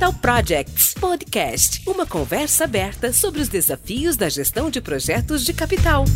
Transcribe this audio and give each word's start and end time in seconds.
Capital 0.00 0.20
Projects 0.22 0.94
Podcast, 0.94 1.82
uma 1.86 2.06
conversa 2.06 2.64
aberta 2.64 3.12
sobre 3.12 3.42
os 3.42 3.50
desafios 3.50 4.16
da 4.16 4.30
gestão 4.30 4.70
de 4.70 4.80
projetos 4.80 5.44
de 5.44 5.52
capital. 5.52 6.06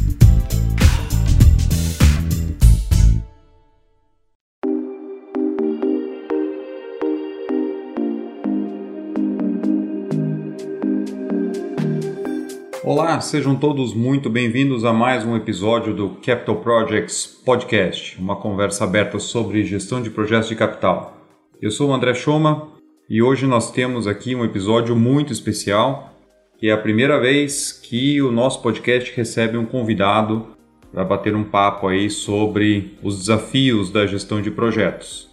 Olá, 12.82 13.21
sejam 13.21 13.55
todos 13.55 13.93
muito 13.93 14.30
bem-vindos 14.30 14.87
a 14.87 14.95
mais 14.95 15.27
um 15.27 15.37
episódio 15.37 15.93
do 15.93 16.09
Capital 16.25 16.57
Projects 16.57 17.27
Podcast, 17.45 18.19
uma 18.19 18.37
conversa 18.37 18.85
aberta 18.85 19.19
sobre 19.19 19.62
gestão 19.62 20.01
de 20.01 20.09
projetos 20.09 20.48
de 20.48 20.57
capital. 20.57 21.19
Eu 21.61 21.71
sou 21.71 21.91
o 21.91 21.93
André 21.93 22.14
Choma 22.14 22.73
e 23.09 23.21
hoje 23.21 23.47
nós 23.47 23.71
temos 23.71 24.07
aqui 24.07 24.35
um 24.35 24.45
episódio 24.45 24.97
muito 24.97 25.33
especial, 25.33 26.15
que 26.59 26.69
é 26.69 26.73
a 26.73 26.79
primeira 26.79 27.21
vez 27.21 27.71
que 27.71 28.23
o 28.23 28.33
nosso 28.33 28.63
podcast 28.63 29.13
recebe 29.15 29.59
um 29.59 29.67
convidado 29.67 30.47
para 30.91 31.05
bater 31.05 31.35
um 31.35 31.45
papo 31.45 31.89
aí 31.89 32.09
sobre 32.09 32.97
os 33.03 33.19
desafios 33.19 33.91
da 33.91 34.07
gestão 34.07 34.41
de 34.41 34.51
projetos. 34.51 35.29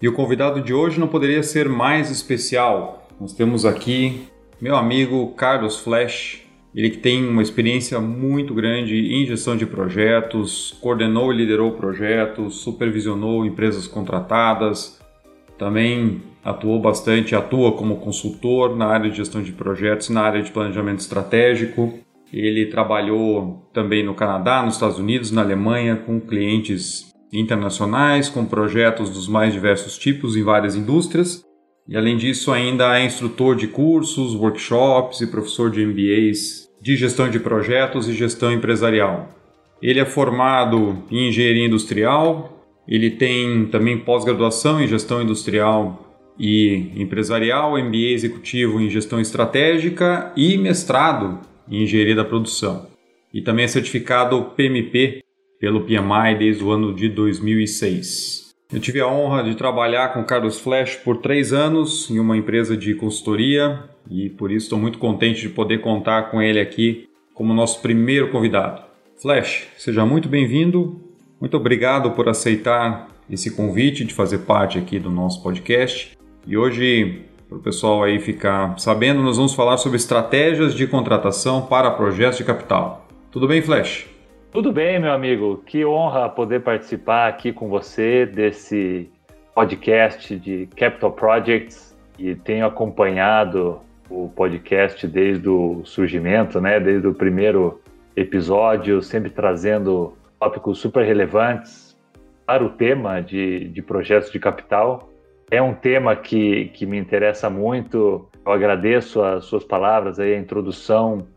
E 0.00 0.08
o 0.08 0.12
convidado 0.12 0.60
de 0.60 0.74
hoje 0.74 0.98
não 0.98 1.06
poderia 1.06 1.44
ser 1.44 1.68
mais 1.68 2.10
especial. 2.10 3.06
Nós 3.20 3.32
temos 3.32 3.64
aqui 3.64 4.22
meu 4.60 4.74
amigo 4.74 5.28
Carlos 5.36 5.78
Flash, 5.78 6.42
ele 6.74 6.90
que 6.90 6.98
tem 6.98 7.28
uma 7.28 7.42
experiência 7.42 8.00
muito 8.00 8.52
grande 8.52 8.96
em 8.96 9.26
gestão 9.26 9.56
de 9.56 9.66
projetos, 9.66 10.76
coordenou 10.80 11.32
e 11.32 11.36
liderou 11.36 11.72
projetos, 11.72 12.56
supervisionou 12.56 13.46
empresas 13.46 13.86
contratadas, 13.86 15.01
também 15.62 16.20
atuou 16.44 16.80
bastante, 16.80 17.36
atua 17.36 17.70
como 17.70 17.98
consultor 17.98 18.76
na 18.76 18.86
área 18.86 19.08
de 19.08 19.16
gestão 19.16 19.40
de 19.40 19.52
projetos, 19.52 20.08
na 20.08 20.20
área 20.20 20.42
de 20.42 20.50
planejamento 20.50 20.98
estratégico. 20.98 22.00
Ele 22.32 22.66
trabalhou 22.66 23.70
também 23.72 24.04
no 24.04 24.12
Canadá, 24.12 24.60
nos 24.64 24.74
Estados 24.74 24.98
Unidos, 24.98 25.30
na 25.30 25.40
Alemanha, 25.40 25.94
com 25.94 26.20
clientes 26.20 27.12
internacionais, 27.32 28.28
com 28.28 28.44
projetos 28.44 29.08
dos 29.08 29.28
mais 29.28 29.52
diversos 29.52 29.96
tipos 29.96 30.34
em 30.34 30.42
várias 30.42 30.74
indústrias. 30.74 31.44
E 31.88 31.96
além 31.96 32.16
disso, 32.16 32.50
ainda 32.50 32.98
é 32.98 33.04
instrutor 33.04 33.54
de 33.54 33.68
cursos, 33.68 34.34
workshops 34.34 35.20
e 35.20 35.28
professor 35.28 35.70
de 35.70 35.86
MBAs 35.86 36.68
de 36.80 36.96
gestão 36.96 37.30
de 37.30 37.38
projetos 37.38 38.08
e 38.08 38.14
gestão 38.14 38.50
empresarial. 38.50 39.28
Ele 39.80 40.00
é 40.00 40.04
formado 40.04 41.04
em 41.08 41.28
engenharia 41.28 41.66
industrial, 41.66 42.61
ele 42.86 43.10
tem 43.10 43.66
também 43.66 43.98
pós-graduação 43.98 44.82
em 44.82 44.88
gestão 44.88 45.22
industrial 45.22 46.12
e 46.38 46.90
empresarial, 46.96 47.78
MBA 47.78 48.12
executivo 48.12 48.80
em 48.80 48.90
gestão 48.90 49.20
estratégica 49.20 50.32
e 50.36 50.56
mestrado 50.56 51.40
em 51.70 51.82
engenharia 51.82 52.16
da 52.16 52.24
produção. 52.24 52.86
E 53.32 53.40
também 53.40 53.64
é 53.64 53.68
certificado 53.68 54.42
PMP 54.56 55.22
pelo 55.60 55.82
PMI 55.82 56.36
desde 56.38 56.64
o 56.64 56.70
ano 56.70 56.92
de 56.94 57.08
2006. 57.08 58.52
Eu 58.72 58.80
tive 58.80 59.00
a 59.00 59.06
honra 59.06 59.44
de 59.44 59.54
trabalhar 59.54 60.12
com 60.12 60.24
Carlos 60.24 60.58
Flash 60.58 60.96
por 60.96 61.18
três 61.18 61.52
anos 61.52 62.10
em 62.10 62.18
uma 62.18 62.36
empresa 62.36 62.76
de 62.76 62.94
consultoria 62.94 63.84
e 64.10 64.30
por 64.30 64.50
isso 64.50 64.66
estou 64.66 64.78
muito 64.78 64.98
contente 64.98 65.42
de 65.42 65.50
poder 65.50 65.80
contar 65.82 66.30
com 66.30 66.40
ele 66.40 66.58
aqui 66.58 67.06
como 67.34 67.54
nosso 67.54 67.80
primeiro 67.80 68.30
convidado. 68.30 68.82
Flash, 69.20 69.68
seja 69.76 70.04
muito 70.04 70.28
bem-vindo. 70.28 71.01
Muito 71.42 71.56
obrigado 71.56 72.12
por 72.12 72.28
aceitar 72.28 73.08
esse 73.28 73.56
convite 73.56 74.04
de 74.04 74.14
fazer 74.14 74.46
parte 74.46 74.78
aqui 74.78 75.00
do 75.00 75.10
nosso 75.10 75.42
podcast. 75.42 76.16
E 76.46 76.56
hoje, 76.56 77.24
para 77.48 77.58
o 77.58 77.60
pessoal 77.60 78.04
aí 78.04 78.20
ficar 78.20 78.78
sabendo, 78.78 79.24
nós 79.24 79.38
vamos 79.38 79.52
falar 79.52 79.76
sobre 79.76 79.96
estratégias 79.96 80.72
de 80.72 80.86
contratação 80.86 81.66
para 81.66 81.90
projetos 81.90 82.38
de 82.38 82.44
capital. 82.44 83.08
Tudo 83.32 83.48
bem, 83.48 83.60
Flash? 83.60 84.08
Tudo 84.52 84.72
bem, 84.72 85.00
meu 85.00 85.10
amigo. 85.10 85.60
Que 85.66 85.84
honra 85.84 86.28
poder 86.28 86.60
participar 86.60 87.26
aqui 87.26 87.52
com 87.52 87.68
você 87.68 88.24
desse 88.24 89.10
podcast 89.52 90.36
de 90.36 90.68
Capital 90.76 91.10
Projects 91.10 91.98
e 92.16 92.36
tenho 92.36 92.66
acompanhado 92.66 93.80
o 94.08 94.28
podcast 94.28 95.08
desde 95.08 95.48
o 95.48 95.80
surgimento, 95.84 96.60
né? 96.60 96.78
Desde 96.78 97.08
o 97.08 97.12
primeiro 97.12 97.80
episódio, 98.14 99.02
sempre 99.02 99.28
trazendo 99.28 100.14
tópicos 100.42 100.80
super 100.80 101.04
relevantes 101.04 101.96
para 102.44 102.64
o 102.64 102.70
tema 102.70 103.20
de, 103.20 103.68
de 103.68 103.80
projetos 103.80 104.32
de 104.32 104.40
capital. 104.40 105.08
É 105.48 105.62
um 105.62 105.72
tema 105.72 106.16
que, 106.16 106.64
que 106.74 106.84
me 106.84 106.98
interessa 106.98 107.48
muito. 107.48 108.28
Eu 108.44 108.52
agradeço 108.52 109.22
as 109.22 109.44
suas 109.44 109.62
palavras 109.62 110.18
aí, 110.18 110.34
a 110.34 110.38
introdução. 110.38 111.28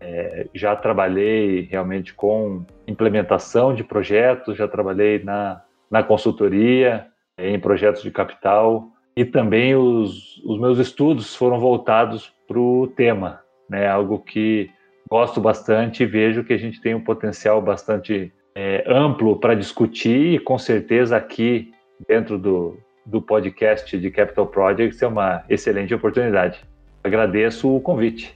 É, 0.00 0.48
já 0.52 0.74
trabalhei 0.74 1.68
realmente 1.70 2.12
com 2.12 2.64
implementação 2.84 3.72
de 3.72 3.84
projetos, 3.84 4.56
já 4.56 4.66
trabalhei 4.66 5.22
na, 5.22 5.62
na 5.88 6.02
consultoria, 6.02 7.06
em 7.38 7.60
projetos 7.60 8.02
de 8.02 8.10
capital 8.10 8.88
e 9.16 9.24
também 9.24 9.76
os, 9.76 10.42
os 10.44 10.58
meus 10.58 10.80
estudos 10.80 11.32
foram 11.36 11.60
voltados 11.60 12.34
para 12.48 12.58
o 12.58 12.88
tema, 12.88 13.40
né? 13.70 13.86
Algo 13.88 14.18
que 14.18 14.68
gosto 15.08 15.40
bastante 15.40 16.02
e 16.02 16.06
vejo 16.06 16.42
que 16.42 16.52
a 16.52 16.58
gente 16.58 16.80
tem 16.80 16.94
um 16.94 17.04
potencial 17.04 17.62
bastante 17.62 18.32
é, 18.60 18.82
amplo 18.88 19.36
para 19.36 19.54
discutir 19.54 20.34
e 20.34 20.38
com 20.40 20.58
certeza 20.58 21.16
aqui 21.16 21.70
dentro 22.08 22.36
do, 22.36 22.76
do 23.06 23.22
podcast 23.22 23.96
de 23.96 24.10
Capital 24.10 24.48
Projects 24.48 25.00
é 25.00 25.06
uma 25.06 25.44
excelente 25.48 25.94
oportunidade. 25.94 26.58
Agradeço 27.04 27.72
o 27.72 27.80
convite. 27.80 28.34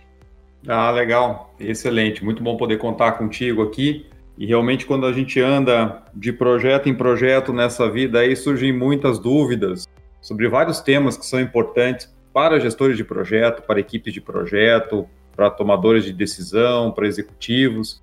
Ah, 0.69 0.93
legal, 0.93 1.53
excelente, 1.59 2.25
muito 2.25 2.41
bom 2.41 2.56
poder 2.56 2.78
contar 2.78 3.12
contigo 3.12 3.62
aqui. 3.65 4.06
E 4.38 4.47
realmente 4.47 4.87
quando 4.87 5.06
a 5.06 5.12
gente 5.12 5.41
anda 5.41 6.05
de 6.15 6.32
projeto 6.32 6.88
em 6.88 6.94
projeto 6.94 7.53
nessa 7.53 7.91
vida 7.91 8.21
aí 8.21 8.37
surgem 8.37 8.72
muitas 8.72 9.19
dúvidas 9.19 9.88
sobre 10.21 10.49
vários 10.49 10.81
temas 10.81 11.16
que 11.16 11.27
são 11.27 11.41
importantes 11.41 12.15
para 12.32 12.61
gestores 12.61 12.97
de 12.97 13.03
projeto, 13.03 13.62
para 13.62 13.81
equipes 13.81 14.15
de 14.15 14.21
projeto, 14.21 15.05
para 15.34 15.50
tomadores 15.50 16.05
de 16.05 16.12
decisão, 16.12 16.93
para 16.93 17.09
executivos. 17.09 18.00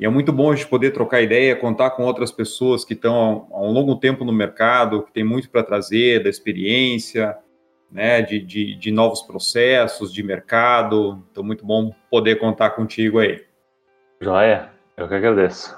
E 0.00 0.04
é 0.04 0.08
muito 0.08 0.32
bom 0.32 0.52
a 0.52 0.54
gente 0.54 0.68
poder 0.68 0.92
trocar 0.92 1.22
ideia, 1.22 1.56
contar 1.56 1.90
com 1.90 2.04
outras 2.04 2.30
pessoas 2.30 2.84
que 2.84 2.94
estão 2.94 3.48
há 3.50 3.60
um 3.60 3.72
longo 3.72 3.96
tempo 3.96 4.24
no 4.24 4.32
mercado, 4.32 5.02
que 5.02 5.12
tem 5.12 5.24
muito 5.24 5.50
para 5.50 5.64
trazer 5.64 6.22
da 6.22 6.30
experiência, 6.30 7.36
né, 7.90 8.22
de, 8.22 8.38
de, 8.38 8.76
de, 8.76 8.92
novos 8.92 9.22
processos, 9.22 10.12
de 10.12 10.22
mercado. 10.22 11.24
Então, 11.32 11.42
muito 11.42 11.66
bom 11.66 11.92
poder 12.08 12.36
contar 12.36 12.70
contigo 12.70 13.18
aí. 13.18 13.44
Joia, 14.20 14.70
eu 14.96 15.08
que 15.08 15.14
agradeço. 15.14 15.76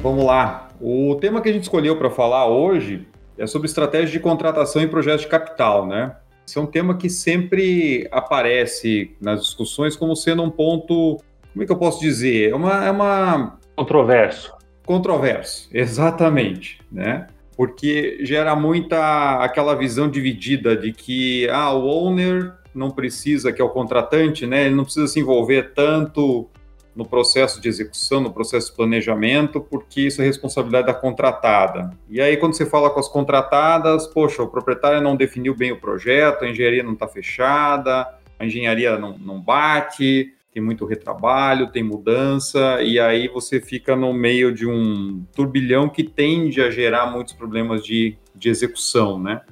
Vamos 0.00 0.24
lá. 0.24 0.70
O 0.80 1.18
tema 1.20 1.42
que 1.42 1.50
a 1.50 1.52
gente 1.52 1.64
escolheu 1.64 1.98
para 1.98 2.08
falar 2.08 2.46
hoje 2.46 3.06
é 3.38 3.46
sobre 3.46 3.66
estratégia 3.66 4.10
de 4.10 4.20
contratação 4.20 4.82
em 4.82 4.88
projetos 4.88 5.22
de 5.22 5.28
capital, 5.28 5.86
né? 5.86 6.16
Esse 6.46 6.58
é 6.58 6.60
um 6.60 6.66
tema 6.66 6.96
que 6.96 7.10
sempre 7.10 8.08
aparece 8.10 9.14
nas 9.20 9.42
discussões 9.42 9.94
como 9.96 10.16
sendo 10.16 10.42
um 10.42 10.50
ponto, 10.50 11.18
como 11.52 11.62
é 11.62 11.66
que 11.66 11.72
eu 11.72 11.76
posso 11.76 12.00
dizer? 12.00 12.50
É 12.50 12.54
uma, 12.54 12.84
é 12.86 12.90
uma... 12.90 13.58
controverso. 13.76 14.54
Controverso, 14.84 15.68
exatamente, 15.74 16.80
né? 16.90 17.26
Porque 17.56 18.18
gera 18.22 18.56
muita 18.56 19.42
aquela 19.42 19.74
visão 19.74 20.08
dividida 20.08 20.76
de 20.76 20.92
que 20.92 21.48
ah, 21.50 21.72
o 21.72 21.86
owner 21.86 22.54
não 22.74 22.90
precisa, 22.90 23.52
que 23.52 23.60
é 23.60 23.64
o 23.64 23.68
contratante, 23.68 24.46
né? 24.46 24.66
Ele 24.66 24.74
não 24.74 24.84
precisa 24.84 25.06
se 25.06 25.20
envolver 25.20 25.74
tanto 25.74 26.48
no 26.98 27.06
processo 27.06 27.60
de 27.60 27.68
execução, 27.68 28.20
no 28.20 28.32
processo 28.32 28.70
de 28.70 28.76
planejamento, 28.76 29.60
porque 29.60 30.00
isso 30.00 30.20
é 30.20 30.24
responsabilidade 30.24 30.88
da 30.88 30.92
contratada. 30.92 31.96
E 32.10 32.20
aí, 32.20 32.36
quando 32.36 32.54
você 32.54 32.66
fala 32.66 32.90
com 32.90 32.98
as 32.98 33.08
contratadas, 33.08 34.08
poxa, 34.08 34.42
o 34.42 34.48
proprietário 34.48 35.00
não 35.00 35.14
definiu 35.14 35.54
bem 35.54 35.70
o 35.70 35.80
projeto, 35.80 36.44
a 36.44 36.48
engenharia 36.48 36.82
não 36.82 36.94
está 36.94 37.06
fechada, 37.06 38.04
a 38.36 38.44
engenharia 38.44 38.98
não, 38.98 39.16
não 39.16 39.40
bate, 39.40 40.34
tem 40.52 40.60
muito 40.60 40.84
retrabalho, 40.86 41.70
tem 41.70 41.84
mudança, 41.84 42.82
e 42.82 42.98
aí 42.98 43.28
você 43.28 43.60
fica 43.60 43.94
no 43.94 44.12
meio 44.12 44.52
de 44.52 44.66
um 44.66 45.24
turbilhão 45.36 45.88
que 45.88 46.02
tende 46.02 46.60
a 46.60 46.68
gerar 46.68 47.06
muitos 47.06 47.32
problemas 47.32 47.84
de, 47.84 48.18
de 48.34 48.48
execução, 48.48 49.20
né? 49.20 49.42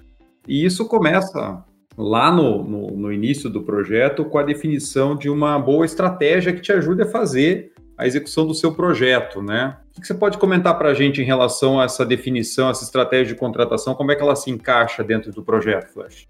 E 0.49 0.65
isso 0.65 0.85
começa 0.89 1.65
lá 1.97 2.31
no, 2.31 2.63
no, 2.63 2.91
no, 2.91 3.13
início 3.13 3.49
do 3.49 3.63
projeto 3.63 4.25
com 4.25 4.39
a 4.39 4.43
definição 4.43 5.17
de 5.17 5.31
uma 5.31 5.59
boa 5.59 5.85
estratégia 5.85 6.53
que 6.53 6.61
te 6.61 6.73
ajude 6.73 7.03
a 7.03 7.07
fazer 7.07 7.73
a 7.97 8.07
execução 8.07 8.47
do 8.47 8.55
seu 8.55 8.75
projeto, 8.75 9.41
né? 9.41 9.77
O 9.97 10.01
que 10.01 10.07
você 10.07 10.13
pode 10.13 10.37
comentar 10.37 10.77
para 10.77 10.91
a 10.91 10.95
gente 10.95 11.23
em 11.23 11.25
relação 11.25 11.81
a 11.81 11.85
essa 11.85 12.05
definição, 12.05 12.69
essa 12.69 12.85
estratégia 12.85 13.33
de 13.33 13.41
contratação, 13.41 13.95
como 13.95 14.13
é 14.13 14.15
que 14.15 14.23
ela 14.23 14.37
se 14.37 14.51
encaixa 14.51 15.03
dentro 15.03 15.33
do 15.33 15.43
projeto, 15.43 15.93
Flash? 15.95 16.27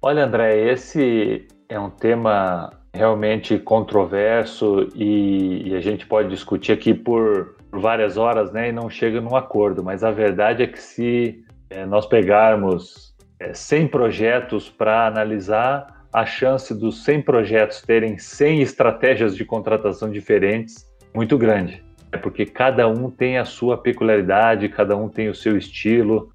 Olha, 0.00 0.24
André, 0.24 0.72
esse 0.72 1.46
é 1.68 1.78
um 1.78 1.90
tema 1.90 2.72
realmente 2.94 3.58
controverso 3.58 4.88
e, 4.94 5.68
e 5.68 5.76
a 5.76 5.80
gente 5.80 6.06
pode 6.06 6.30
discutir 6.30 6.72
aqui 6.72 6.94
por, 6.94 7.54
várias 7.78 8.16
horas, 8.16 8.50
né, 8.52 8.68
e 8.68 8.72
não 8.72 8.90
chega 8.90 9.20
num 9.20 9.36
acordo. 9.36 9.82
Mas 9.82 10.02
a 10.02 10.10
verdade 10.10 10.62
é 10.62 10.66
que 10.66 10.80
se 10.80 11.44
é, 11.68 11.86
nós 11.86 12.06
pegarmos 12.06 13.09
100 13.52 13.88
projetos 13.88 14.68
para 14.68 15.06
analisar, 15.06 16.04
a 16.12 16.26
chance 16.26 16.74
dos 16.74 17.04
100 17.04 17.22
projetos 17.22 17.82
terem 17.82 18.18
100 18.18 18.62
estratégias 18.62 19.36
de 19.36 19.44
contratação 19.44 20.10
diferentes 20.10 20.90
muito 21.14 21.38
grande. 21.38 21.82
É 22.12 22.16
porque 22.16 22.44
cada 22.44 22.88
um 22.88 23.10
tem 23.10 23.38
a 23.38 23.44
sua 23.44 23.78
peculiaridade, 23.78 24.68
cada 24.68 24.96
um 24.96 25.08
tem 25.08 25.28
o 25.28 25.34
seu 25.34 25.56
estilo, 25.56 26.32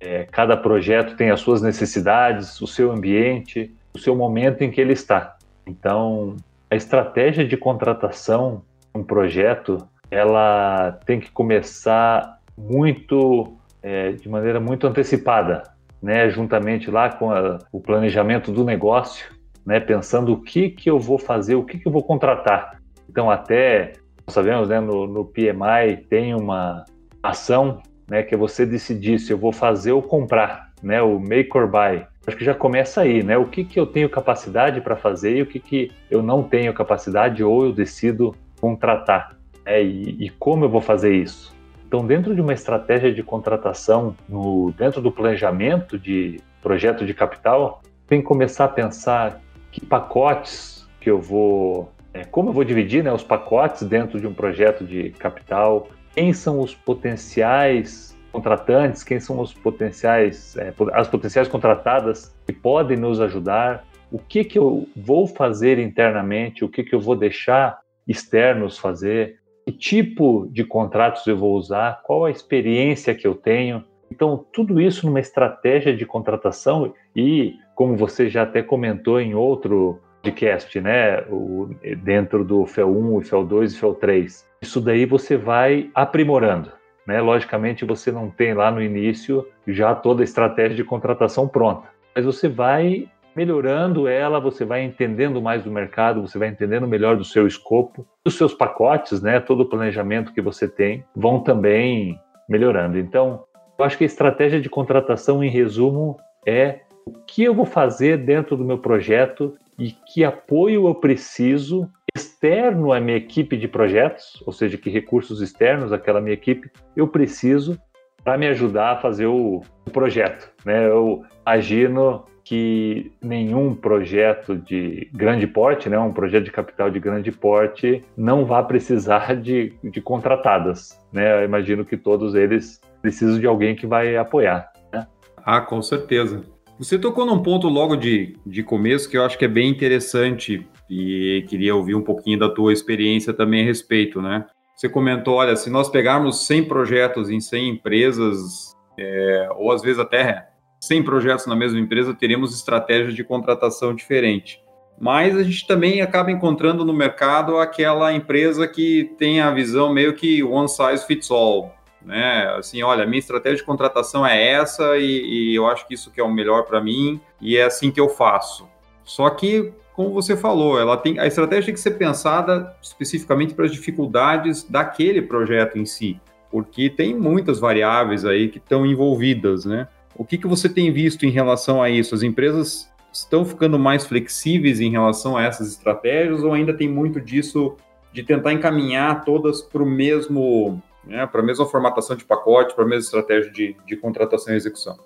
é, 0.00 0.24
cada 0.24 0.56
projeto 0.56 1.16
tem 1.16 1.30
as 1.30 1.40
suas 1.40 1.60
necessidades, 1.60 2.60
o 2.60 2.66
seu 2.66 2.90
ambiente, 2.90 3.70
o 3.92 3.98
seu 3.98 4.16
momento 4.16 4.62
em 4.62 4.70
que 4.70 4.80
ele 4.80 4.94
está. 4.94 5.36
Então, 5.66 6.36
a 6.70 6.76
estratégia 6.76 7.46
de 7.46 7.56
contratação 7.56 8.62
um 8.94 9.02
projeto, 9.02 9.86
ela 10.10 10.98
tem 11.04 11.20
que 11.20 11.30
começar 11.30 12.40
muito, 12.56 13.56
é, 13.82 14.12
de 14.12 14.28
maneira 14.28 14.58
muito 14.58 14.86
antecipada, 14.86 15.62
né, 16.02 16.28
juntamente 16.30 16.90
lá 16.90 17.10
com 17.10 17.30
a, 17.30 17.58
o 17.72 17.80
planejamento 17.80 18.52
do 18.52 18.64
negócio, 18.64 19.26
né, 19.64 19.80
pensando 19.80 20.32
o 20.32 20.42
que 20.42 20.70
que 20.70 20.88
eu 20.88 20.98
vou 20.98 21.18
fazer, 21.18 21.54
o 21.54 21.64
que 21.64 21.78
que 21.78 21.86
eu 21.86 21.92
vou 21.92 22.02
contratar. 22.02 22.80
Então, 23.08 23.30
até 23.30 23.92
sabemos, 24.28 24.68
né, 24.68 24.80
no, 24.80 25.06
no 25.06 25.24
PMI 25.24 26.04
tem 26.08 26.34
uma 26.34 26.84
ação, 27.22 27.82
né, 28.08 28.22
que 28.22 28.34
é 28.34 28.38
você 28.38 28.64
decidir 28.64 29.18
se 29.18 29.32
eu 29.32 29.38
vou 29.38 29.52
fazer 29.52 29.92
ou 29.92 30.02
comprar, 30.02 30.70
né, 30.82 31.02
o 31.02 31.18
make 31.18 31.56
or 31.56 31.68
buy. 31.68 32.06
Acho 32.26 32.36
que 32.36 32.44
já 32.44 32.54
começa 32.54 33.00
aí, 33.00 33.22
né? 33.22 33.38
O 33.38 33.46
que, 33.46 33.64
que 33.64 33.80
eu 33.80 33.86
tenho 33.86 34.06
capacidade 34.10 34.82
para 34.82 34.94
fazer 34.94 35.38
e 35.38 35.42
o 35.42 35.46
que, 35.46 35.58
que 35.58 35.90
eu 36.10 36.22
não 36.22 36.42
tenho 36.42 36.74
capacidade 36.74 37.42
ou 37.42 37.64
eu 37.64 37.72
decido 37.72 38.34
contratar. 38.60 39.34
Né? 39.64 39.82
E, 39.82 40.26
e 40.26 40.28
como 40.28 40.66
eu 40.66 40.68
vou 40.68 40.82
fazer 40.82 41.14
isso? 41.14 41.56
Então, 41.88 42.06
dentro 42.06 42.34
de 42.34 42.40
uma 42.42 42.52
estratégia 42.52 43.10
de 43.10 43.22
contratação, 43.22 44.14
no, 44.28 44.70
dentro 44.76 45.00
do 45.00 45.10
planejamento 45.10 45.98
de 45.98 46.38
projeto 46.60 47.06
de 47.06 47.14
capital, 47.14 47.80
tem 48.06 48.20
que 48.20 48.26
começar 48.26 48.66
a 48.66 48.68
pensar 48.68 49.40
que 49.72 49.86
pacotes 49.86 50.86
que 51.00 51.10
eu 51.10 51.18
vou, 51.18 51.90
é, 52.12 52.24
como 52.24 52.50
eu 52.50 52.52
vou 52.52 52.62
dividir 52.62 53.02
né, 53.02 53.10
os 53.10 53.24
pacotes 53.24 53.84
dentro 53.84 54.20
de 54.20 54.26
um 54.26 54.34
projeto 54.34 54.84
de 54.84 55.08
capital, 55.12 55.88
quem 56.14 56.30
são 56.34 56.60
os 56.60 56.74
potenciais 56.74 58.14
contratantes, 58.30 59.02
quem 59.02 59.18
são 59.18 59.40
os 59.40 59.54
potenciais, 59.54 60.58
é, 60.58 60.74
as 60.92 61.08
potenciais 61.08 61.48
contratadas 61.48 62.36
que 62.46 62.52
podem 62.52 62.98
nos 62.98 63.18
ajudar, 63.18 63.86
o 64.12 64.18
que, 64.18 64.44
que 64.44 64.58
eu 64.58 64.86
vou 64.94 65.26
fazer 65.26 65.78
internamente, 65.78 66.66
o 66.66 66.68
que, 66.68 66.84
que 66.84 66.94
eu 66.94 67.00
vou 67.00 67.16
deixar 67.16 67.78
externos 68.06 68.76
fazer, 68.76 69.38
que 69.68 69.72
tipo 69.72 70.48
de 70.50 70.64
contratos 70.64 71.26
eu 71.26 71.36
vou 71.36 71.54
usar, 71.54 72.00
qual 72.02 72.24
a 72.24 72.30
experiência 72.30 73.14
que 73.14 73.26
eu 73.26 73.34
tenho. 73.34 73.84
Então, 74.10 74.42
tudo 74.50 74.80
isso 74.80 75.04
numa 75.04 75.20
estratégia 75.20 75.94
de 75.94 76.06
contratação 76.06 76.94
e, 77.14 77.54
como 77.74 77.94
você 77.94 78.30
já 78.30 78.44
até 78.44 78.62
comentou 78.62 79.20
em 79.20 79.34
outro 79.34 80.00
podcast, 80.22 80.80
né, 80.80 81.20
o, 81.28 81.68
dentro 82.02 82.46
do 82.46 82.62
FEL1, 82.62 83.28
FEL2 83.28 83.76
e 83.76 83.78
FEL3, 83.78 84.44
isso 84.62 84.80
daí 84.80 85.04
você 85.04 85.36
vai 85.36 85.90
aprimorando. 85.94 86.72
Né? 87.06 87.20
Logicamente, 87.20 87.84
você 87.84 88.10
não 88.10 88.30
tem 88.30 88.54
lá 88.54 88.70
no 88.70 88.80
início 88.80 89.46
já 89.66 89.94
toda 89.94 90.22
a 90.22 90.24
estratégia 90.24 90.76
de 90.76 90.84
contratação 90.84 91.46
pronta, 91.46 91.88
mas 92.16 92.24
você 92.24 92.48
vai 92.48 93.06
melhorando 93.38 94.08
ela, 94.08 94.40
você 94.40 94.64
vai 94.64 94.82
entendendo 94.82 95.40
mais 95.40 95.62
do 95.62 95.70
mercado, 95.70 96.20
você 96.20 96.36
vai 96.36 96.48
entendendo 96.48 96.88
melhor 96.88 97.16
do 97.16 97.24
seu 97.24 97.46
escopo, 97.46 98.04
os 98.26 98.36
seus 98.36 98.52
pacotes, 98.52 99.22
né? 99.22 99.38
todo 99.38 99.60
o 99.60 99.68
planejamento 99.68 100.32
que 100.32 100.40
você 100.40 100.66
tem 100.66 101.04
vão 101.14 101.38
também 101.38 102.18
melhorando. 102.48 102.98
Então, 102.98 103.44
eu 103.78 103.84
acho 103.84 103.96
que 103.96 104.02
a 104.02 104.06
estratégia 104.08 104.60
de 104.60 104.68
contratação, 104.68 105.44
em 105.44 105.48
resumo, 105.48 106.16
é 106.44 106.80
o 107.06 107.12
que 107.12 107.44
eu 107.44 107.54
vou 107.54 107.64
fazer 107.64 108.18
dentro 108.18 108.56
do 108.56 108.64
meu 108.64 108.78
projeto 108.78 109.54
e 109.78 109.92
que 109.92 110.24
apoio 110.24 110.88
eu 110.88 110.94
preciso 110.96 111.88
externo 112.16 112.92
à 112.92 112.98
minha 112.98 113.16
equipe 113.16 113.56
de 113.56 113.68
projetos, 113.68 114.42
ou 114.44 114.52
seja, 114.52 114.76
que 114.76 114.90
recursos 114.90 115.40
externos 115.40 115.92
àquela 115.92 116.20
minha 116.20 116.34
equipe 116.34 116.68
eu 116.96 117.06
preciso 117.06 117.80
para 118.24 118.36
me 118.36 118.48
ajudar 118.48 118.94
a 118.94 118.96
fazer 118.96 119.26
o, 119.26 119.62
o, 119.86 119.90
projeto. 119.92 120.50
Né? 120.64 120.88
Eu 120.88 121.24
imagino 121.46 122.24
que 122.48 123.12
nenhum 123.22 123.74
projeto 123.74 124.56
de 124.56 125.10
grande 125.12 125.46
porte, 125.46 125.90
né, 125.90 125.98
um 125.98 126.14
projeto 126.14 126.44
de 126.44 126.50
capital 126.50 126.90
de 126.90 126.98
grande 126.98 127.30
porte, 127.30 128.02
não 128.16 128.46
vai 128.46 128.66
precisar 128.66 129.36
de, 129.36 129.74
de 129.84 130.00
contratadas. 130.00 130.98
Né? 131.12 131.42
Eu 131.42 131.44
imagino 131.44 131.84
que 131.84 131.94
todos 131.94 132.34
eles 132.34 132.80
precisam 133.02 133.38
de 133.38 133.46
alguém 133.46 133.76
que 133.76 133.86
vai 133.86 134.16
apoiar. 134.16 134.72
Né? 134.90 135.06
Ah, 135.36 135.60
com 135.60 135.82
certeza. 135.82 136.42
Você 136.78 136.98
tocou 136.98 137.26
num 137.26 137.42
ponto 137.42 137.68
logo 137.68 137.94
de, 137.96 138.38
de 138.46 138.62
começo 138.62 139.10
que 139.10 139.18
eu 139.18 139.26
acho 139.26 139.36
que 139.36 139.44
é 139.44 139.48
bem 139.48 139.68
interessante 139.68 140.66
e 140.88 141.44
queria 141.48 141.76
ouvir 141.76 141.96
um 141.96 142.02
pouquinho 142.02 142.38
da 142.38 142.48
tua 142.48 142.72
experiência 142.72 143.34
também 143.34 143.60
a 143.60 143.66
respeito, 143.66 144.22
né? 144.22 144.46
Você 144.74 144.88
comentou, 144.88 145.34
olha, 145.34 145.54
se 145.54 145.68
nós 145.68 145.90
pegarmos 145.90 146.46
100 146.46 146.64
projetos 146.64 147.28
em 147.28 147.40
100 147.40 147.68
empresas, 147.68 148.74
é, 148.98 149.48
ou 149.54 149.70
às 149.70 149.82
vezes 149.82 149.98
até 149.98 150.47
100 150.88 151.02
projetos 151.02 151.46
na 151.46 151.54
mesma 151.54 151.78
empresa, 151.78 152.14
teremos 152.14 152.54
estratégias 152.54 153.14
de 153.14 153.22
contratação 153.22 153.94
diferente. 153.94 154.62
Mas 154.98 155.36
a 155.36 155.42
gente 155.42 155.66
também 155.66 156.00
acaba 156.00 156.32
encontrando 156.32 156.84
no 156.84 156.92
mercado 156.92 157.58
aquela 157.58 158.12
empresa 158.12 158.66
que 158.66 159.14
tem 159.18 159.40
a 159.40 159.50
visão 159.50 159.92
meio 159.92 160.14
que 160.14 160.42
one 160.42 160.68
size 160.68 161.06
fits 161.06 161.30
all, 161.30 161.72
né? 162.02 162.52
Assim, 162.56 162.82
olha, 162.82 163.06
minha 163.06 163.18
estratégia 163.18 163.58
de 163.58 163.64
contratação 163.64 164.26
é 164.26 164.50
essa 164.50 164.96
e, 164.96 165.52
e 165.52 165.54
eu 165.54 165.66
acho 165.66 165.86
que 165.86 165.94
isso 165.94 166.10
que 166.10 166.20
é 166.20 166.24
o 166.24 166.32
melhor 166.32 166.64
para 166.64 166.80
mim 166.80 167.20
e 167.40 167.56
é 167.56 167.64
assim 167.64 167.90
que 167.90 168.00
eu 168.00 168.08
faço. 168.08 168.66
Só 169.04 169.30
que, 169.30 169.72
como 169.94 170.10
você 170.10 170.36
falou, 170.36 170.80
ela 170.80 170.96
tem 170.96 171.18
a 171.18 171.26
estratégia 171.26 171.66
tem 171.66 171.74
que 171.74 171.80
ser 171.80 171.92
pensada 171.92 172.74
especificamente 172.82 173.54
para 173.54 173.66
as 173.66 173.72
dificuldades 173.72 174.64
daquele 174.64 175.22
projeto 175.22 175.78
em 175.78 175.84
si, 175.84 176.20
porque 176.50 176.90
tem 176.90 177.14
muitas 177.14 177.60
variáveis 177.60 178.24
aí 178.24 178.48
que 178.48 178.58
estão 178.58 178.84
envolvidas, 178.84 179.64
né? 179.64 179.86
O 180.18 180.24
que, 180.24 180.36
que 180.36 180.48
você 180.48 180.68
tem 180.68 180.92
visto 180.92 181.24
em 181.24 181.30
relação 181.30 181.80
a 181.80 181.88
isso? 181.88 182.12
As 182.12 182.24
empresas 182.24 182.92
estão 183.12 183.44
ficando 183.44 183.78
mais 183.78 184.04
flexíveis 184.04 184.80
em 184.80 184.90
relação 184.90 185.36
a 185.36 185.44
essas 185.44 185.68
estratégias 185.68 186.42
ou 186.42 186.52
ainda 186.52 186.74
tem 186.74 186.88
muito 186.88 187.20
disso 187.20 187.76
de 188.12 188.24
tentar 188.24 188.52
encaminhar 188.52 189.24
todas 189.24 189.62
para 189.62 189.80
o 189.80 189.86
mesmo 189.86 190.82
né, 191.04 191.24
para 191.26 191.40
a 191.40 191.44
mesma 191.44 191.64
formatação 191.66 192.16
de 192.16 192.24
pacote, 192.24 192.74
para 192.74 192.84
a 192.84 192.86
mesma 192.86 193.04
estratégia 193.04 193.50
de, 193.52 193.76
de 193.86 193.96
contratação 193.96 194.52
e 194.52 194.56
execução. 194.56 194.96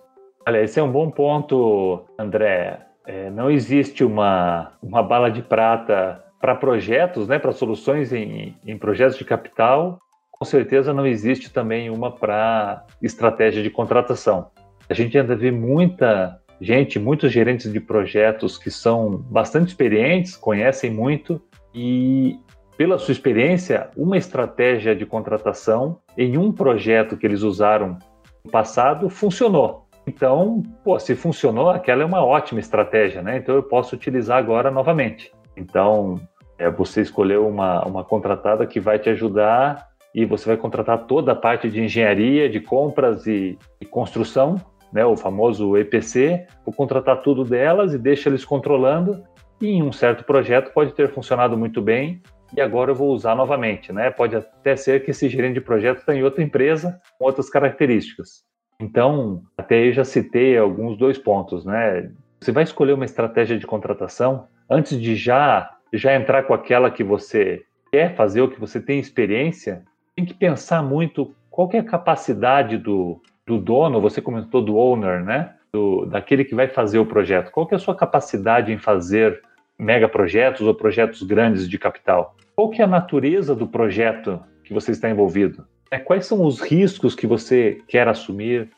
Olha, 0.47 0.63
esse 0.63 0.81
é 0.81 0.83
um 0.83 0.91
bom 0.91 1.11
ponto, 1.11 2.05
André. 2.19 2.81
É, 3.07 3.31
não 3.31 3.51
existe 3.51 4.03
uma, 4.03 4.73
uma 4.83 5.03
bala 5.03 5.31
de 5.31 5.43
prata 5.43 6.25
para 6.41 6.55
projetos, 6.55 7.29
né, 7.29 7.39
para 7.39 7.53
soluções 7.53 8.13
em, 8.13 8.57
em 8.67 8.79
projetos 8.79 9.19
de 9.19 9.25
capital. 9.25 9.99
Com 10.31 10.45
certeza 10.45 10.93
não 10.93 11.07
existe 11.07 11.53
também 11.53 11.91
uma 11.91 12.11
para 12.11 12.85
estratégia 13.01 13.63
de 13.63 13.71
contratação. 13.71 14.51
A 14.93 14.95
gente 14.95 15.17
ainda 15.17 15.35
vê 15.35 15.51
muita 15.51 16.39
gente, 16.61 16.99
muitos 16.99 17.33
gerentes 17.33 17.73
de 17.73 17.81
projetos 17.81 18.59
que 18.59 18.71
são 18.71 19.17
bastante 19.17 19.69
experientes, 19.69 20.37
conhecem 20.37 20.91
muito 20.91 21.41
e 21.75 22.39
pela 22.77 22.99
sua 22.99 23.13
experiência, 23.13 23.89
uma 23.97 24.19
estratégia 24.19 24.95
de 24.95 25.07
contratação 25.07 25.99
em 26.15 26.37
um 26.37 26.53
projeto 26.53 27.17
que 27.17 27.25
eles 27.25 27.41
usaram 27.41 27.97
no 28.45 28.51
passado 28.51 29.09
funcionou. 29.09 29.87
Então, 30.07 30.63
pô, 30.85 30.99
se 30.99 31.15
funcionou, 31.15 31.71
aquela 31.71 32.03
é 32.03 32.05
uma 32.05 32.23
ótima 32.23 32.61
estratégia, 32.61 33.23
né? 33.23 33.39
Então 33.39 33.55
eu 33.55 33.63
posso 33.63 33.97
utilizar 33.97 34.37
agora 34.37 34.71
novamente. 34.71 35.33
Então, 35.57 36.21
é, 36.59 36.71
você 36.71 37.01
escolheu 37.01 37.49
uma, 37.49 37.83
uma 37.87 38.05
contratada 38.05 38.67
que 38.67 38.79
vai 38.79 38.99
te 38.99 39.09
ajudar 39.09 39.89
e 40.15 40.27
você 40.27 40.49
vai 40.49 40.59
contratar 40.59 41.07
toda 41.07 41.33
a 41.33 41.37
parte 41.37 41.71
de 41.71 41.81
engenharia, 41.81 42.47
de 42.47 42.61
compras 42.61 43.27
e, 43.27 43.59
e 43.81 43.87
construção, 43.87 44.61
né? 44.93 45.05
O 45.05 45.17
famoso 45.17 45.77
EPC, 45.77 46.47
vou 46.65 46.75
contratar 46.75 47.23
tudo 47.23 47.45
delas 47.45 47.95
e 47.95 47.99
deixa 47.99 48.29
eles 48.29 48.45
controlando. 48.45 49.23
E 49.61 49.69
em 49.69 49.83
um 49.83 49.93
certo 49.93 50.25
projeto 50.25 50.73
pode 50.73 50.93
ter 50.93 51.09
funcionado 51.09 51.57
muito 51.57 51.81
bem 51.81 52.21
e 52.55 52.61
agora 52.61 52.91
eu 52.91 52.95
vou 52.95 53.13
usar 53.13 53.35
novamente, 53.35 53.93
né? 53.93 54.11
Pode 54.11 54.37
até 54.37 54.77
ser 54.77 55.05
que 55.05 55.11
esse 55.11 55.29
gerente 55.29 55.55
de 55.55 55.61
projeto 55.61 55.99
está 55.99 56.15
em 56.15 56.23
outra 56.23 56.43
empresa 56.43 57.01
com 57.19 57.25
outras 57.25 57.49
características. 57.49 58.45
Então, 58.79 59.43
até 59.57 59.77
aí 59.77 59.93
já 59.93 60.05
citei 60.05 60.59
alguns 60.59 60.99
dois 60.99 61.17
pontos, 61.17 61.65
né? 61.65 62.11
Você 62.41 62.53
vai 62.53 62.65
escolher 62.65 62.93
uma 62.93 63.05
estratégia 63.05 63.59
de 63.59 63.67
contratação 63.67 64.49
antes 64.69 65.01
de 65.01 65.15
já 65.15 65.71
já 65.95 66.15
entrar 66.15 66.45
com 66.45 66.55
aquela 66.55 66.91
que 66.91 67.05
você 67.05 67.63
quer 67.93 68.15
fazer 68.17 68.41
ou 68.41 68.49
que 68.49 68.59
você 68.59 68.81
tem 68.81 68.99
experiência, 68.99 69.85
tem 70.17 70.25
que 70.25 70.33
pensar 70.33 70.83
muito 70.83 71.35
qual 71.51 71.69
é 71.75 71.79
a 71.79 71.85
capacidade 71.85 72.79
do, 72.79 73.21
do 73.47 73.59
dono, 73.59 74.01
você 74.01 74.21
comentou 74.21 74.63
do 74.63 74.77
owner, 74.77 75.25
né? 75.25 75.55
Do, 75.73 76.07
daquele 76.07 76.45
que 76.45 76.55
vai 76.55 76.69
fazer 76.69 76.99
o 76.99 77.07
projeto. 77.07 77.51
Qual 77.51 77.69
é 77.71 77.75
a 77.75 77.79
sua 77.79 77.95
capacidade 77.95 78.73
em 78.73 78.79
fazer 78.79 79.43
megaprojetos 79.83 80.63
ou 80.63 80.75
projetos 80.75 81.23
grandes 81.23 81.69
de 81.69 81.79
capital. 81.79 82.37
Qual 82.55 82.71
que 82.71 82.81
é 82.81 82.85
a 82.85 82.89
natureza 82.89 83.55
do 83.55 83.67
projeto 83.67 84.41
que 84.65 84.73
você 84.73 84.93
está 84.93 85.11
envolvido? 85.11 85.67
É, 85.91 85.99
quais 85.99 86.27
são 86.27 86.45
os 86.45 86.61
riscos 86.61 87.15
que 87.15 87.27
você 87.27 87.81
quer 87.89 88.09
assumir? 88.09 88.71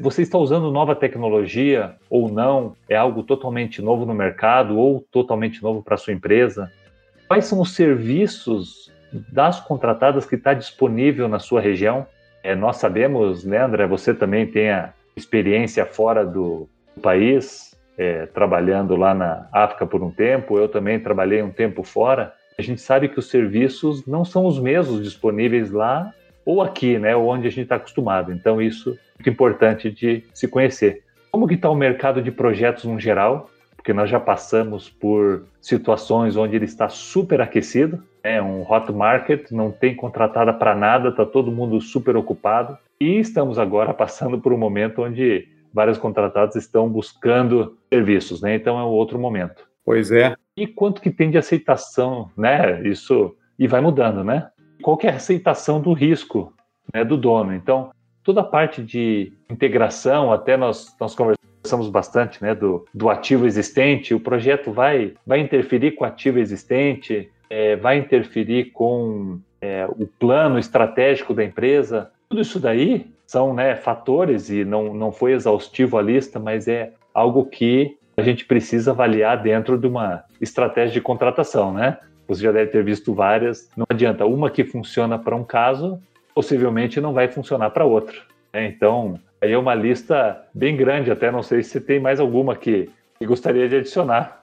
Você 0.00 0.22
está 0.22 0.38
usando 0.38 0.70
nova 0.70 0.94
tecnologia 0.94 1.96
ou 2.08 2.30
não? 2.30 2.74
É 2.88 2.96
algo 2.96 3.22
totalmente 3.22 3.82
novo 3.82 4.06
no 4.06 4.14
mercado 4.14 4.78
ou 4.78 5.04
totalmente 5.10 5.62
novo 5.62 5.82
para 5.82 5.94
a 5.94 5.98
sua 5.98 6.12
empresa? 6.12 6.70
Quais 7.28 7.46
são 7.46 7.60
os 7.60 7.74
serviços 7.74 8.92
das 9.30 9.60
contratadas 9.60 10.24
que 10.24 10.36
está 10.36 10.54
disponível 10.54 11.28
na 11.28 11.38
sua 11.38 11.60
região? 11.60 12.06
É, 12.44 12.54
nós 12.54 12.76
sabemos, 12.76 13.42
né, 13.42 13.58
André, 13.64 13.86
você 13.86 14.12
também 14.12 14.46
tem 14.46 14.70
a 14.70 14.92
experiência 15.16 15.86
fora 15.86 16.26
do 16.26 16.68
país, 17.02 17.74
é, 17.96 18.26
trabalhando 18.26 18.94
lá 18.96 19.14
na 19.14 19.48
África 19.50 19.86
por 19.86 20.02
um 20.02 20.10
tempo, 20.10 20.58
eu 20.58 20.68
também 20.68 21.00
trabalhei 21.00 21.42
um 21.42 21.50
tempo 21.50 21.82
fora. 21.82 22.34
A 22.58 22.60
gente 22.60 22.82
sabe 22.82 23.08
que 23.08 23.18
os 23.18 23.30
serviços 23.30 24.06
não 24.06 24.26
são 24.26 24.44
os 24.44 24.60
mesmos 24.60 25.02
disponíveis 25.02 25.70
lá 25.70 26.12
ou 26.44 26.60
aqui, 26.60 26.98
né, 26.98 27.16
onde 27.16 27.46
a 27.46 27.50
gente 27.50 27.62
está 27.62 27.76
acostumado. 27.76 28.30
Então 28.30 28.60
isso 28.60 28.90
é 28.90 28.92
muito 29.16 29.30
importante 29.30 29.90
de 29.90 30.22
se 30.34 30.46
conhecer. 30.46 31.02
Como 31.32 31.48
que 31.48 31.54
está 31.54 31.70
o 31.70 31.74
mercado 31.74 32.20
de 32.20 32.30
projetos 32.30 32.84
no 32.84 33.00
geral? 33.00 33.48
Porque 33.74 33.94
nós 33.94 34.10
já 34.10 34.20
passamos 34.20 34.90
por 34.90 35.46
situações 35.62 36.36
onde 36.36 36.56
ele 36.56 36.66
está 36.66 36.90
super 36.90 37.40
aquecido, 37.40 38.02
é 38.24 38.40
um 38.42 38.62
hot 38.62 38.90
market, 38.90 39.50
não 39.50 39.70
tem 39.70 39.94
contratada 39.94 40.52
para 40.52 40.74
nada, 40.74 41.10
está 41.10 41.26
todo 41.26 41.52
mundo 41.52 41.78
super 41.80 42.16
ocupado. 42.16 42.76
E 42.98 43.18
estamos 43.18 43.58
agora 43.58 43.92
passando 43.94 44.40
por 44.40 44.52
um 44.52 44.58
momento 44.58 45.02
onde 45.02 45.46
vários 45.72 45.98
contratados 45.98 46.56
estão 46.56 46.88
buscando 46.88 47.76
serviços, 47.92 48.40
né? 48.40 48.54
Então 48.54 48.78
é 48.78 48.82
um 48.82 48.88
outro 48.88 49.18
momento. 49.18 49.68
Pois 49.84 50.10
é. 50.10 50.34
E 50.56 50.66
quanto 50.66 51.02
que 51.02 51.10
tem 51.10 51.30
de 51.30 51.36
aceitação, 51.36 52.30
né? 52.36 52.80
Isso 52.88 53.36
e 53.58 53.68
vai 53.68 53.80
mudando, 53.80 54.24
né? 54.24 54.48
Qual 54.82 54.96
que 54.96 55.06
é 55.06 55.10
a 55.10 55.16
aceitação 55.16 55.80
do 55.80 55.92
risco, 55.92 56.52
né, 56.92 57.04
do 57.04 57.16
dono? 57.16 57.54
Então, 57.54 57.90
toda 58.22 58.40
a 58.40 58.44
parte 58.44 58.82
de 58.82 59.32
integração, 59.48 60.32
até 60.32 60.56
nós, 60.56 60.94
nós 61.00 61.14
conversamos 61.14 61.88
bastante, 61.88 62.42
né, 62.42 62.54
do, 62.54 62.84
do 62.92 63.08
ativo 63.08 63.46
existente, 63.46 64.12
o 64.12 64.20
projeto 64.20 64.72
vai, 64.72 65.14
vai 65.26 65.40
interferir 65.40 65.92
com 65.92 66.04
o 66.04 66.06
ativo 66.06 66.38
existente, 66.38 67.30
é, 67.54 67.76
vai 67.76 67.98
interferir 67.98 68.72
com 68.72 69.38
é, 69.60 69.86
o 69.86 70.08
plano 70.08 70.58
estratégico 70.58 71.32
da 71.32 71.44
empresa, 71.44 72.10
tudo 72.28 72.42
isso 72.42 72.58
daí 72.58 73.06
são 73.28 73.54
né, 73.54 73.76
fatores, 73.76 74.50
e 74.50 74.64
não, 74.64 74.92
não 74.92 75.12
foi 75.12 75.34
exaustivo 75.34 75.96
a 75.96 76.02
lista, 76.02 76.40
mas 76.40 76.66
é 76.66 76.90
algo 77.14 77.46
que 77.46 77.96
a 78.16 78.22
gente 78.22 78.44
precisa 78.44 78.90
avaliar 78.90 79.40
dentro 79.40 79.78
de 79.78 79.86
uma 79.86 80.24
estratégia 80.40 80.94
de 80.94 81.00
contratação, 81.00 81.72
né? 81.72 81.98
Você 82.26 82.42
já 82.42 82.50
deve 82.50 82.72
ter 82.72 82.82
visto 82.82 83.14
várias. 83.14 83.70
Não 83.76 83.86
adianta 83.88 84.26
uma 84.26 84.50
que 84.50 84.64
funciona 84.64 85.16
para 85.16 85.36
um 85.36 85.44
caso, 85.44 86.00
possivelmente 86.34 87.00
não 87.00 87.12
vai 87.12 87.28
funcionar 87.28 87.70
para 87.70 87.84
outro. 87.84 88.20
Né? 88.52 88.66
Então, 88.66 89.20
aí 89.40 89.52
é 89.52 89.58
uma 89.58 89.74
lista 89.74 90.42
bem 90.52 90.76
grande. 90.76 91.10
Até 91.10 91.30
não 91.30 91.42
sei 91.42 91.62
se 91.62 91.80
tem 91.80 92.00
mais 92.00 92.18
alguma 92.18 92.56
que, 92.56 92.90
que 93.18 93.26
gostaria 93.26 93.68
de 93.68 93.76
adicionar. 93.76 94.42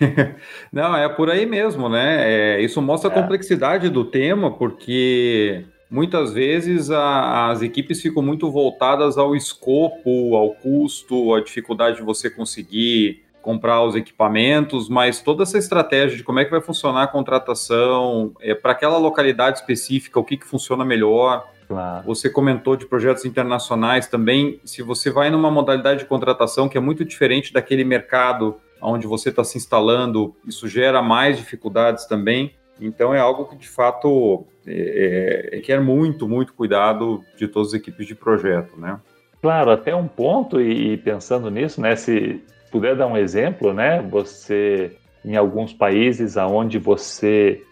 não, 0.72 0.96
é 0.96 1.08
por 1.08 1.30
aí 1.30 1.46
mesmo, 1.46 1.88
né? 1.88 2.56
É, 2.56 2.60
isso 2.60 2.80
mostra 2.80 3.10
a 3.10 3.16
é. 3.16 3.20
complexidade 3.20 3.88
do 3.88 4.04
tema, 4.04 4.50
porque 4.50 5.64
muitas 5.90 6.32
vezes 6.32 6.90
a, 6.90 7.50
as 7.50 7.62
equipes 7.62 8.00
ficam 8.00 8.22
muito 8.22 8.50
voltadas 8.50 9.18
ao 9.18 9.34
escopo, 9.34 10.36
ao 10.36 10.54
custo, 10.54 11.34
à 11.34 11.40
dificuldade 11.40 11.96
de 11.96 12.02
você 12.02 12.30
conseguir 12.30 13.24
comprar 13.40 13.82
os 13.82 13.94
equipamentos, 13.94 14.88
mas 14.88 15.22
toda 15.22 15.42
essa 15.42 15.56
estratégia 15.56 16.16
de 16.16 16.24
como 16.24 16.38
é 16.38 16.44
que 16.44 16.50
vai 16.50 16.60
funcionar 16.60 17.04
a 17.04 17.06
contratação, 17.06 18.32
é, 18.40 18.54
para 18.54 18.72
aquela 18.72 18.98
localidade 18.98 19.60
específica, 19.60 20.20
o 20.20 20.24
que, 20.24 20.36
que 20.36 20.46
funciona 20.46 20.84
melhor. 20.84 21.48
Claro. 21.66 22.04
Você 22.06 22.28
comentou 22.28 22.76
de 22.76 22.86
projetos 22.86 23.24
internacionais 23.24 24.06
também. 24.06 24.60
Se 24.64 24.82
você 24.82 25.10
vai 25.10 25.30
numa 25.30 25.50
modalidade 25.50 26.00
de 26.00 26.06
contratação 26.06 26.68
que 26.68 26.76
é 26.76 26.80
muito 26.80 27.04
diferente 27.04 27.52
daquele 27.52 27.84
mercado 27.84 28.56
onde 28.80 29.06
você 29.06 29.30
está 29.30 29.44
se 29.44 29.58
instalando, 29.58 30.34
isso 30.46 30.68
gera 30.68 31.02
mais 31.02 31.36
dificuldades 31.36 32.06
também. 32.06 32.52
Então 32.80 33.14
é 33.14 33.18
algo 33.18 33.46
que 33.46 33.56
de 33.56 33.68
fato 33.68 34.46
é, 34.66 35.50
é, 35.52 35.56
requer 35.56 35.80
muito, 35.80 36.28
muito 36.28 36.54
cuidado 36.54 37.22
de 37.36 37.48
todas 37.48 37.68
as 37.68 37.74
equipes 37.74 38.06
de 38.06 38.14
projeto, 38.14 38.78
né? 38.78 39.00
Claro, 39.40 39.70
até 39.70 39.94
um 39.94 40.08
ponto, 40.08 40.60
e 40.60 40.96
pensando 40.98 41.50
nisso, 41.50 41.80
né? 41.80 41.94
Se 41.96 42.42
puder 42.70 42.96
dar 42.96 43.06
um 43.06 43.16
exemplo, 43.16 43.72
né? 43.72 44.02
Você, 44.10 44.96
em 45.24 45.36
alguns 45.36 45.72
países 45.72 46.36
onde 46.36 46.78
você 46.78 47.62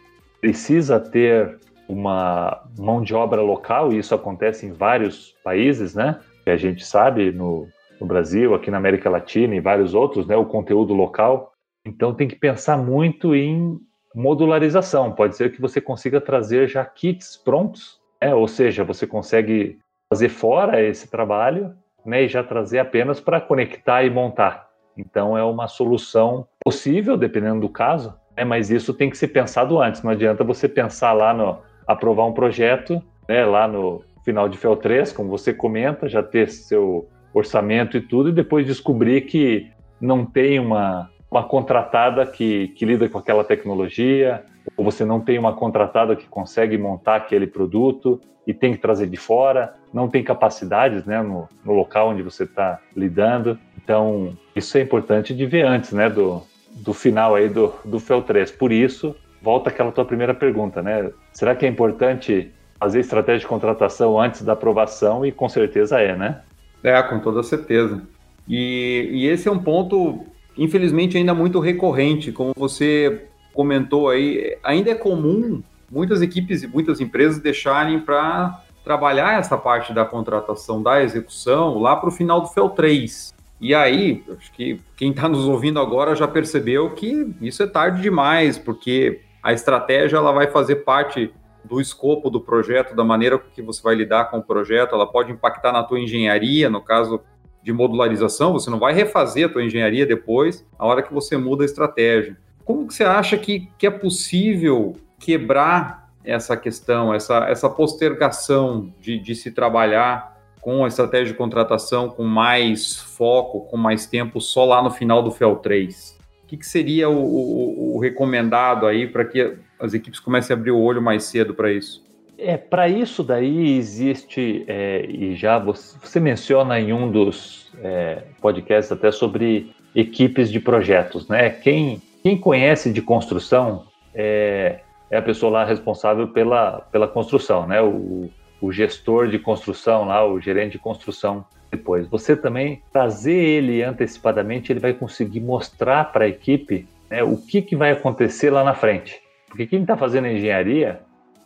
precisa 0.41 1.01
ter 1.01 1.59
uma 1.89 2.65
mão 2.79 3.03
de 3.03 3.15
obra 3.15 3.43
local, 3.43 3.93
e 3.93 3.99
isso 3.99 4.15
acontece 4.15 4.67
em 4.67 4.73
vários 4.73 5.35
países, 5.43 5.95
né? 5.95 6.21
Que 6.45 6.51
a 6.51 6.57
gente 6.57 6.85
sabe 6.85 7.33
no, 7.33 7.69
no 8.01 8.07
Brasil, 8.07 8.55
aqui 8.55 8.71
na 8.71 8.77
América 8.77 9.11
Latina 9.11 9.55
e 9.55 9.61
vários 9.61 9.95
outros, 9.95 10.27
né? 10.27 10.37
O 10.37 10.45
conteúdo 10.45 10.95
local. 10.95 11.53
Então 11.85 12.15
tem 12.15 12.29
que 12.29 12.37
pensar 12.37 12.77
muito 12.77 13.35
em 13.35 13.79
modularização. 14.17 15.13
Pode 15.13 15.37
ser 15.37 15.53
que 15.53 15.61
você 15.61 15.79
consiga 15.79 16.21
trazer 16.21 16.69
já 16.69 16.83
kits 16.85 17.37
prontos, 17.37 18.01
né? 18.21 18.35
ou 18.35 18.49
seja, 18.49 18.83
você 18.83 19.07
consegue 19.07 19.79
fazer 20.09 20.31
fora 20.31 20.83
esse 20.83 21.11
trabalho 21.11 21.75
né? 22.05 22.23
e 22.23 22.29
já 22.29 22.43
trazer 22.43 22.79
apenas 22.79 23.21
para 23.21 23.41
conectar 23.41 24.05
e 24.05 24.11
montar. 24.11 24.69
Então 24.97 25.37
é 25.37 25.45
uma 25.45 25.69
solução 25.69 26.49
possível, 26.65 27.17
dependendo 27.19 27.61
do 27.61 27.69
caso, 27.69 28.15
né? 28.35 28.43
mas 28.43 28.71
isso 28.71 28.95
tem 28.95 29.11
que 29.11 29.19
ser 29.19 29.29
pensado 29.29 29.79
antes. 29.81 30.03
Não 30.03 30.11
adianta 30.11 30.43
você 30.43 30.67
pensar 30.67 31.13
lá 31.13 31.35
no 31.35 31.59
aprovar 31.87 32.25
um 32.25 32.33
projeto, 32.33 33.03
né? 33.29 33.45
lá 33.45 33.69
no 33.69 34.03
final 34.25 34.49
de 34.49 34.57
FEL 34.57 34.77
3, 34.77 35.13
como 35.13 35.29
você 35.29 35.53
comenta, 35.53 36.09
já 36.09 36.23
ter 36.23 36.49
seu 36.49 37.07
orçamento 37.39 37.97
e 37.97 38.01
tudo, 38.01 38.29
e 38.31 38.33
depois 38.33 38.67
descobrir 38.67 39.23
que 39.23 39.71
não 40.01 40.25
tem 40.25 40.59
uma 40.59 41.11
uma 41.31 41.45
contratada 41.45 42.25
que, 42.25 42.69
que 42.69 42.85
lida 42.85 43.09
com 43.09 43.19
aquela 43.19 43.45
tecnologia, 43.45 44.45
ou 44.77 44.85
você 44.85 45.05
não 45.05 45.21
tem 45.21 45.39
uma 45.39 45.53
contratada 45.55 46.17
que 46.17 46.27
consegue 46.27 46.79
montar 46.79 47.17
aquele 47.17 47.47
produto 47.47 48.21
e 48.47 48.55
tem 48.55 48.73
que 48.73 48.79
trazer 48.79 49.09
de 49.09 49.17
fora, 49.17 49.75
não 49.93 50.09
tem 50.09 50.23
capacidades 50.23 51.05
né, 51.05 51.21
no, 51.21 51.49
no 51.65 51.73
local 51.73 52.11
onde 52.11 52.23
você 52.23 52.45
está 52.45 52.79
lidando. 52.97 53.59
Então, 53.77 54.37
isso 54.55 54.79
é 54.79 54.81
importante 54.81 55.35
de 55.35 55.45
ver 55.47 55.67
antes 55.67 55.93
né, 55.93 56.09
do, 56.09 56.43
do 56.71 56.95
final 56.95 57.35
aí 57.35 57.49
do, 57.49 57.75
do 57.85 57.99
FEL 57.99 58.23
3. 58.23 58.53
Por 58.53 58.71
isso, 58.71 59.15
volta 59.43 59.69
aquela 59.69 59.91
tua 59.91 60.05
primeira 60.05 60.33
pergunta, 60.33 60.81
né? 60.81 61.11
Será 61.33 61.57
que 61.57 61.67
é 61.67 61.69
importante 61.69 62.53
fazer 62.79 63.01
estratégia 63.01 63.41
de 63.41 63.47
contratação 63.47 64.19
antes 64.19 64.43
da 64.43 64.53
aprovação? 64.53 65.27
E 65.27 65.33
com 65.33 65.49
certeza 65.49 66.01
é, 66.01 66.17
né? 66.17 66.41
É, 66.83 67.03
com 67.03 67.19
toda 67.19 67.43
certeza. 67.43 68.03
E, 68.49 69.09
e 69.13 69.27
esse 69.27 69.49
é 69.49 69.51
um 69.51 69.59
ponto 69.59 70.25
infelizmente 70.57 71.17
ainda 71.17 71.35
muito 71.35 71.61
recorrente, 71.61 72.33
como 72.33 72.53
você 72.57 73.27
comentou 73.53 74.09
aí, 74.09 74.57
ainda 74.63 74.91
é 74.91 74.95
comum 74.95 75.63
muitas 75.91 76.23
equipes 76.23 76.63
e 76.63 76.67
muitas 76.67 77.01
empresas 77.01 77.39
deixarem 77.39 78.01
para 78.01 78.63
trabalhar 78.85 79.39
essa 79.39 79.57
parte 79.57 79.93
da 79.93 80.05
contratação, 80.05 80.83
da 80.83 81.03
execução, 81.03 81.79
lá 81.79 81.97
para 81.97 82.09
o 82.09 82.13
final 82.13 82.41
do 82.41 82.49
FEL 82.49 82.71
3. 82.71 83.35
E 83.61 83.75
aí, 83.75 84.23
acho 84.37 84.53
que 84.53 84.81
quem 84.97 85.11
está 85.11 85.29
nos 85.29 85.47
ouvindo 85.47 85.81
agora 85.81 86.15
já 86.15 86.29
percebeu 86.29 86.91
que 86.91 87.35
isso 87.41 87.63
é 87.63 87.67
tarde 87.67 88.03
demais, 88.03 88.59
porque 88.59 89.23
a 89.43 89.53
estratégia 89.53 90.19
ela 90.19 90.33
vai 90.33 90.49
fazer 90.49 90.77
parte 90.77 91.33
do 91.69 91.81
escopo 91.81 92.31
do 92.31 92.41
projeto, 92.41 92.95
da 92.95 93.05
maneira 93.05 93.39
que 93.39 93.63
você 93.63 93.83
vai 93.83 93.95
lidar 93.95 94.27
com 94.31 94.39
o 94.39 94.43
projeto, 94.43 94.95
ela 94.95 95.07
pode 95.07 95.33
impactar 95.33 95.73
na 95.73 95.83
tua 95.83 96.01
engenharia, 96.01 96.71
no 96.71 96.81
caso 96.81 97.21
de 97.63 97.73
modularização, 97.73 98.53
você 98.53 98.71
não 98.71 98.79
vai 98.79 98.95
refazer 98.95 99.47
a 99.47 99.49
tua 99.49 99.65
engenharia 99.65 100.07
depois, 100.07 100.65
a 100.79 100.87
hora 100.87 101.03
que 101.03 101.13
você 101.13 101.37
muda 101.37 101.65
a 101.65 101.67
estratégia. 101.67 102.37
Como 102.65 102.87
que 102.87 102.95
você 102.95 103.05
acha 103.05 103.37
que, 103.37 103.69
que 103.77 103.87
é 103.87 103.91
possível 103.91 104.95
quebrar 105.19 106.09
essa 106.25 106.57
questão, 106.57 107.13
essa, 107.13 107.49
essa 107.49 107.69
postergação 107.69 108.93
de, 109.01 109.19
de 109.19 109.35
se 109.35 109.51
trabalhar 109.51 110.37
com 110.61 110.85
a 110.85 110.89
estratégia 110.89 111.33
de 111.33 111.35
contratação 111.35 112.09
com 112.09 112.25
mais 112.25 112.97
foco, 112.97 113.61
com 113.63 113.77
mais 113.77 114.07
tempo, 114.07 114.41
só 114.41 114.65
lá 114.65 114.83
no 114.83 114.91
final 114.91 115.23
do 115.23 115.31
FEL 115.31 115.57
3? 115.57 116.19
O 116.43 116.47
que, 116.47 116.57
que 116.57 116.67
seria 116.67 117.09
o, 117.09 117.17
o, 117.17 117.97
o 117.97 118.01
recomendado 118.01 118.87
aí 118.87 119.07
para 119.07 119.25
que 119.25 119.57
as 119.81 119.95
equipes 119.95 120.21
comecem 120.21 120.55
a 120.55 120.59
abrir 120.59 120.71
o 120.71 120.81
olho 120.81 121.03
mais 121.03 121.25
cedo 121.25 121.55
para 121.55 121.73
isso? 121.73 122.05
É, 122.39 122.57
para 122.57 122.89
isso 122.89 123.23
daí 123.23 123.77
existe, 123.77 124.65
é, 124.69 125.07
e 125.07 125.35
já 125.35 125.59
você, 125.59 125.97
você, 125.99 126.21
menciona 126.21 126.79
em 126.79 126.93
um 126.93 127.11
dos 127.11 127.73
é, 127.83 128.25
podcasts 128.43 128.93
até 128.93 129.11
sobre 129.11 129.75
equipes 129.95 130.51
de 130.53 130.61
projetos, 130.61 131.29
né? 131.29 131.49
Quem, 131.49 132.03
quem 132.23 132.37
conhece 132.37 132.93
de 132.93 133.01
construção 133.01 133.87
é, 134.15 134.81
é 135.11 135.17
a 135.17 135.23
pessoa 135.23 135.51
lá 135.51 135.65
responsável 135.65 136.29
pela, 136.29 136.81
pela 136.93 137.09
construção, 137.09 137.67
né? 137.67 137.81
O, 137.81 138.29
o 138.61 138.71
gestor 138.71 139.29
de 139.29 139.39
construção 139.39 140.05
lá, 140.05 140.27
o 140.27 140.39
gerente 140.39 140.73
de 140.73 140.79
construção 140.79 141.45
depois. 141.71 142.07
Você 142.09 142.37
também 142.37 142.83
trazer 142.93 143.35
ele 143.35 143.83
antecipadamente, 143.83 144.73
ele 144.73 144.81
vai 144.81 144.93
conseguir 144.93 145.41
mostrar 145.41 146.13
para 146.13 146.25
a 146.25 146.29
equipe 146.29 146.87
né, 147.11 147.23
o 147.23 147.37
que, 147.37 147.63
que 147.63 147.77
vai 147.77 147.93
acontecer 147.93 148.51
lá 148.51 148.63
na 148.65 148.75
frente. 148.75 149.21
Porque 149.57 149.69
quem 149.69 149.81
está 149.81 149.97
fazendo 149.97 150.27
engenharia, 150.27 151.01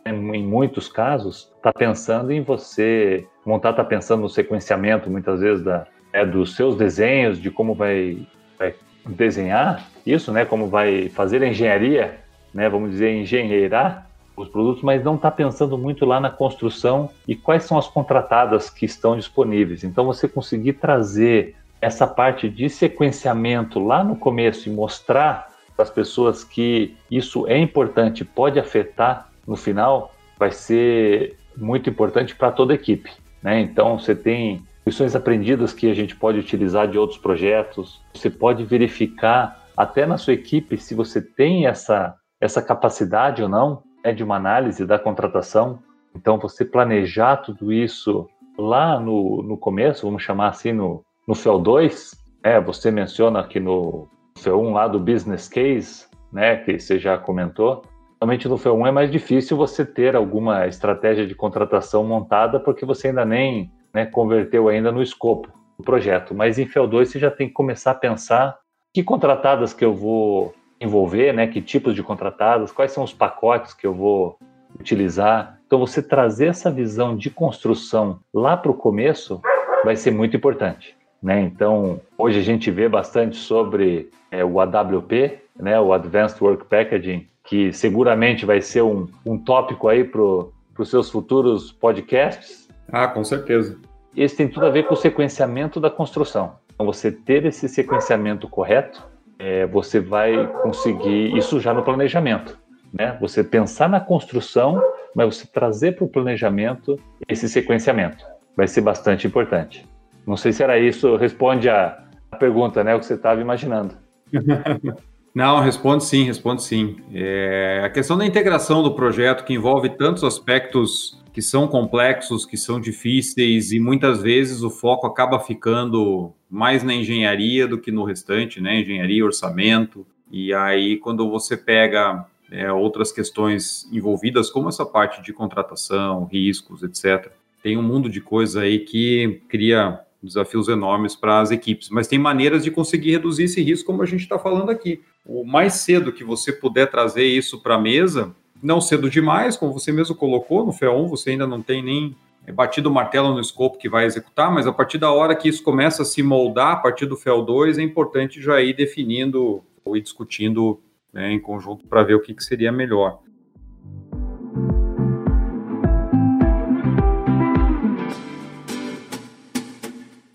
né, 0.05 0.11
em 0.11 0.45
muitos 0.45 0.89
casos, 0.89 1.49
está 1.55 1.71
pensando 1.71 2.29
em 2.29 2.41
você 2.41 3.25
montar, 3.45 3.69
está 3.69 3.85
pensando 3.85 4.19
no 4.19 4.29
sequenciamento, 4.29 5.09
muitas 5.09 5.39
vezes, 5.39 5.63
da, 5.63 5.87
é, 6.11 6.25
dos 6.25 6.57
seus 6.57 6.75
desenhos, 6.75 7.39
de 7.39 7.49
como 7.49 7.73
vai, 7.73 8.27
vai, 8.59 8.75
desenhar 9.05 9.87
isso, 10.05 10.29
né, 10.29 10.43
como 10.43 10.67
vai 10.67 11.07
fazer 11.07 11.41
a 11.41 11.47
engenharia, 11.47 12.19
né, 12.53 12.67
vamos 12.67 12.91
dizer, 12.91 13.13
engenheirar 13.13 14.09
os 14.35 14.49
produtos, 14.49 14.83
mas 14.83 15.01
não 15.01 15.15
está 15.15 15.31
pensando 15.31 15.77
muito 15.77 16.05
lá 16.05 16.19
na 16.19 16.29
construção 16.29 17.09
e 17.25 17.33
quais 17.33 17.63
são 17.63 17.77
as 17.77 17.87
contratadas 17.87 18.69
que 18.69 18.85
estão 18.85 19.15
disponíveis. 19.15 19.85
Então, 19.85 20.03
você 20.03 20.27
conseguir 20.27 20.73
trazer 20.73 21.55
essa 21.79 22.05
parte 22.05 22.49
de 22.49 22.69
sequenciamento 22.69 23.79
lá 23.79 24.03
no 24.03 24.17
começo 24.17 24.67
e 24.67 24.71
mostrar 24.71 25.50
para 25.75 25.83
as 25.83 25.89
pessoas 25.89 26.43
que 26.43 26.95
isso 27.09 27.47
é 27.47 27.57
importante, 27.57 28.25
pode 28.25 28.59
afetar 28.59 29.29
no 29.47 29.55
final, 29.55 30.13
vai 30.37 30.51
ser 30.51 31.37
muito 31.55 31.89
importante 31.89 32.35
para 32.35 32.51
toda 32.51 32.73
a 32.73 32.75
equipe. 32.75 33.11
Né? 33.41 33.59
Então, 33.59 33.99
você 33.99 34.15
tem 34.15 34.63
lições 34.85 35.15
aprendidas 35.15 35.73
que 35.73 35.89
a 35.89 35.93
gente 35.93 36.15
pode 36.15 36.39
utilizar 36.39 36.87
de 36.87 36.97
outros 36.97 37.19
projetos, 37.19 38.01
você 38.13 38.29
pode 38.29 38.63
verificar 38.63 39.65
até 39.75 40.05
na 40.05 40.17
sua 40.17 40.33
equipe 40.33 40.77
se 40.77 40.93
você 40.93 41.21
tem 41.21 41.67
essa, 41.67 42.15
essa 42.39 42.61
capacidade 42.61 43.41
ou 43.41 43.49
não 43.49 43.83
né, 44.03 44.11
de 44.11 44.23
uma 44.23 44.35
análise 44.35 44.85
da 44.85 44.99
contratação. 44.99 45.79
Então, 46.15 46.37
você 46.37 46.65
planejar 46.65 47.37
tudo 47.37 47.71
isso 47.71 48.27
lá 48.57 48.99
no, 48.99 49.41
no 49.43 49.57
começo, 49.57 50.05
vamos 50.05 50.23
chamar 50.23 50.49
assim, 50.49 50.71
no, 50.71 51.03
no 51.27 51.33
FEL2, 51.33 52.17
é, 52.43 52.59
você 52.59 52.91
menciona 52.91 53.39
aqui 53.39 53.59
no 53.59 54.07
FEL1 54.37 54.73
lá 54.73 54.87
do 54.87 54.99
business 54.99 55.47
case, 55.47 56.05
né, 56.31 56.57
que 56.57 56.79
você 56.79 56.97
já 56.99 57.17
comentou. 57.17 57.83
Realmente 58.21 58.47
no 58.47 58.57
FEL1 58.57 58.87
é 58.87 58.91
mais 58.91 59.11
difícil 59.11 59.57
você 59.57 59.85
ter 59.85 60.15
alguma 60.15 60.67
estratégia 60.67 61.25
de 61.25 61.35
contratação 61.35 62.03
montada 62.03 62.59
porque 62.59 62.85
você 62.85 63.07
ainda 63.07 63.25
nem 63.25 63.71
né, 63.93 64.05
converteu 64.05 64.67
ainda 64.67 64.91
no 64.91 65.01
escopo 65.01 65.49
do 65.77 65.83
projeto. 65.83 66.33
Mas 66.33 66.59
em 66.59 66.65
FEL2 66.65 67.05
você 67.05 67.19
já 67.19 67.31
tem 67.31 67.47
que 67.47 67.53
começar 67.53 67.91
a 67.91 67.95
pensar 67.95 68.57
que 68.93 69.03
contratadas 69.03 69.73
que 69.73 69.83
eu 69.83 69.95
vou 69.95 70.53
envolver, 70.79 71.33
né, 71.33 71.47
que 71.47 71.61
tipos 71.61 71.95
de 71.95 72.03
contratadas, 72.03 72.71
quais 72.71 72.91
são 72.91 73.03
os 73.03 73.13
pacotes 73.13 73.73
que 73.73 73.85
eu 73.85 73.93
vou 73.93 74.37
utilizar. 74.79 75.59
Então 75.65 75.79
você 75.79 76.01
trazer 76.01 76.47
essa 76.47 76.71
visão 76.71 77.15
de 77.15 77.29
construção 77.29 78.19
lá 78.33 78.57
para 78.57 78.71
o 78.71 78.75
começo 78.75 79.41
vai 79.83 79.95
ser 79.95 80.11
muito 80.11 80.35
importante. 80.35 80.95
Né? 81.21 81.41
Então, 81.41 82.01
hoje 82.17 82.39
a 82.39 82.43
gente 82.43 82.71
vê 82.71 82.89
bastante 82.89 83.37
sobre 83.37 84.09
é, 84.31 84.43
o 84.43 84.59
AWP, 84.59 85.39
né, 85.59 85.79
o 85.79 85.93
Advanced 85.93 86.41
Work 86.41 86.65
Packaging, 86.65 87.27
que 87.43 87.71
seguramente 87.71 88.45
vai 88.45 88.61
ser 88.61 88.81
um, 88.81 89.07
um 89.25 89.37
tópico 89.37 89.87
aí 89.87 90.03
para 90.03 90.21
os 90.21 90.89
seus 90.89 91.09
futuros 91.09 91.71
podcasts. 91.71 92.67
Ah, 92.91 93.07
com 93.07 93.23
certeza. 93.23 93.77
Esse 94.15 94.35
tem 94.35 94.47
tudo 94.47 94.65
a 94.65 94.69
ver 94.69 94.87
com 94.87 94.93
o 94.93 94.97
sequenciamento 94.97 95.79
da 95.79 95.89
construção. 95.89 96.55
Então, 96.73 96.85
você 96.85 97.11
ter 97.11 97.45
esse 97.45 97.69
sequenciamento 97.69 98.47
correto, 98.47 99.03
é, 99.37 99.65
você 99.67 99.99
vai 99.99 100.47
conseguir 100.63 101.37
isso 101.37 101.59
já 101.59 101.73
no 101.73 101.83
planejamento. 101.83 102.57
Né? 102.91 103.17
Você 103.21 103.43
pensar 103.43 103.87
na 103.87 103.99
construção, 103.99 104.81
mas 105.15 105.35
você 105.35 105.47
trazer 105.47 105.95
para 105.95 106.05
o 106.05 106.09
planejamento 106.09 106.99
esse 107.27 107.47
sequenciamento. 107.47 108.25
Vai 108.55 108.67
ser 108.67 108.81
bastante 108.81 109.25
importante. 109.25 109.87
Não 110.25 110.37
sei 110.37 110.51
se 110.53 110.63
era 110.63 110.79
isso, 110.79 111.15
responde 111.15 111.69
a, 111.69 112.03
a 112.31 112.35
pergunta, 112.35 112.83
né? 112.83 112.95
O 112.95 112.99
que 112.99 113.05
você 113.05 113.15
estava 113.15 113.41
imaginando. 113.41 113.95
Não, 115.33 115.61
responde 115.61 116.03
sim, 116.03 116.23
responde 116.23 116.61
sim. 116.61 116.97
É, 117.13 117.81
a 117.85 117.89
questão 117.89 118.17
da 118.17 118.25
integração 118.25 118.83
do 118.83 118.93
projeto, 118.93 119.45
que 119.45 119.53
envolve 119.53 119.89
tantos 119.91 120.25
aspectos 120.25 121.21
que 121.31 121.41
são 121.41 121.67
complexos, 121.67 122.45
que 122.45 122.57
são 122.57 122.81
difíceis, 122.81 123.71
e 123.71 123.79
muitas 123.79 124.21
vezes 124.21 124.61
o 124.61 124.69
foco 124.69 125.07
acaba 125.07 125.39
ficando 125.39 126.33
mais 126.49 126.83
na 126.83 126.93
engenharia 126.93 127.65
do 127.65 127.77
que 127.77 127.91
no 127.91 128.03
restante, 128.03 128.59
né? 128.59 128.81
Engenharia, 128.81 129.23
orçamento. 129.23 130.05
E 130.29 130.53
aí, 130.53 130.97
quando 130.97 131.29
você 131.29 131.55
pega 131.55 132.25
é, 132.51 132.69
outras 132.71 133.13
questões 133.13 133.89
envolvidas, 133.91 134.49
como 134.49 134.67
essa 134.67 134.85
parte 134.85 135.21
de 135.21 135.31
contratação, 135.31 136.25
riscos, 136.25 136.83
etc., 136.83 137.31
tem 137.63 137.77
um 137.77 137.83
mundo 137.83 138.09
de 138.09 138.19
coisa 138.19 138.61
aí 138.61 138.79
que 138.79 139.41
cria 139.47 140.01
desafios 140.21 140.67
enormes 140.67 141.15
para 141.15 141.39
as 141.39 141.51
equipes, 141.51 141.89
mas 141.89 142.07
tem 142.07 142.19
maneiras 142.19 142.63
de 142.63 142.71
conseguir 142.71 143.11
reduzir 143.11 143.45
esse 143.45 143.61
risco, 143.61 143.87
como 143.87 144.03
a 144.03 144.05
gente 144.05 144.21
está 144.21 144.37
falando 144.37 144.69
aqui. 144.69 145.01
O 145.25 145.43
mais 145.43 145.73
cedo 145.75 146.13
que 146.13 146.23
você 146.23 146.51
puder 146.51 146.89
trazer 146.89 147.25
isso 147.25 147.59
para 147.59 147.75
a 147.75 147.79
mesa, 147.79 148.35
não 148.61 148.79
cedo 148.79 149.09
demais, 149.09 149.57
como 149.57 149.73
você 149.73 149.91
mesmo 149.91 150.15
colocou 150.15 150.65
no 150.65 150.71
FEA1, 150.71 151.07
você 151.07 151.31
ainda 151.31 151.47
não 151.47 151.61
tem 151.61 151.83
nem 151.83 152.15
batido 152.53 152.89
o 152.89 152.93
martelo 152.93 153.33
no 153.33 153.39
escopo 153.39 153.77
que 153.77 153.89
vai 153.89 154.05
executar, 154.05 154.51
mas 154.51 154.65
a 154.65 154.73
partir 154.73 154.97
da 154.97 155.11
hora 155.11 155.35
que 155.35 155.49
isso 155.49 155.63
começa 155.63 156.01
a 156.01 156.05
se 156.05 156.23
moldar, 156.23 156.73
a 156.73 156.75
partir 156.77 157.05
do 157.05 157.15
FEL2, 157.15 157.77
é 157.77 157.83
importante 157.83 158.41
já 158.41 158.61
ir 158.61 158.73
definindo 158.73 159.63
ou 159.83 159.97
ir 159.97 160.01
discutindo 160.01 160.79
né, 161.13 161.31
em 161.31 161.39
conjunto 161.39 161.85
para 161.85 162.03
ver 162.03 162.15
o 162.15 162.21
que, 162.21 162.33
que 162.33 162.43
seria 162.43 162.71
melhor. 162.71 163.19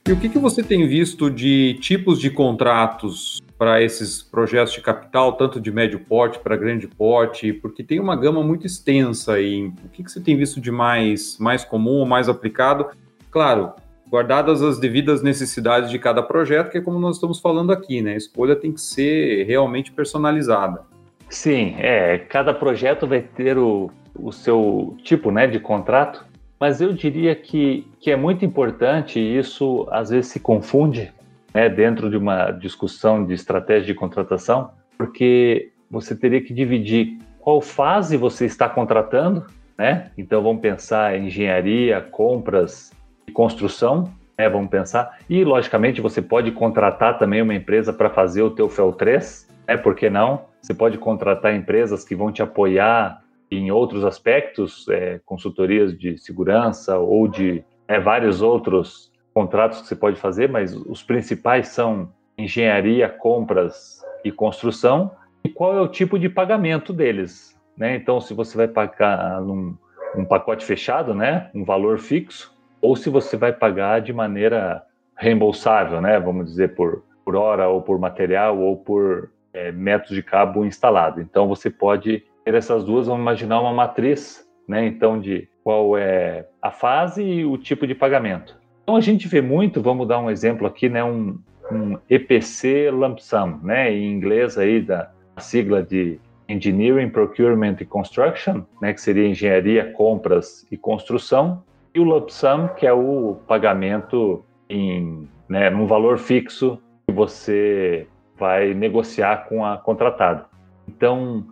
E 0.07 0.13
o 0.13 0.17
que, 0.17 0.29
que 0.29 0.39
você 0.39 0.63
tem 0.63 0.87
visto 0.87 1.29
de 1.29 1.75
tipos 1.81 2.21
de 2.21 2.31
contratos 2.31 3.43
para 3.59 3.83
esses 3.83 4.23
projetos 4.23 4.73
de 4.73 4.81
capital, 4.81 5.33
tanto 5.33 5.61
de 5.61 5.73
médio 5.73 5.99
porte 5.99 6.39
para 6.39 6.57
grande 6.57 6.87
porte? 6.87 7.53
Porque 7.53 7.83
tem 7.83 7.99
uma 7.99 8.15
gama 8.15 8.41
muito 8.41 8.65
extensa 8.65 9.33
aí. 9.33 9.67
O 9.85 9.89
que, 9.93 10.05
que 10.05 10.11
você 10.13 10.21
tem 10.21 10.37
visto 10.37 10.61
de 10.61 10.71
mais, 10.71 11.37
mais 11.41 11.65
comum 11.65 11.99
ou 11.99 12.07
mais 12.07 12.29
aplicado? 12.29 12.87
Claro, 13.33 13.73
guardadas 14.09 14.63
as 14.63 14.79
devidas 14.79 15.23
necessidades 15.23 15.91
de 15.91 15.99
cada 15.99 16.23
projeto, 16.23 16.71
que 16.71 16.79
é 16.79 16.81
como 16.81 17.01
nós 17.01 17.17
estamos 17.17 17.41
falando 17.41 17.73
aqui, 17.73 18.01
né? 18.01 18.13
A 18.13 18.17
escolha 18.17 18.55
tem 18.55 18.71
que 18.71 18.81
ser 18.81 19.45
realmente 19.45 19.91
personalizada. 19.91 20.83
Sim, 21.29 21.75
é. 21.79 22.19
Cada 22.19 22.55
projeto 22.55 23.09
vai 23.09 23.23
ter 23.23 23.59
o, 23.59 23.91
o 24.15 24.31
seu 24.31 24.97
tipo 25.03 25.33
né, 25.33 25.49
de 25.49 25.59
contrato 25.59 26.25
mas 26.59 26.81
eu 26.81 26.93
diria 26.93 27.35
que, 27.35 27.87
que 28.01 28.11
é 28.11 28.17
muito 28.17 28.45
importante, 28.45 29.19
e 29.19 29.39
isso 29.39 29.87
às 29.91 30.11
vezes 30.11 30.31
se 30.31 30.41
confunde 30.41 31.13
né, 31.53 31.69
dentro 31.69 32.11
de 32.11 32.17
uma 32.17 32.51
discussão 32.51 33.25
de 33.25 33.35
estratégia 33.35 33.87
de 33.87 33.95
contratação, 33.95 34.71
porque 34.97 35.71
você 35.91 36.15
teria 36.17 36.41
que 36.41 36.53
dividir 36.53 37.19
qual 37.39 37.61
fase 37.61 38.17
você 38.17 38.45
está 38.45 38.69
contratando, 38.69 39.47
né? 39.79 40.11
Então 40.17 40.43
vamos 40.43 40.61
pensar 40.61 41.17
em 41.17 41.27
engenharia, 41.27 42.01
compras 42.01 42.91
e 43.27 43.31
construção, 43.33 44.13
né? 44.37 44.49
Vamos 44.49 44.69
pensar. 44.69 45.19
E 45.29 45.45
logicamente 45.45 46.01
você 46.01 46.21
pode 46.21 46.51
contratar 46.51 47.19
também 47.19 47.43
uma 47.43 47.55
empresa 47.55 47.93
para 47.93 48.11
fazer 48.11 48.43
o 48.43 48.51
teu 48.51 48.69
FEL 48.69 48.93
3, 48.93 49.49
né? 49.69 49.77
Por 49.77 49.95
que 49.95 50.11
não? 50.11 50.45
Você 50.61 50.75
pode 50.75 50.99
contratar 50.99 51.55
empresas 51.55 52.05
que 52.05 52.17
vão 52.17 52.33
te 52.33 52.43
apoiar 52.43 53.23
em 53.51 53.71
outros 53.71 54.05
aspectos, 54.05 54.89
é, 54.89 55.21
consultorias 55.25 55.97
de 55.97 56.19
segurança 56.19 56.99
ou 56.99 57.29
de 57.29 57.65
é, 57.87 58.01
vários 58.01 58.43
outros 58.43 59.13
contratos 59.33 59.83
que 59.83 59.89
você 59.89 59.97
pode 59.97 60.19
fazer, 60.19 60.49
mas 60.49 60.75
os 60.75 61.03
principais 61.03 61.69
são 61.69 62.13
engenharia, 62.37 63.09
compras 63.09 64.03
e 64.25 64.33
construção. 64.33 65.11
E 65.45 65.49
qual 65.49 65.77
é 65.77 65.81
o 65.81 65.89
tipo 65.89 66.19
de 66.19 66.29
pagamento 66.29 66.93
deles? 66.93 67.57
Né? 67.77 67.95
Então, 67.97 68.21
se 68.21 68.35
você 68.35 68.57
vai 68.57 68.69
pagar 68.69 69.41
num 69.41 69.77
um 70.17 70.25
pacote 70.25 70.65
fechado, 70.65 71.15
né, 71.15 71.51
um 71.55 71.65
valor 71.65 71.99
fixo, 71.99 72.55
ou 72.81 72.97
se 72.97 73.11
você 73.11 73.37
vai 73.37 73.53
pagar 73.53 74.01
de 74.01 74.13
maneira 74.13 74.83
reembolsável, 75.15 76.01
né, 76.01 76.19
vamos 76.19 76.47
dizer 76.47 76.75
por, 76.75 77.03
por 77.25 77.37
hora 77.37 77.69
ou 77.69 77.83
por 77.83 77.99
material 77.99 78.59
ou 78.59 78.77
por 78.77 79.31
é, 79.53 79.71
metros 79.73 80.15
de 80.15 80.23
cabo 80.23 80.65
instalado. 80.65 81.21
Então, 81.21 81.47
você 81.49 81.71
pode 81.71 82.25
essas 82.55 82.85
duas, 82.85 83.07
vamos 83.07 83.23
imaginar 83.23 83.61
uma 83.61 83.73
matriz, 83.73 84.47
né? 84.69 84.87
Então, 84.87 85.19
de 85.19 85.49
qual 85.65 85.97
é 85.97 86.47
a 86.63 86.71
fase 86.71 87.23
e 87.23 87.45
o 87.45 87.59
tipo 87.59 87.87
de 87.87 87.95
pagamento. 87.95 88.57
Então, 88.83 88.97
a 88.97 89.01
gente 89.01 89.27
vê 89.27 89.41
muito, 89.41 89.83
vamos 89.83 90.07
dar 90.07 90.21
um 90.21 90.31
exemplo 90.31 90.67
aqui, 90.67 90.89
né? 90.89 91.03
Um, 91.03 91.39
um 91.73 91.99
EPC 92.09 92.91
lump 92.91 93.19
sum, 93.19 93.59
né? 93.63 93.93
Em 93.93 94.13
inglês 94.13 94.57
aí 94.57 94.81
da 94.81 95.11
sigla 95.39 95.83
de 95.83 96.21
Engineering, 96.49 97.11
Procurement 97.11 97.77
e 97.81 97.85
Construction, 97.85 98.63
né? 98.81 98.93
Que 98.93 99.01
seria 99.01 99.27
engenharia, 99.27 99.93
compras 99.93 100.65
e 100.71 100.77
construção. 100.77 101.65
E 101.93 101.99
o 101.99 102.05
lump 102.05 102.29
sum, 102.31 102.69
que 102.69 102.87
é 102.87 102.93
o 102.93 103.39
pagamento 103.49 104.45
em, 104.71 105.29
né? 105.49 105.69
Num 105.69 105.87
valor 105.87 106.19
fixo 106.19 106.79
que 107.07 107.13
você 107.13 108.07
vai 108.39 108.75
negociar 108.75 109.49
com 109.49 109.65
a 109.65 109.79
contratada. 109.79 110.47
Então, 110.89 111.45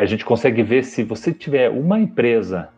a 0.00 0.06
gente 0.06 0.24
consegue 0.24 0.62
ver 0.62 0.82
se 0.82 1.04
você 1.04 1.30
tiver 1.30 1.68
uma 1.68 2.00
empresa 2.00 2.70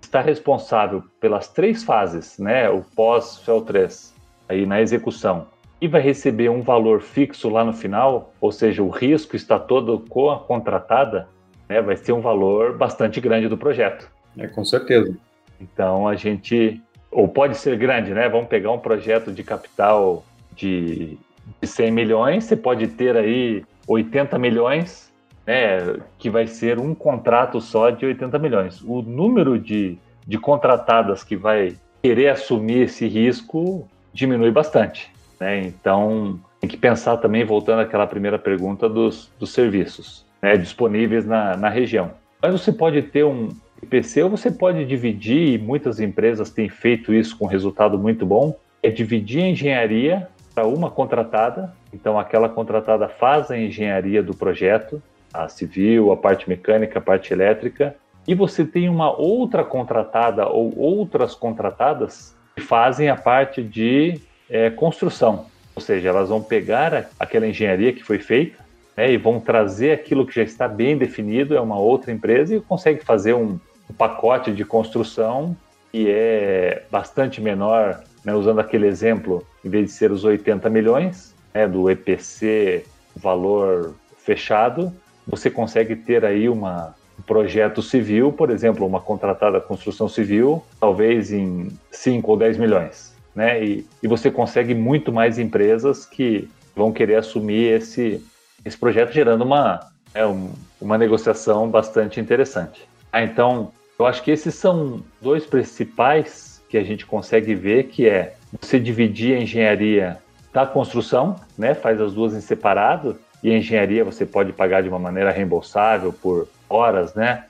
que 0.00 0.06
está 0.06 0.22
responsável 0.22 1.04
pelas 1.20 1.46
três 1.46 1.84
fases, 1.84 2.38
né, 2.38 2.70
o 2.70 2.80
pós 2.96 3.42
FEL3, 3.46 4.10
aí 4.48 4.64
na 4.64 4.80
execução, 4.80 5.46
e 5.82 5.86
vai 5.86 6.00
receber 6.00 6.48
um 6.48 6.62
valor 6.62 7.02
fixo 7.02 7.50
lá 7.50 7.62
no 7.62 7.74
final, 7.74 8.32
ou 8.40 8.50
seja, 8.50 8.82
o 8.82 8.88
risco 8.88 9.36
está 9.36 9.58
todo 9.58 10.02
com 10.08 10.30
a 10.30 10.38
contratada, 10.38 11.28
né, 11.68 11.82
vai 11.82 11.94
ser 11.94 12.12
um 12.12 12.22
valor 12.22 12.78
bastante 12.78 13.20
grande 13.20 13.48
do 13.48 13.58
projeto. 13.58 14.10
É, 14.38 14.46
com 14.46 14.64
certeza. 14.64 15.14
Então 15.60 16.08
a 16.08 16.14
gente, 16.14 16.80
ou 17.10 17.28
pode 17.28 17.58
ser 17.58 17.76
grande, 17.76 18.14
né? 18.14 18.30
Vamos 18.30 18.48
pegar 18.48 18.72
um 18.72 18.78
projeto 18.78 19.30
de 19.30 19.44
capital 19.44 20.24
de, 20.56 21.18
de 21.60 21.66
100 21.66 21.90
milhões, 21.90 22.44
você 22.44 22.56
pode 22.56 22.86
ter 22.88 23.14
aí 23.14 23.62
80 23.86 24.38
milhões, 24.38 25.11
né, 25.46 25.96
que 26.18 26.30
vai 26.30 26.46
ser 26.46 26.78
um 26.78 26.94
contrato 26.94 27.60
só 27.60 27.90
de 27.90 28.06
80 28.06 28.38
milhões. 28.38 28.82
O 28.82 29.02
número 29.02 29.58
de, 29.58 29.98
de 30.26 30.38
contratadas 30.38 31.24
que 31.24 31.36
vai 31.36 31.74
querer 32.02 32.28
assumir 32.28 32.82
esse 32.82 33.06
risco 33.06 33.88
diminui 34.12 34.50
bastante. 34.50 35.10
Né? 35.40 35.60
Então, 35.60 36.38
tem 36.60 36.68
que 36.68 36.76
pensar 36.76 37.16
também, 37.16 37.44
voltando 37.44 37.80
àquela 37.80 38.06
primeira 38.06 38.38
pergunta, 38.38 38.88
dos, 38.88 39.30
dos 39.38 39.52
serviços 39.52 40.24
né, 40.40 40.56
disponíveis 40.56 41.26
na, 41.26 41.56
na 41.56 41.68
região. 41.68 42.10
Mas 42.40 42.52
você 42.52 42.72
pode 42.72 43.02
ter 43.02 43.24
um 43.24 43.48
IPC 43.82 44.22
ou 44.22 44.30
você 44.30 44.50
pode 44.50 44.84
dividir, 44.84 45.54
e 45.54 45.58
muitas 45.58 46.00
empresas 46.00 46.50
têm 46.50 46.68
feito 46.68 47.12
isso 47.12 47.36
com 47.36 47.46
resultado 47.46 47.98
muito 47.98 48.26
bom, 48.26 48.56
é 48.82 48.90
dividir 48.90 49.42
a 49.42 49.48
engenharia 49.48 50.28
para 50.54 50.66
uma 50.66 50.90
contratada. 50.90 51.72
Então, 51.92 52.18
aquela 52.18 52.48
contratada 52.48 53.08
faz 53.08 53.50
a 53.50 53.58
engenharia 53.58 54.22
do 54.22 54.34
projeto, 54.34 55.02
a 55.32 55.48
civil, 55.48 56.12
a 56.12 56.16
parte 56.16 56.48
mecânica, 56.48 56.98
a 56.98 57.02
parte 57.02 57.32
elétrica, 57.32 57.96
e 58.26 58.34
você 58.34 58.64
tem 58.64 58.88
uma 58.88 59.10
outra 59.10 59.64
contratada 59.64 60.46
ou 60.46 60.78
outras 60.78 61.34
contratadas 61.34 62.36
que 62.54 62.62
fazem 62.62 63.08
a 63.08 63.16
parte 63.16 63.62
de 63.62 64.20
é, 64.48 64.70
construção. 64.70 65.46
Ou 65.74 65.82
seja, 65.82 66.10
elas 66.10 66.28
vão 66.28 66.42
pegar 66.42 67.08
aquela 67.18 67.46
engenharia 67.46 67.92
que 67.92 68.04
foi 68.04 68.18
feita 68.18 68.62
né, 68.96 69.12
e 69.12 69.16
vão 69.16 69.40
trazer 69.40 69.92
aquilo 69.92 70.26
que 70.26 70.34
já 70.34 70.42
está 70.42 70.68
bem 70.68 70.96
definido, 70.96 71.56
é 71.56 71.60
uma 71.60 71.78
outra 71.78 72.12
empresa 72.12 72.54
e 72.54 72.60
consegue 72.60 73.04
fazer 73.04 73.34
um, 73.34 73.58
um 73.88 73.94
pacote 73.96 74.52
de 74.52 74.64
construção 74.64 75.56
que 75.90 76.08
é 76.08 76.84
bastante 76.90 77.40
menor, 77.40 78.02
né, 78.24 78.34
usando 78.34 78.60
aquele 78.60 78.86
exemplo, 78.86 79.46
em 79.64 79.68
vez 79.68 79.86
de 79.86 79.92
ser 79.92 80.10
os 80.10 80.24
80 80.24 80.68
milhões 80.70 81.34
né, 81.52 81.66
do 81.66 81.90
EPC 81.90 82.84
valor 83.16 83.94
fechado, 84.18 84.92
você 85.26 85.50
consegue 85.50 85.96
ter 85.96 86.24
aí 86.24 86.48
uma, 86.48 86.94
um 87.18 87.22
projeto 87.22 87.82
civil, 87.82 88.32
por 88.32 88.50
exemplo, 88.50 88.86
uma 88.86 89.00
contratada 89.00 89.60
construção 89.60 90.08
civil, 90.08 90.62
talvez 90.80 91.32
em 91.32 91.68
5 91.90 92.30
ou 92.30 92.36
10 92.36 92.58
milhões 92.58 93.12
né? 93.34 93.64
E, 93.64 93.86
e 94.02 94.08
você 94.08 94.30
consegue 94.30 94.74
muito 94.74 95.12
mais 95.12 95.38
empresas 95.38 96.04
que 96.04 96.48
vão 96.74 96.92
querer 96.92 97.16
assumir 97.16 97.72
esse, 97.72 98.24
esse 98.64 98.76
projeto, 98.76 99.12
gerando 99.12 99.42
uma, 99.42 99.80
é, 100.14 100.26
um, 100.26 100.52
uma 100.80 100.96
negociação 100.98 101.68
bastante 101.68 102.20
interessante. 102.20 102.86
Ah, 103.12 103.22
então, 103.22 103.72
eu 103.98 104.06
acho 104.06 104.22
que 104.22 104.30
esses 104.30 104.54
são 104.54 105.02
dois 105.20 105.44
principais 105.44 106.62
que 106.68 106.78
a 106.78 106.84
gente 106.84 107.04
consegue 107.04 107.54
ver, 107.54 107.84
que 107.84 108.08
é 108.08 108.34
você 108.60 108.78
dividir 108.80 109.36
a 109.36 109.40
engenharia 109.40 110.18
da 110.52 110.66
construção, 110.66 111.36
né? 111.56 111.74
Faz 111.74 112.00
as 112.00 112.14
duas 112.14 112.34
em 112.34 112.40
separado, 112.40 113.18
e 113.42 113.50
a 113.50 113.58
engenharia 113.58 114.04
você 114.04 114.24
pode 114.24 114.52
pagar 114.52 114.82
de 114.82 114.88
uma 114.88 114.98
maneira 114.98 115.30
reembolsável 115.30 116.12
por 116.12 116.48
horas, 116.68 117.14
né? 117.14 117.44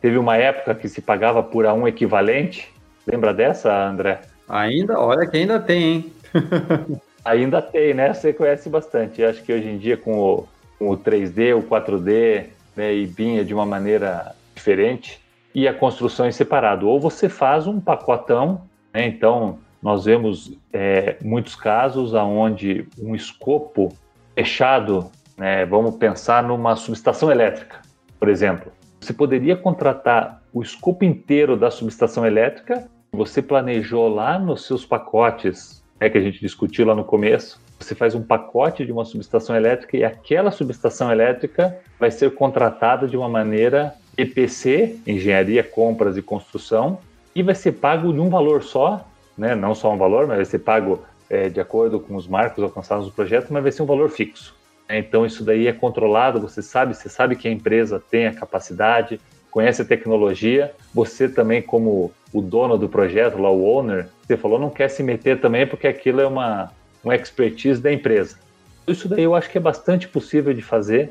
Teve 0.00 0.18
uma 0.18 0.36
época 0.36 0.74
que 0.74 0.88
se 0.88 1.00
pagava 1.00 1.42
por 1.42 1.66
a 1.66 1.72
um 1.72 1.86
equivalente. 1.86 2.72
Lembra 3.06 3.32
dessa, 3.32 3.72
André? 3.86 4.20
Ainda, 4.48 4.98
olha 4.98 5.26
que 5.26 5.36
ainda 5.36 5.58
tem, 5.58 5.82
hein? 5.82 6.12
ainda 7.24 7.62
tem, 7.62 7.94
né? 7.94 8.12
Você 8.12 8.32
conhece 8.32 8.68
bastante. 8.68 9.20
Eu 9.20 9.30
acho 9.30 9.42
que 9.42 9.52
hoje 9.52 9.68
em 9.68 9.78
dia 9.78 9.96
com 9.96 10.18
o, 10.18 10.48
com 10.78 10.90
o 10.90 10.96
3D, 10.96 11.56
o 11.56 11.62
4D, 11.62 12.46
né, 12.76 12.94
e 12.94 13.06
BIM 13.06 13.38
é 13.38 13.44
de 13.44 13.54
uma 13.54 13.64
maneira 13.64 14.34
diferente, 14.54 15.20
e 15.54 15.66
a 15.66 15.72
construção 15.72 16.26
em 16.26 16.32
separado. 16.32 16.88
Ou 16.88 17.00
você 17.00 17.28
faz 17.28 17.66
um 17.66 17.80
pacotão, 17.80 18.62
né? 18.92 19.06
Então, 19.06 19.58
nós 19.82 20.04
vemos 20.04 20.52
é, 20.72 21.16
muitos 21.22 21.54
casos 21.54 22.12
onde 22.12 22.86
um 22.98 23.14
escopo 23.14 23.96
fechado, 24.34 25.10
né, 25.36 25.64
vamos 25.66 25.96
pensar 25.96 26.42
numa 26.42 26.76
subestação 26.76 27.30
elétrica, 27.30 27.80
por 28.18 28.28
exemplo. 28.28 28.72
Você 29.00 29.12
poderia 29.12 29.56
contratar 29.56 30.42
o 30.52 30.62
escopo 30.62 31.04
inteiro 31.04 31.56
da 31.56 31.70
subestação 31.70 32.26
elétrica 32.26 32.88
você 33.16 33.40
planejou 33.40 34.08
lá 34.08 34.38
nos 34.38 34.66
seus 34.66 34.84
pacotes, 34.84 35.82
né, 35.98 36.10
que 36.10 36.18
a 36.18 36.20
gente 36.20 36.38
discutiu 36.38 36.86
lá 36.86 36.94
no 36.94 37.04
começo, 37.04 37.58
você 37.78 37.94
faz 37.94 38.14
um 38.14 38.22
pacote 38.22 38.84
de 38.84 38.92
uma 38.92 39.04
subestação 39.04 39.56
elétrica 39.56 39.96
e 39.96 40.04
aquela 40.04 40.50
subestação 40.50 41.10
elétrica 41.10 41.78
vai 41.98 42.10
ser 42.10 42.34
contratada 42.34 43.06
de 43.06 43.16
uma 43.16 43.28
maneira 43.28 43.94
EPC, 44.16 44.98
Engenharia, 45.06 45.62
Compras 45.62 46.16
e 46.16 46.22
Construção, 46.22 46.98
e 47.34 47.42
vai 47.42 47.54
ser 47.54 47.72
pago 47.72 48.12
de 48.12 48.20
um 48.20 48.30
valor 48.30 48.62
só, 48.62 49.06
né? 49.36 49.54
não 49.54 49.74
só 49.74 49.92
um 49.92 49.98
valor, 49.98 50.26
mas 50.26 50.36
vai 50.36 50.44
ser 50.46 50.60
pago 50.60 51.02
é, 51.28 51.48
de 51.48 51.60
acordo 51.60 52.00
com 52.00 52.16
os 52.16 52.26
marcos 52.26 52.64
alcançados 52.64 53.06
no 53.06 53.12
projeto, 53.12 53.52
mas 53.52 53.62
vai 53.62 53.72
ser 53.72 53.82
um 53.82 53.86
valor 53.86 54.08
fixo. 54.08 54.54
Então 54.88 55.26
isso 55.26 55.44
daí 55.44 55.66
é 55.66 55.72
controlado, 55.72 56.40
você 56.40 56.62
sabe, 56.62 56.94
você 56.94 57.08
sabe 57.08 57.36
que 57.36 57.48
a 57.48 57.50
empresa 57.50 58.02
tem 58.10 58.26
a 58.26 58.34
capacidade, 58.34 59.20
conhece 59.50 59.82
a 59.82 59.84
tecnologia, 59.84 60.72
você 60.94 61.28
também 61.28 61.62
como 61.62 62.12
o 62.32 62.40
dono 62.40 62.76
do 62.78 62.88
projeto, 62.88 63.38
lá 63.38 63.50
o 63.50 63.64
owner, 63.64 64.08
você 64.22 64.36
falou 64.36 64.58
não 64.58 64.70
quer 64.70 64.88
se 64.88 65.02
meter 65.02 65.40
também 65.40 65.66
porque 65.66 65.86
aquilo 65.86 66.20
é 66.20 66.26
uma, 66.26 66.70
uma 67.02 67.14
expertise 67.16 67.80
da 67.80 67.92
empresa. 67.92 68.38
Isso 68.86 69.08
daí 69.08 69.22
eu 69.22 69.34
acho 69.34 69.50
que 69.50 69.58
é 69.58 69.60
bastante 69.60 70.06
possível 70.06 70.54
de 70.54 70.62
fazer, 70.62 71.10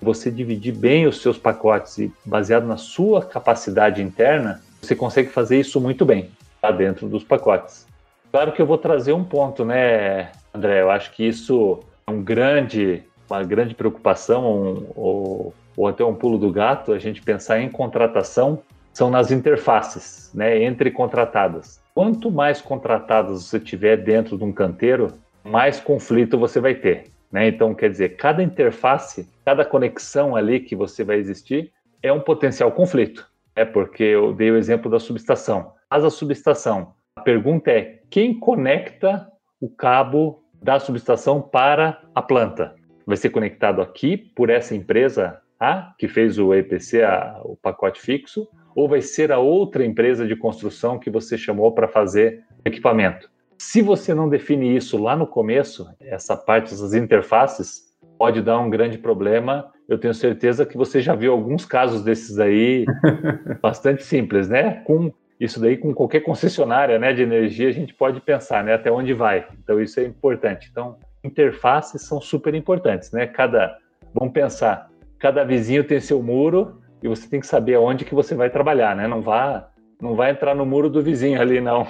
você 0.00 0.30
dividir 0.30 0.76
bem 0.76 1.06
os 1.06 1.20
seus 1.20 1.38
pacotes 1.38 1.98
e 1.98 2.12
baseado 2.24 2.66
na 2.66 2.76
sua 2.76 3.24
capacidade 3.24 4.02
interna, 4.02 4.62
você 4.80 4.94
consegue 4.94 5.30
fazer 5.30 5.58
isso 5.58 5.80
muito 5.80 6.04
bem 6.04 6.30
lá 6.62 6.70
dentro 6.70 7.08
dos 7.08 7.24
pacotes. 7.24 7.86
Claro 8.30 8.52
que 8.52 8.60
eu 8.60 8.66
vou 8.66 8.78
trazer 8.78 9.12
um 9.12 9.24
ponto, 9.24 9.64
né, 9.64 10.30
André? 10.54 10.82
Eu 10.82 10.90
acho 10.90 11.12
que 11.12 11.26
isso 11.26 11.80
é 12.06 12.10
um 12.10 12.22
grande, 12.22 13.02
uma 13.28 13.42
grande 13.42 13.74
preocupação, 13.74 14.44
um, 14.44 14.86
ou, 14.94 15.54
ou 15.76 15.86
até 15.86 16.04
um 16.04 16.14
pulo 16.14 16.38
do 16.38 16.50
gato, 16.50 16.92
a 16.92 16.98
gente 16.98 17.22
pensar 17.22 17.60
em 17.60 17.68
contratação 17.68 18.62
são 18.92 19.10
nas 19.10 19.30
interfaces, 19.30 20.30
né, 20.34 20.62
entre 20.62 20.90
contratadas. 20.90 21.82
Quanto 21.94 22.30
mais 22.30 22.62
contratadas 22.62 23.44
você 23.44 23.60
tiver 23.60 23.98
dentro 23.98 24.38
de 24.38 24.44
um 24.44 24.52
canteiro, 24.52 25.12
mais 25.44 25.78
conflito 25.78 26.38
você 26.38 26.60
vai 26.60 26.74
ter. 26.74 27.04
Né? 27.30 27.48
Então, 27.48 27.74
quer 27.74 27.90
dizer, 27.90 28.16
cada 28.16 28.42
interface, 28.42 29.28
cada 29.44 29.64
conexão 29.64 30.34
ali 30.34 30.60
que 30.60 30.74
você 30.74 31.04
vai 31.04 31.16
existir 31.16 31.72
é 32.02 32.12
um 32.12 32.20
potencial 32.20 32.72
conflito. 32.72 33.28
É 33.54 33.64
porque 33.64 34.02
eu 34.02 34.32
dei 34.32 34.50
o 34.50 34.56
exemplo 34.56 34.90
da 34.90 34.98
subestação. 34.98 35.72
Mas 35.90 36.04
a 36.04 36.10
subestação, 36.10 36.94
a 37.16 37.20
pergunta 37.20 37.70
é 37.70 38.00
quem 38.10 38.38
conecta 38.38 39.26
o 39.60 39.68
cabo 39.68 40.42
da 40.62 40.78
subestação 40.78 41.40
para 41.40 42.02
a 42.14 42.22
planta? 42.22 42.74
Vai 43.06 43.16
ser 43.16 43.30
conectado 43.30 43.80
aqui 43.80 44.16
por 44.16 44.50
essa 44.50 44.74
empresa 44.74 45.40
A, 45.58 45.94
que 45.98 46.08
fez 46.08 46.38
o 46.38 46.52
EPC, 46.52 47.02
a, 47.02 47.40
o 47.44 47.56
pacote 47.56 48.00
fixo, 48.00 48.48
ou 48.74 48.88
vai 48.88 49.00
ser 49.00 49.32
a 49.32 49.38
outra 49.38 49.84
empresa 49.84 50.26
de 50.26 50.36
construção 50.36 50.98
que 50.98 51.08
você 51.08 51.38
chamou 51.38 51.72
para 51.72 51.88
fazer 51.88 52.42
equipamento. 52.64 53.30
Se 53.58 53.80
você 53.80 54.12
não 54.12 54.28
define 54.28 54.76
isso 54.76 55.00
lá 55.02 55.16
no 55.16 55.26
começo, 55.26 55.88
essa 56.00 56.36
parte 56.36 56.70
das 56.70 56.92
interfaces 56.92 57.86
pode 58.18 58.42
dar 58.42 58.58
um 58.58 58.68
grande 58.68 58.98
problema. 58.98 59.70
Eu 59.88 59.98
tenho 59.98 60.12
certeza 60.12 60.66
que 60.66 60.76
você 60.76 61.00
já 61.00 61.14
viu 61.14 61.32
alguns 61.32 61.64
casos 61.64 62.02
desses 62.02 62.38
aí 62.38 62.84
bastante 63.62 64.02
simples, 64.02 64.48
né? 64.48 64.82
Com 64.84 65.12
isso 65.38 65.60
daí 65.60 65.76
com 65.76 65.94
qualquer 65.94 66.20
concessionária, 66.20 66.98
né, 66.98 67.12
de 67.12 67.22
energia, 67.22 67.68
a 67.68 67.72
gente 67.72 67.94
pode 67.94 68.20
pensar, 68.22 68.64
né, 68.64 68.72
até 68.72 68.90
onde 68.90 69.12
vai. 69.12 69.46
Então 69.62 69.80
isso 69.80 70.00
é 70.00 70.04
importante. 70.04 70.68
Então, 70.70 70.96
interfaces 71.26 72.02
são 72.02 72.20
super 72.20 72.54
importantes, 72.54 73.10
né? 73.12 73.26
Cada 73.26 73.76
vamos 74.14 74.32
pensar, 74.32 74.88
cada 75.18 75.44
vizinho 75.44 75.84
tem 75.84 76.00
seu 76.00 76.22
muro, 76.22 76.80
e 77.02 77.08
você 77.08 77.28
tem 77.28 77.40
que 77.40 77.46
saber 77.46 77.74
aonde 77.74 78.04
que 78.04 78.14
você 78.14 78.34
vai 78.34 78.50
trabalhar, 78.50 78.96
né? 78.96 79.06
Não 79.06 79.20
vá, 79.20 79.68
não 80.00 80.14
vai 80.14 80.30
entrar 80.30 80.54
no 80.54 80.64
muro 80.64 80.88
do 80.88 81.02
vizinho 81.02 81.40
ali, 81.40 81.60
não. 81.60 81.86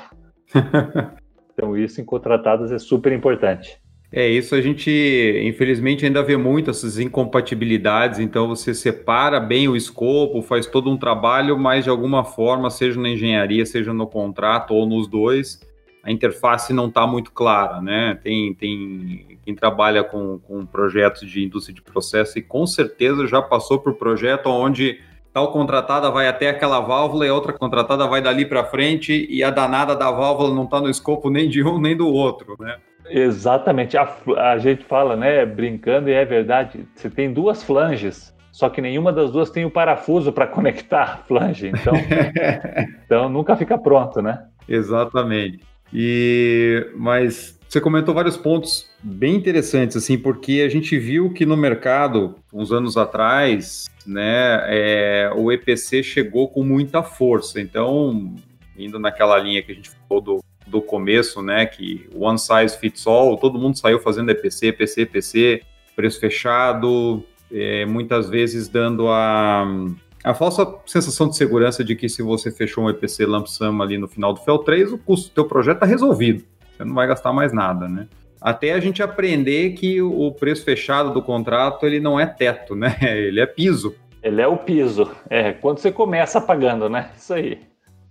então 1.52 1.76
isso 1.76 2.00
em 2.00 2.04
contratadas 2.04 2.72
é 2.72 2.78
super 2.78 3.12
importante. 3.12 3.80
É 4.12 4.26
isso, 4.26 4.54
a 4.54 4.60
gente 4.60 4.90
infelizmente 5.44 6.06
ainda 6.06 6.22
vê 6.22 6.36
muito 6.36 6.70
essas 6.70 6.98
incompatibilidades, 6.98 8.20
então 8.20 8.46
você 8.46 8.72
separa 8.72 9.40
bem 9.40 9.66
o 9.68 9.76
escopo, 9.76 10.42
faz 10.42 10.64
todo 10.66 10.88
um 10.88 10.96
trabalho, 10.96 11.58
mas 11.58 11.84
de 11.84 11.90
alguma 11.90 12.24
forma, 12.24 12.70
seja 12.70 13.00
na 13.00 13.08
engenharia, 13.08 13.66
seja 13.66 13.92
no 13.92 14.06
contrato 14.06 14.72
ou 14.72 14.86
nos 14.86 15.08
dois, 15.08 15.60
a 16.06 16.12
interface 16.12 16.72
não 16.72 16.86
está 16.86 17.04
muito 17.04 17.32
clara, 17.32 17.80
né? 17.80 18.16
Tem, 18.22 18.54
tem 18.54 19.38
quem 19.44 19.56
trabalha 19.56 20.04
com, 20.04 20.38
com 20.38 20.64
projetos 20.64 21.28
de 21.28 21.44
indústria 21.44 21.74
de 21.74 21.82
processo 21.82 22.38
e 22.38 22.42
com 22.42 22.64
certeza 22.64 23.26
já 23.26 23.42
passou 23.42 23.80
por 23.80 23.94
projeto 23.94 24.46
onde 24.46 25.00
tal 25.32 25.50
contratada 25.50 26.08
vai 26.08 26.28
até 26.28 26.48
aquela 26.48 26.78
válvula 26.78 27.26
e 27.26 27.28
a 27.28 27.34
outra 27.34 27.52
contratada 27.52 28.06
vai 28.06 28.22
dali 28.22 28.46
para 28.46 28.62
frente 28.64 29.26
e 29.28 29.42
a 29.42 29.50
danada 29.50 29.96
da 29.96 30.08
válvula 30.12 30.54
não 30.54 30.62
está 30.62 30.80
no 30.80 30.88
escopo 30.88 31.28
nem 31.28 31.48
de 31.48 31.64
um 31.64 31.80
nem 31.80 31.96
do 31.96 32.06
outro, 32.06 32.56
né? 32.60 32.76
Exatamente. 33.10 33.96
A, 33.96 34.08
a 34.36 34.58
gente 34.58 34.84
fala, 34.84 35.16
né, 35.16 35.44
brincando, 35.44 36.08
e 36.08 36.12
é 36.12 36.24
verdade. 36.24 36.86
Você 36.94 37.10
tem 37.10 37.32
duas 37.32 37.64
flanges, 37.64 38.32
só 38.52 38.68
que 38.68 38.80
nenhuma 38.80 39.12
das 39.12 39.32
duas 39.32 39.50
tem 39.50 39.64
o 39.64 39.70
parafuso 39.70 40.32
para 40.32 40.46
conectar 40.48 41.02
a 41.02 41.16
flange. 41.16 41.66
Então, 41.66 41.94
então 43.04 43.28
nunca 43.28 43.56
fica 43.56 43.76
pronto, 43.76 44.22
né? 44.22 44.44
Exatamente. 44.68 45.75
E 45.92 46.90
mas 46.94 47.56
você 47.68 47.80
comentou 47.80 48.14
vários 48.14 48.36
pontos 48.36 48.88
bem 49.02 49.34
interessantes, 49.34 49.96
assim, 49.96 50.16
porque 50.16 50.62
a 50.64 50.68
gente 50.68 50.96
viu 50.98 51.32
que 51.32 51.44
no 51.44 51.56
mercado, 51.56 52.36
uns 52.52 52.72
anos 52.72 52.96
atrás, 52.96 53.86
né, 54.06 54.62
é, 54.66 55.30
o 55.34 55.50
EPC 55.50 56.02
chegou 56.02 56.48
com 56.48 56.62
muita 56.62 57.02
força. 57.02 57.60
Então, 57.60 58.34
indo 58.78 58.98
naquela 58.98 59.36
linha 59.38 59.62
que 59.62 59.72
a 59.72 59.74
gente 59.74 59.90
falou 59.90 60.22
do, 60.22 60.44
do 60.66 60.80
começo, 60.80 61.42
né, 61.42 61.66
que 61.66 62.08
one 62.14 62.38
size 62.38 62.78
fits 62.78 63.06
all, 63.06 63.36
todo 63.36 63.58
mundo 63.58 63.76
saiu 63.76 63.98
fazendo 63.98 64.30
EPC, 64.30 64.68
EPC, 64.68 65.02
EPC, 65.02 65.62
preço 65.94 66.20
fechado, 66.20 67.24
é, 67.52 67.84
muitas 67.84 68.30
vezes 68.30 68.68
dando 68.68 69.08
a, 69.08 69.66
a 70.26 70.34
falsa 70.34 70.74
sensação 70.84 71.28
de 71.28 71.36
segurança 71.36 71.84
de 71.84 71.94
que 71.94 72.08
se 72.08 72.20
você 72.20 72.50
fechou 72.50 72.84
um 72.84 72.90
EPC 72.90 73.24
lump 73.24 73.46
sum 73.46 73.80
ali 73.80 73.96
no 73.96 74.08
final 74.08 74.32
do 74.32 74.40
FEL 74.40 74.58
3, 74.58 74.92
o 74.92 74.98
custo 74.98 75.28
do 75.28 75.34
teu 75.34 75.44
projeto 75.44 75.76
está 75.76 75.86
resolvido, 75.86 76.42
você 76.76 76.84
não 76.84 76.94
vai 76.94 77.06
gastar 77.06 77.32
mais 77.32 77.52
nada, 77.52 77.88
né? 77.88 78.08
Até 78.40 78.72
a 78.72 78.80
gente 78.80 79.00
aprender 79.02 79.74
que 79.74 80.02
o 80.02 80.32
preço 80.32 80.64
fechado 80.64 81.12
do 81.12 81.22
contrato 81.22 81.86
ele 81.86 82.00
não 82.00 82.18
é 82.18 82.26
teto, 82.26 82.74
né? 82.74 82.96
Ele 83.00 83.40
é 83.40 83.46
piso. 83.46 83.94
Ele 84.22 84.42
é 84.42 84.48
o 84.48 84.56
piso. 84.56 85.08
É, 85.30 85.52
quando 85.52 85.78
você 85.78 85.92
começa 85.92 86.40
pagando, 86.40 86.88
né? 86.88 87.10
Isso 87.16 87.32
aí. 87.32 87.60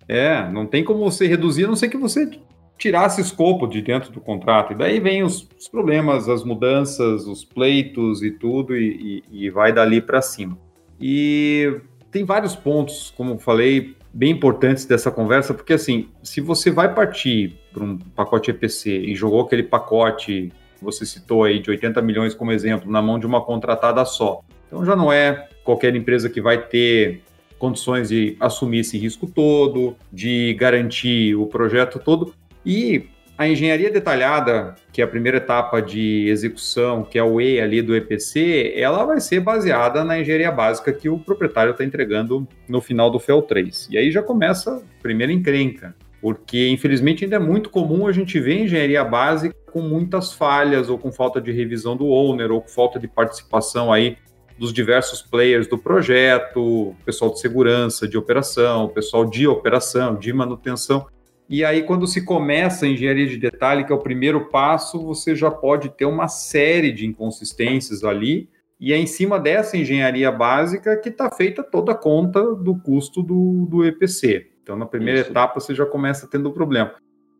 É, 0.07 0.49
não 0.49 0.65
tem 0.65 0.83
como 0.85 0.99
você 0.99 1.27
reduzir, 1.27 1.65
a 1.65 1.67
não 1.67 1.75
ser 1.75 1.89
que 1.89 1.97
você 1.97 2.29
tirasse 2.77 3.19
escopo 3.19 3.67
de 3.67 3.81
dentro 3.81 4.11
do 4.11 4.21
contrato. 4.21 4.71
E 4.71 4.75
daí 4.75 4.99
vem 5.01 5.21
os, 5.21 5.47
os 5.59 5.67
problemas, 5.67 6.29
as 6.29 6.45
mudanças, 6.45 7.27
os 7.27 7.43
pleitos 7.43 8.23
e 8.23 8.31
tudo, 8.31 8.75
e, 8.75 9.23
e, 9.31 9.45
e 9.45 9.49
vai 9.49 9.73
dali 9.73 10.01
para 10.01 10.21
cima. 10.21 10.57
E 10.99 11.81
tem 12.15 12.23
vários 12.23 12.55
pontos, 12.55 13.13
como 13.17 13.37
falei, 13.37 13.93
bem 14.13 14.31
importantes 14.31 14.85
dessa 14.85 15.11
conversa, 15.11 15.53
porque 15.53 15.73
assim, 15.73 16.07
se 16.23 16.39
você 16.39 16.71
vai 16.71 16.95
partir 16.95 17.57
para 17.73 17.83
um 17.83 17.97
pacote 17.97 18.51
EPC 18.51 18.89
e 18.89 19.13
jogou 19.13 19.41
aquele 19.41 19.63
pacote 19.63 20.49
que 20.77 20.85
você 20.85 21.05
citou 21.05 21.43
aí 21.43 21.59
de 21.59 21.69
80 21.69 22.01
milhões 22.01 22.33
como 22.33 22.53
exemplo 22.53 22.89
na 22.89 23.01
mão 23.01 23.19
de 23.19 23.25
uma 23.25 23.41
contratada 23.41 24.05
só, 24.05 24.39
então 24.65 24.85
já 24.85 24.95
não 24.95 25.11
é 25.11 25.49
qualquer 25.65 25.93
empresa 25.93 26.29
que 26.29 26.39
vai 26.39 26.57
ter 26.57 27.21
condições 27.59 28.07
de 28.07 28.37
assumir 28.39 28.79
esse 28.79 28.97
risco 28.97 29.27
todo, 29.27 29.97
de 30.09 30.53
garantir 30.53 31.35
o 31.35 31.47
projeto 31.47 31.99
todo. 31.99 32.33
E 32.65 33.09
a 33.37 33.47
engenharia 33.47 33.91
detalhada, 33.91 34.75
que 34.93 35.01
é 35.01 35.03
a 35.03 35.07
primeira 35.07 35.37
etapa 35.37 35.81
de 35.81 36.27
execução, 36.29 37.03
que 37.03 37.17
é 37.17 37.23
o 37.23 37.41
E 37.41 37.59
ali 37.59 37.81
do 37.81 37.95
EPC, 37.95 38.73
ela 38.75 39.03
vai 39.03 39.19
ser 39.19 39.41
baseada 39.41 40.03
na 40.03 40.19
engenharia 40.19 40.51
básica 40.51 40.93
que 40.93 41.09
o 41.09 41.19
proprietário 41.19 41.71
está 41.71 41.83
entregando 41.83 42.47
no 42.67 42.79
final 42.79 43.11
do 43.11 43.19
FEL 43.19 43.41
3. 43.41 43.89
E 43.91 43.97
aí 43.97 44.09
já 44.09 44.23
começa 44.23 44.77
a 44.77 45.01
primeira 45.01 45.33
encrenca, 45.33 45.93
porque 46.21 46.69
infelizmente 46.69 47.25
ainda 47.25 47.35
é 47.35 47.39
muito 47.39 47.69
comum 47.69 48.07
a 48.07 48.11
gente 48.13 48.39
ver 48.39 48.63
engenharia 48.63 49.03
básica 49.03 49.55
com 49.69 49.81
muitas 49.81 50.31
falhas, 50.31 50.89
ou 50.89 50.97
com 50.97 51.11
falta 51.11 51.41
de 51.41 51.51
revisão 51.51 51.97
do 51.97 52.07
owner, 52.07 52.51
ou 52.51 52.61
com 52.61 52.69
falta 52.69 52.97
de 52.97 53.07
participação 53.09 53.91
aí 53.91 54.17
dos 54.57 54.71
diversos 54.71 55.21
players 55.21 55.67
do 55.67 55.77
projeto, 55.77 56.95
pessoal 57.03 57.31
de 57.31 57.41
segurança, 57.41 58.07
de 58.07 58.17
operação, 58.17 58.87
pessoal 58.87 59.25
de 59.25 59.45
operação, 59.45 60.15
de 60.15 60.31
manutenção. 60.31 61.07
E 61.47 61.63
aí, 61.63 61.83
quando 61.83 62.07
se 62.07 62.25
começa 62.25 62.85
a 62.85 62.89
engenharia 62.89 63.27
de 63.27 63.37
detalhe, 63.37 63.83
que 63.83 63.91
é 63.91 63.95
o 63.95 63.99
primeiro 63.99 64.49
passo, 64.49 65.03
você 65.03 65.35
já 65.35 65.51
pode 65.51 65.89
ter 65.89 66.05
uma 66.05 66.27
série 66.27 66.91
de 66.91 67.05
inconsistências 67.05 68.03
ali, 68.03 68.49
e 68.79 68.91
é 68.91 68.97
em 68.97 69.05
cima 69.05 69.39
dessa 69.39 69.77
engenharia 69.77 70.31
básica 70.31 70.97
que 70.97 71.09
está 71.09 71.29
feita 71.29 71.63
toda 71.63 71.91
a 71.91 71.95
conta 71.95 72.55
do 72.55 72.75
custo 72.75 73.21
do, 73.21 73.67
do 73.69 73.85
EPC. 73.85 74.51
Então, 74.61 74.75
na 74.75 74.85
primeira 74.85 75.21
Isso. 75.21 75.29
etapa, 75.29 75.59
você 75.59 75.75
já 75.75 75.85
começa 75.85 76.27
tendo 76.27 76.49
o 76.49 76.51
problema. 76.51 76.95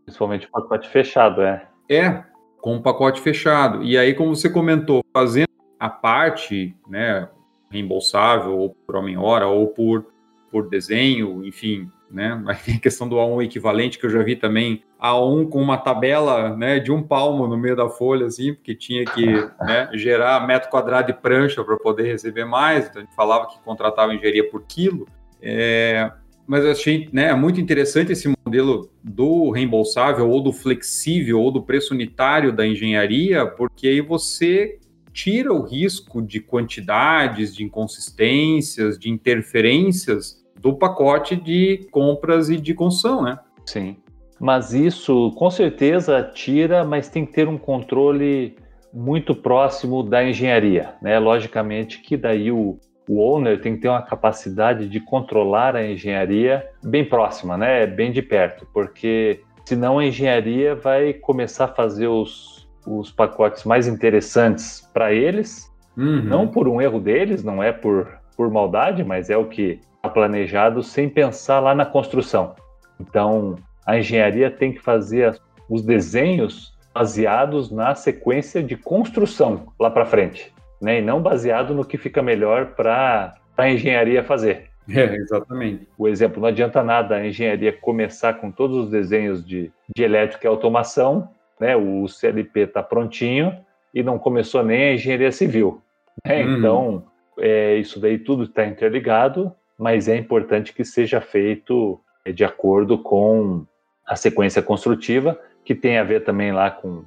Principalmente 0.06 0.46
o 0.46 0.52
pacote 0.52 0.88
fechado, 0.88 1.42
é. 1.42 1.68
É, 1.90 2.24
com 2.62 2.76
o 2.76 2.82
pacote 2.82 3.20
fechado. 3.20 3.84
E 3.84 3.98
aí, 3.98 4.14
como 4.14 4.36
você 4.36 4.50
comentou, 4.50 5.04
fazendo 5.12 5.50
a 5.80 5.90
parte, 5.90 6.76
né, 6.88 7.28
reembolsável, 7.72 8.58
ou 8.58 8.70
por 8.70 8.96
homem-hora, 8.96 9.48
ou 9.48 9.68
por, 9.68 10.06
por 10.52 10.70
desenho, 10.70 11.44
enfim, 11.44 11.90
né? 12.16 12.42
Aí 12.48 12.56
tem 12.56 12.76
a 12.76 12.80
questão 12.80 13.08
do 13.08 13.18
A1 13.18 13.44
equivalente, 13.44 14.00
que 14.00 14.06
eu 14.06 14.10
já 14.10 14.24
vi 14.24 14.38
também, 14.38 14.82
A1 15.00 15.50
com 15.50 15.62
uma 15.62 15.78
tabela 15.78 16.56
né, 16.56 16.80
de 16.80 16.92
um 16.92 17.04
palmo 17.04 17.46
no 17.46 17.58
meio 17.58 17.76
da 17.76 17.90
folha, 17.90 18.26
assim, 18.26 18.54
porque 18.54 18.74
tinha 18.74 19.04
que 19.04 19.26
né, 19.60 19.90
gerar 19.94 20.48
metro 20.48 20.70
quadrado 20.70 21.08
de 21.08 21.20
prancha 21.20 21.64
para 21.64 21.76
poder 21.76 22.04
receber 22.04 22.46
mais, 22.46 22.88
então 22.88 23.02
a 23.02 23.06
gente 23.06 23.16
falava 23.16 23.48
que 23.48 23.60
contratava 23.60 24.14
engenharia 24.14 24.50
por 24.50 24.64
quilo. 24.66 25.06
É, 25.42 26.10
mas 26.48 26.64
eu 26.64 26.72
achei 26.72 27.10
né, 27.12 27.34
muito 27.34 27.60
interessante 27.60 28.14
esse 28.14 28.34
modelo 28.46 28.90
do 29.04 29.52
reembolsável, 29.52 30.30
ou 30.30 30.42
do 30.42 30.54
flexível, 30.54 31.42
ou 31.42 31.52
do 31.52 31.62
preço 31.62 31.94
unitário 31.94 32.54
da 32.54 32.66
engenharia, 32.66 33.46
porque 33.46 33.88
aí 33.90 34.00
você 34.00 34.80
tira 35.12 35.52
o 35.52 35.62
risco 35.62 36.22
de 36.22 36.40
quantidades, 36.40 37.54
de 37.54 37.64
inconsistências, 37.64 38.98
de 38.98 39.10
interferências 39.10 40.45
do 40.60 40.74
pacote 40.74 41.36
de 41.36 41.88
compras 41.92 42.50
e 42.50 42.58
de 42.58 42.74
construção, 42.74 43.24
né? 43.24 43.40
Sim. 43.66 43.98
Mas 44.40 44.74
isso 44.74 45.32
com 45.38 45.50
certeza 45.50 46.22
tira, 46.24 46.84
mas 46.84 47.10
tem 47.10 47.26
que 47.26 47.34
ter 47.34 47.48
um 47.48 47.58
controle 47.58 48.56
muito 48.94 49.36
próximo 49.36 50.04
da 50.04 50.24
engenharia, 50.24 50.94
né? 51.02 51.20
Logicamente 51.20 52.02
que 52.02 52.16
daí 52.16 52.52
o, 52.52 52.80
o 53.10 53.20
owner 53.20 53.62
tem 53.62 53.76
que 53.76 53.82
ter 53.82 53.90
uma 53.90 54.02
capacidade 54.02 54.88
de 54.88 55.00
controlar 55.00 55.76
a 55.76 55.86
engenharia 55.86 56.66
bem 56.84 57.04
próxima, 57.04 57.58
né? 57.58 57.86
Bem 57.86 58.12
de 58.12 58.22
perto, 58.22 58.68
porque 58.74 59.42
senão 59.66 60.00
a 60.00 60.06
engenharia 60.06 60.76
vai 60.76 61.14
começar 61.14 61.66
a 61.66 61.74
fazer 61.74 62.08
os, 62.08 62.68
os 62.88 63.12
pacotes 63.12 63.64
mais 63.64 63.88
interessantes 63.88 64.90
para 64.94 65.12
eles, 65.12 65.72
uhum. 65.98 66.24
não 66.24 66.48
por 66.48 66.68
um 66.68 66.82
erro 66.82 67.00
deles, 67.00 67.44
não 67.44 67.62
é 67.62 67.72
por, 67.72 68.20
por 68.38 68.50
maldade, 68.50 69.04
mas 69.04 69.30
é 69.30 69.38
o 69.38 69.46
que 69.46 69.80
planejado 70.10 70.84
sem 70.84 71.10
pensar 71.10 71.60
lá 71.60 71.74
na 71.76 71.86
construção. 71.86 72.56
Então, 73.00 73.56
a 73.86 73.98
engenharia 73.98 74.50
tem 74.50 74.72
que 74.72 74.80
fazer 74.80 75.40
os 75.70 75.82
desenhos 75.82 76.74
baseados 76.94 77.72
na 77.72 77.94
sequência 77.94 78.64
de 78.64 78.76
construção 78.78 79.74
lá 79.80 79.90
para 79.92 80.06
frente, 80.06 80.54
né? 80.82 81.00
E 81.00 81.02
não 81.02 81.22
baseado 81.22 81.74
no 81.74 81.84
que 81.84 81.98
fica 81.98 82.22
melhor 82.22 82.68
para 82.68 83.36
a 83.58 83.70
engenharia 83.70 84.24
fazer. 84.24 84.70
É, 84.90 85.16
exatamente. 85.16 85.88
O 85.98 86.08
exemplo, 86.08 86.40
não 86.40 86.48
adianta 86.48 86.84
nada 86.84 87.16
a 87.16 87.28
engenharia 87.28 87.74
começar 87.74 88.36
com 88.36 88.52
todos 88.52 88.78
os 88.86 88.90
desenhos 88.90 89.46
de, 89.46 89.72
de 89.94 90.04
elétrica 90.04 90.46
e 90.46 90.48
automação, 90.48 91.30
né? 91.60 91.76
O 91.76 92.08
CLP 92.08 92.62
está 92.62 92.82
prontinho 92.82 93.58
e 93.94 94.04
não 94.04 94.20
começou 94.20 94.64
nem 94.64 94.84
a 94.84 94.94
engenharia 94.94 95.32
civil. 95.32 95.82
Né? 96.26 96.44
Uhum. 96.44 96.58
Então, 96.58 97.04
é, 97.40 97.76
isso 97.76 98.00
daí 98.00 98.18
tudo 98.18 98.44
está 98.44 98.66
interligado 98.66 99.54
mas 99.78 100.08
é 100.08 100.16
importante 100.16 100.74
que 100.74 100.84
seja 100.84 101.20
feito 101.22 102.00
é, 102.24 102.32
de 102.32 102.44
acordo 102.44 102.98
com 102.98 103.66
a 104.06 104.16
sequência 104.16 104.62
construtiva, 104.62 105.40
que 105.64 105.74
tem 105.74 105.98
a 105.98 106.04
ver 106.04 106.24
também 106.24 106.52
lá 106.52 106.70
com 106.70 107.04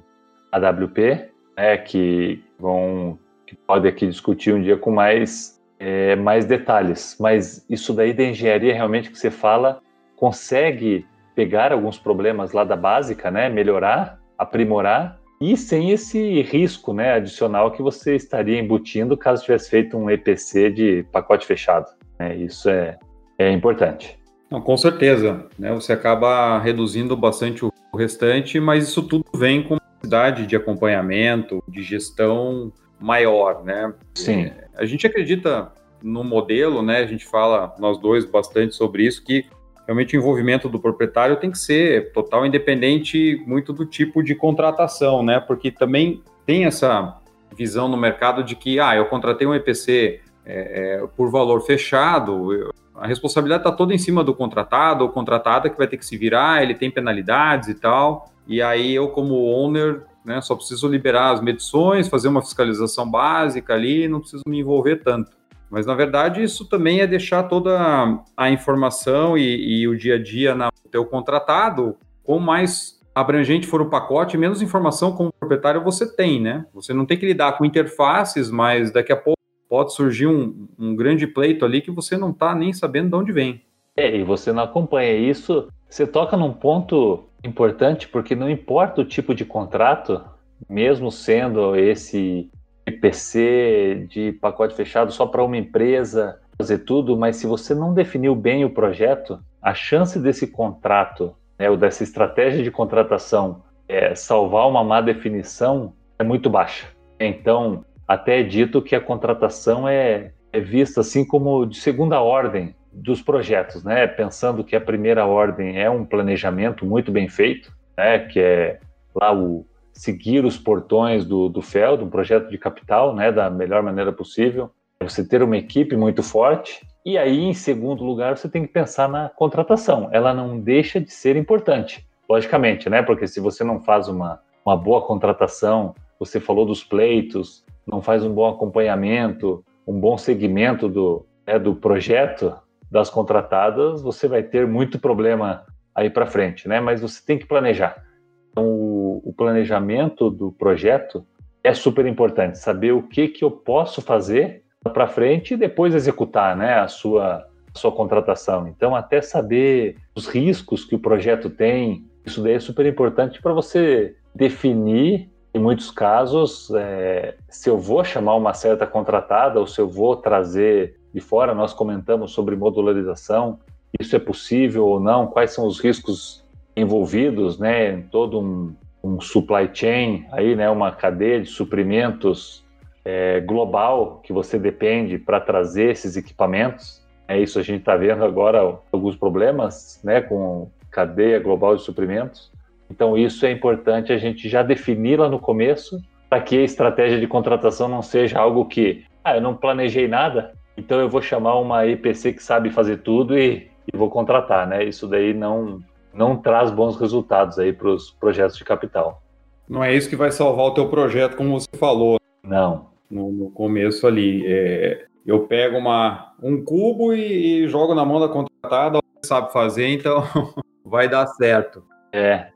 a 0.51 0.57
WP, 0.57 1.29
né, 1.57 1.77
que 1.77 2.43
vão 2.59 3.17
que 3.45 3.55
pode 3.55 3.87
aqui 3.87 4.05
discutir 4.05 4.53
um 4.53 4.61
dia 4.61 4.77
com 4.77 4.91
mais 4.91 5.59
é, 5.79 6.15
mais 6.15 6.45
detalhes. 6.45 7.17
Mas 7.19 7.65
isso 7.69 7.93
daí 7.93 8.13
da 8.13 8.23
engenharia 8.23 8.73
realmente 8.73 9.09
que 9.09 9.17
você 9.17 9.31
fala 9.31 9.81
consegue 10.15 11.05
pegar 11.33 11.71
alguns 11.71 11.97
problemas 11.97 12.51
lá 12.51 12.65
da 12.65 12.75
básica, 12.75 13.31
né, 13.31 13.47
melhorar, 13.49 14.19
aprimorar 14.37 15.19
e 15.41 15.55
sem 15.55 15.91
esse 15.91 16.41
risco, 16.41 16.93
né, 16.93 17.13
adicional 17.13 17.71
que 17.71 17.81
você 17.81 18.15
estaria 18.15 18.59
embutindo 18.59 19.15
caso 19.15 19.43
tivesse 19.43 19.69
feito 19.69 19.97
um 19.97 20.09
EPC 20.09 20.69
de 20.69 21.05
pacote 21.13 21.45
fechado. 21.45 21.87
Né? 22.19 22.35
Isso 22.35 22.69
é, 22.69 22.99
é 23.37 23.51
importante. 23.51 24.19
Não, 24.49 24.59
com 24.59 24.75
certeza. 24.75 25.45
Né? 25.57 25.73
Você 25.73 25.93
acaba 25.93 26.59
reduzindo 26.59 27.15
bastante 27.15 27.63
o 27.63 27.71
restante, 27.95 28.59
mas 28.59 28.87
isso 28.87 29.03
tudo 29.03 29.25
vem 29.33 29.63
com 29.63 29.77
necessidade 29.77 30.45
de 30.45 30.55
acompanhamento, 30.55 31.63
de 31.67 31.81
gestão 31.81 32.71
maior, 32.99 33.63
né? 33.63 33.93
Sim. 34.13 34.45
É, 34.45 34.67
a 34.75 34.85
gente 34.85 35.07
acredita 35.07 35.71
no 36.03 36.23
modelo, 36.23 36.81
né? 36.81 36.97
A 36.97 37.05
gente 37.05 37.25
fala, 37.25 37.73
nós 37.79 37.97
dois, 37.97 38.25
bastante 38.25 38.75
sobre 38.75 39.05
isso, 39.05 39.23
que 39.23 39.45
realmente 39.85 40.15
o 40.15 40.19
envolvimento 40.19 40.69
do 40.69 40.79
proprietário 40.79 41.37
tem 41.37 41.49
que 41.49 41.57
ser 41.57 42.11
total 42.11 42.45
independente 42.45 43.41
muito 43.47 43.73
do 43.73 43.85
tipo 43.85 44.21
de 44.23 44.35
contratação, 44.35 45.23
né? 45.23 45.39
Porque 45.39 45.71
também 45.71 46.21
tem 46.45 46.65
essa 46.65 47.17
visão 47.55 47.87
no 47.87 47.97
mercado 47.97 48.43
de 48.43 48.55
que, 48.55 48.79
ah, 48.79 48.95
eu 48.95 49.05
contratei 49.05 49.47
um 49.47 49.53
EPC 49.53 50.21
é, 50.49 50.95
é, 51.03 51.07
por 51.15 51.29
valor 51.29 51.61
fechado, 51.61 52.71
a 52.95 53.05
responsabilidade 53.05 53.61
está 53.61 53.71
toda 53.71 53.93
em 53.93 53.97
cima 53.97 54.23
do 54.23 54.33
contratado 54.33 55.03
ou 55.03 55.09
contratada 55.09 55.69
que 55.69 55.77
vai 55.77 55.87
ter 55.87 55.97
que 55.97 56.05
se 56.05 56.17
virar, 56.17 56.63
ele 56.63 56.73
tem 56.73 56.89
penalidades 56.89 57.69
e 57.69 57.75
tal. 57.75 58.29
E 58.47 58.61
aí 58.61 58.95
eu, 58.95 59.09
como 59.09 59.35
owner, 59.35 60.03
né? 60.25 60.41
Só 60.41 60.55
preciso 60.55 60.87
liberar 60.87 61.33
as 61.33 61.41
medições, 61.41 62.07
fazer 62.07 62.27
uma 62.27 62.41
fiscalização 62.41 63.09
básica 63.09 63.73
ali, 63.73 64.07
não 64.07 64.19
preciso 64.19 64.43
me 64.47 64.59
envolver 64.59 64.97
tanto. 64.97 65.31
Mas 65.69 65.85
na 65.85 65.93
verdade 65.93 66.41
isso 66.41 66.67
também 66.67 66.99
é 66.99 67.07
deixar 67.07 67.43
toda 67.43 68.19
a 68.35 68.49
informação 68.49 69.37
e, 69.37 69.81
e 69.81 69.87
o 69.87 69.95
dia 69.95 70.15
a 70.15 70.21
dia 70.21 70.55
no 70.55 70.69
teu 70.91 71.05
contratado 71.05 71.95
com 72.23 72.39
mais 72.39 72.99
abrangente 73.13 73.67
for 73.67 73.81
o 73.81 73.89
pacote, 73.89 74.37
menos 74.37 74.61
informação 74.61 75.11
como 75.11 75.31
proprietário 75.31 75.83
você 75.83 76.11
tem, 76.15 76.41
né? 76.41 76.65
Você 76.73 76.93
não 76.93 77.05
tem 77.05 77.17
que 77.17 77.25
lidar 77.25 77.57
com 77.57 77.65
interfaces, 77.65 78.49
mas 78.49 78.91
daqui 78.91 79.11
a 79.11 79.15
pouco 79.17 79.38
pode 79.69 79.93
surgir 79.93 80.27
um, 80.27 80.67
um 80.77 80.95
grande 80.95 81.27
pleito 81.27 81.63
ali 81.63 81.79
que 81.81 81.91
você 81.91 82.17
não 82.17 82.31
está 82.31 82.55
nem 82.55 82.73
sabendo 82.73 83.09
de 83.09 83.15
onde 83.15 83.31
vem. 83.31 83.61
É, 83.95 84.17
e 84.17 84.23
você 84.23 84.51
não 84.51 84.63
acompanha 84.63 85.13
isso. 85.13 85.67
Você 85.87 86.07
toca 86.07 86.35
num 86.35 86.51
ponto 86.51 87.25
importante, 87.43 88.07
porque 88.07 88.35
não 88.35 88.49
importa 88.49 89.01
o 89.01 89.05
tipo 89.05 89.35
de 89.35 89.45
contrato, 89.45 90.21
mesmo 90.67 91.11
sendo 91.11 91.75
esse 91.75 92.49
IPC 92.87 94.07
de 94.09 94.31
pacote 94.33 94.73
fechado 94.73 95.11
só 95.11 95.25
para 95.25 95.43
uma 95.43 95.57
empresa 95.57 96.39
fazer 96.57 96.79
tudo, 96.79 97.17
mas 97.17 97.37
se 97.37 97.47
você 97.47 97.73
não 97.73 97.93
definiu 97.93 98.35
bem 98.35 98.65
o 98.65 98.69
projeto, 98.69 99.39
a 99.61 99.73
chance 99.73 100.19
desse 100.19 100.47
contrato, 100.47 101.33
né, 101.57 101.69
ou 101.69 101.77
dessa 101.77 102.03
estratégia 102.03 102.63
de 102.63 102.71
contratação 102.71 103.63
é, 103.87 104.13
salvar 104.13 104.67
uma 104.67 104.83
má 104.83 104.99
definição 104.99 105.93
é 106.17 106.23
muito 106.23 106.49
baixa. 106.49 106.87
Então, 107.19 107.83
até 108.09 108.39
é 108.39 108.43
dito 108.43 108.81
que 108.81 108.95
a 108.95 108.99
contratação 108.99 109.87
é, 109.87 110.31
é 110.51 110.59
vista 110.59 111.01
assim 111.01 111.23
como 111.23 111.63
de 111.67 111.77
segunda 111.77 112.19
ordem 112.19 112.73
dos 112.91 113.21
projetos, 113.21 113.83
né? 113.83 114.07
Pensando 114.07 114.63
que 114.63 114.75
a 114.75 114.81
primeira 114.81 115.27
ordem 115.27 115.79
é 115.79 115.87
um 115.91 116.03
planejamento 116.03 116.87
muito 116.87 117.11
bem 117.11 117.29
feito, 117.29 117.71
né? 117.95 118.17
Que 118.17 118.39
é 118.39 118.79
lá 119.13 119.31
o 119.31 119.63
seguir 119.93 120.43
os 120.43 120.57
portões 120.57 121.23
do, 121.23 121.49
do 121.49 121.61
FEL, 121.61 122.01
um 122.01 122.09
projeto 122.09 122.49
de 122.49 122.57
capital, 122.57 123.13
né? 123.13 123.31
Da 123.31 123.47
melhor 123.47 123.83
maneira 123.83 124.11
possível. 124.11 124.71
Você 125.03 125.23
ter 125.23 125.43
uma 125.43 125.55
equipe 125.57 125.95
muito 125.95 126.23
forte 126.23 126.81
e 127.05 127.15
aí, 127.15 127.43
em 127.43 127.53
segundo 127.53 128.03
lugar, 128.03 128.35
você 128.35 128.49
tem 128.49 128.65
que 128.65 128.73
pensar 128.73 129.07
na 129.07 129.29
contratação. 129.29 130.09
Ela 130.11 130.33
não 130.33 130.59
deixa 130.59 130.99
de 130.99 131.11
ser 131.11 131.35
importante, 131.35 132.03
logicamente, 132.27 132.89
né? 132.89 133.03
Porque 133.03 133.27
se 133.27 133.39
você 133.39 133.63
não 133.63 133.79
faz 133.79 134.07
uma, 134.07 134.41
uma 134.65 134.75
boa 134.75 135.05
contratação, 135.05 135.93
você 136.19 136.39
falou 136.39 136.65
dos 136.65 136.83
pleitos, 136.83 137.63
não 137.89 138.01
faz 138.01 138.23
um 138.23 138.33
bom 138.33 138.47
acompanhamento, 138.47 139.63
um 139.87 139.99
bom 139.99 140.17
segmento 140.17 140.87
do, 140.87 141.25
né, 141.45 141.57
do 141.57 141.75
projeto 141.75 142.53
das 142.91 143.09
contratadas, 143.09 144.01
você 144.01 144.27
vai 144.27 144.43
ter 144.43 144.67
muito 144.67 144.99
problema 144.99 145.65
aí 145.93 146.09
para 146.09 146.25
frente, 146.25 146.67
né? 146.67 146.79
Mas 146.79 147.01
você 147.01 147.23
tem 147.25 147.37
que 147.37 147.45
planejar. 147.45 148.03
Então, 148.51 148.65
o, 148.65 149.21
o 149.25 149.33
planejamento 149.33 150.29
do 150.29 150.51
projeto 150.51 151.25
é 151.63 151.73
super 151.73 152.05
importante. 152.05 152.57
Saber 152.57 152.93
o 152.93 153.03
que 153.03 153.27
que 153.27 153.43
eu 153.43 153.51
posso 153.51 154.01
fazer 154.01 154.63
para 154.93 155.07
frente 155.07 155.53
e 155.53 155.57
depois 155.57 155.93
executar, 155.93 156.55
né? 156.55 156.75
A 156.75 156.87
sua 156.87 157.45
a 157.73 157.77
sua 157.77 157.91
contratação. 157.91 158.67
Então, 158.67 158.95
até 158.95 159.21
saber 159.21 159.97
os 160.15 160.27
riscos 160.27 160.83
que 160.83 160.95
o 160.95 160.99
projeto 160.99 161.49
tem, 161.49 162.03
isso 162.25 162.41
daí 162.41 162.53
é 162.53 162.59
super 162.59 162.85
importante 162.85 163.41
para 163.41 163.53
você 163.53 164.15
definir 164.33 165.29
em 165.53 165.59
muitos 165.59 165.89
casos, 165.89 166.71
é, 166.75 167.35
se 167.49 167.69
eu 167.69 167.77
vou 167.77 168.03
chamar 168.03 168.35
uma 168.35 168.53
certa 168.53 168.85
contratada 168.85 169.59
ou 169.59 169.65
se 169.65 169.81
eu 169.81 169.89
vou 169.89 170.15
trazer 170.15 170.99
de 171.13 171.19
fora, 171.19 171.55
nós 171.55 171.73
comentamos 171.73 172.31
sobre 172.31 172.55
modularização, 172.55 173.59
isso 173.99 174.15
é 174.15 174.19
possível 174.19 174.85
ou 174.85 174.99
não, 174.99 175.25
quais 175.25 175.51
são 175.51 175.65
os 175.65 175.79
riscos 175.79 176.45
envolvidos, 176.75 177.57
né, 177.57 177.93
em 177.93 178.01
todo 178.03 178.39
um, 178.39 178.75
um 179.03 179.19
supply 179.19 179.69
chain, 179.73 180.25
aí, 180.31 180.55
né, 180.55 180.69
uma 180.69 180.91
cadeia 180.91 181.41
de 181.41 181.47
suprimentos 181.47 182.63
é, 183.03 183.39
global 183.39 184.19
que 184.23 184.31
você 184.31 184.59
depende 184.59 185.17
para 185.17 185.39
trazer 185.39 185.91
esses 185.91 186.15
equipamentos. 186.15 187.03
É 187.27 187.39
isso 187.39 187.57
a 187.57 187.63
gente 187.63 187.79
está 187.79 187.95
vendo 187.95 188.23
agora 188.23 188.77
alguns 188.91 189.15
problemas, 189.15 189.99
né, 190.03 190.21
com 190.21 190.69
cadeia 190.91 191.39
global 191.39 191.75
de 191.75 191.81
suprimentos. 191.81 192.51
Então, 192.89 193.17
isso 193.17 193.45
é 193.45 193.51
importante 193.51 194.11
a 194.11 194.17
gente 194.17 194.49
já 194.49 194.63
definir 194.63 195.19
lá 195.19 195.29
no 195.29 195.39
começo, 195.39 196.01
para 196.29 196.41
que 196.41 196.57
a 196.57 196.63
estratégia 196.63 197.19
de 197.19 197.27
contratação 197.27 197.87
não 197.87 198.01
seja 198.01 198.39
algo 198.39 198.65
que, 198.65 199.03
ah, 199.23 199.35
eu 199.35 199.41
não 199.41 199.55
planejei 199.55 200.07
nada, 200.07 200.53
então 200.77 200.99
eu 200.99 201.09
vou 201.09 201.21
chamar 201.21 201.59
uma 201.59 201.85
EPC 201.85 202.33
que 202.33 202.43
sabe 202.43 202.69
fazer 202.69 202.97
tudo 202.97 203.37
e, 203.37 203.69
e 203.91 203.97
vou 203.97 204.09
contratar, 204.09 204.67
né? 204.67 204.83
Isso 204.83 205.07
daí 205.07 205.33
não, 205.33 205.79
não 206.13 206.37
traz 206.37 206.71
bons 206.71 206.99
resultados 206.99 207.59
aí 207.59 207.73
para 207.73 207.89
os 207.89 208.11
projetos 208.11 208.57
de 208.57 208.63
capital. 208.63 209.21
Não 209.67 209.83
é 209.83 209.93
isso 209.93 210.09
que 210.09 210.15
vai 210.15 210.31
salvar 210.31 210.67
o 210.67 210.73
teu 210.73 210.87
projeto, 210.87 211.35
como 211.35 211.59
você 211.59 211.67
falou. 211.77 212.17
Não. 212.43 212.89
No, 213.09 213.31
no 213.31 213.51
começo 213.51 214.07
ali, 214.07 214.43
é, 214.47 215.05
eu 215.25 215.41
pego 215.47 215.77
uma, 215.77 216.33
um 216.41 216.63
cubo 216.63 217.13
e, 217.13 217.63
e 217.63 217.67
jogo 217.67 217.93
na 217.93 218.05
mão 218.05 218.19
da 218.19 218.27
contratada, 218.27 218.99
sabe 219.23 219.51
fazer, 219.51 219.87
então 219.87 220.23
vai 220.85 221.09
dar 221.09 221.27
certo. 221.27 221.83
É, 222.11 222.47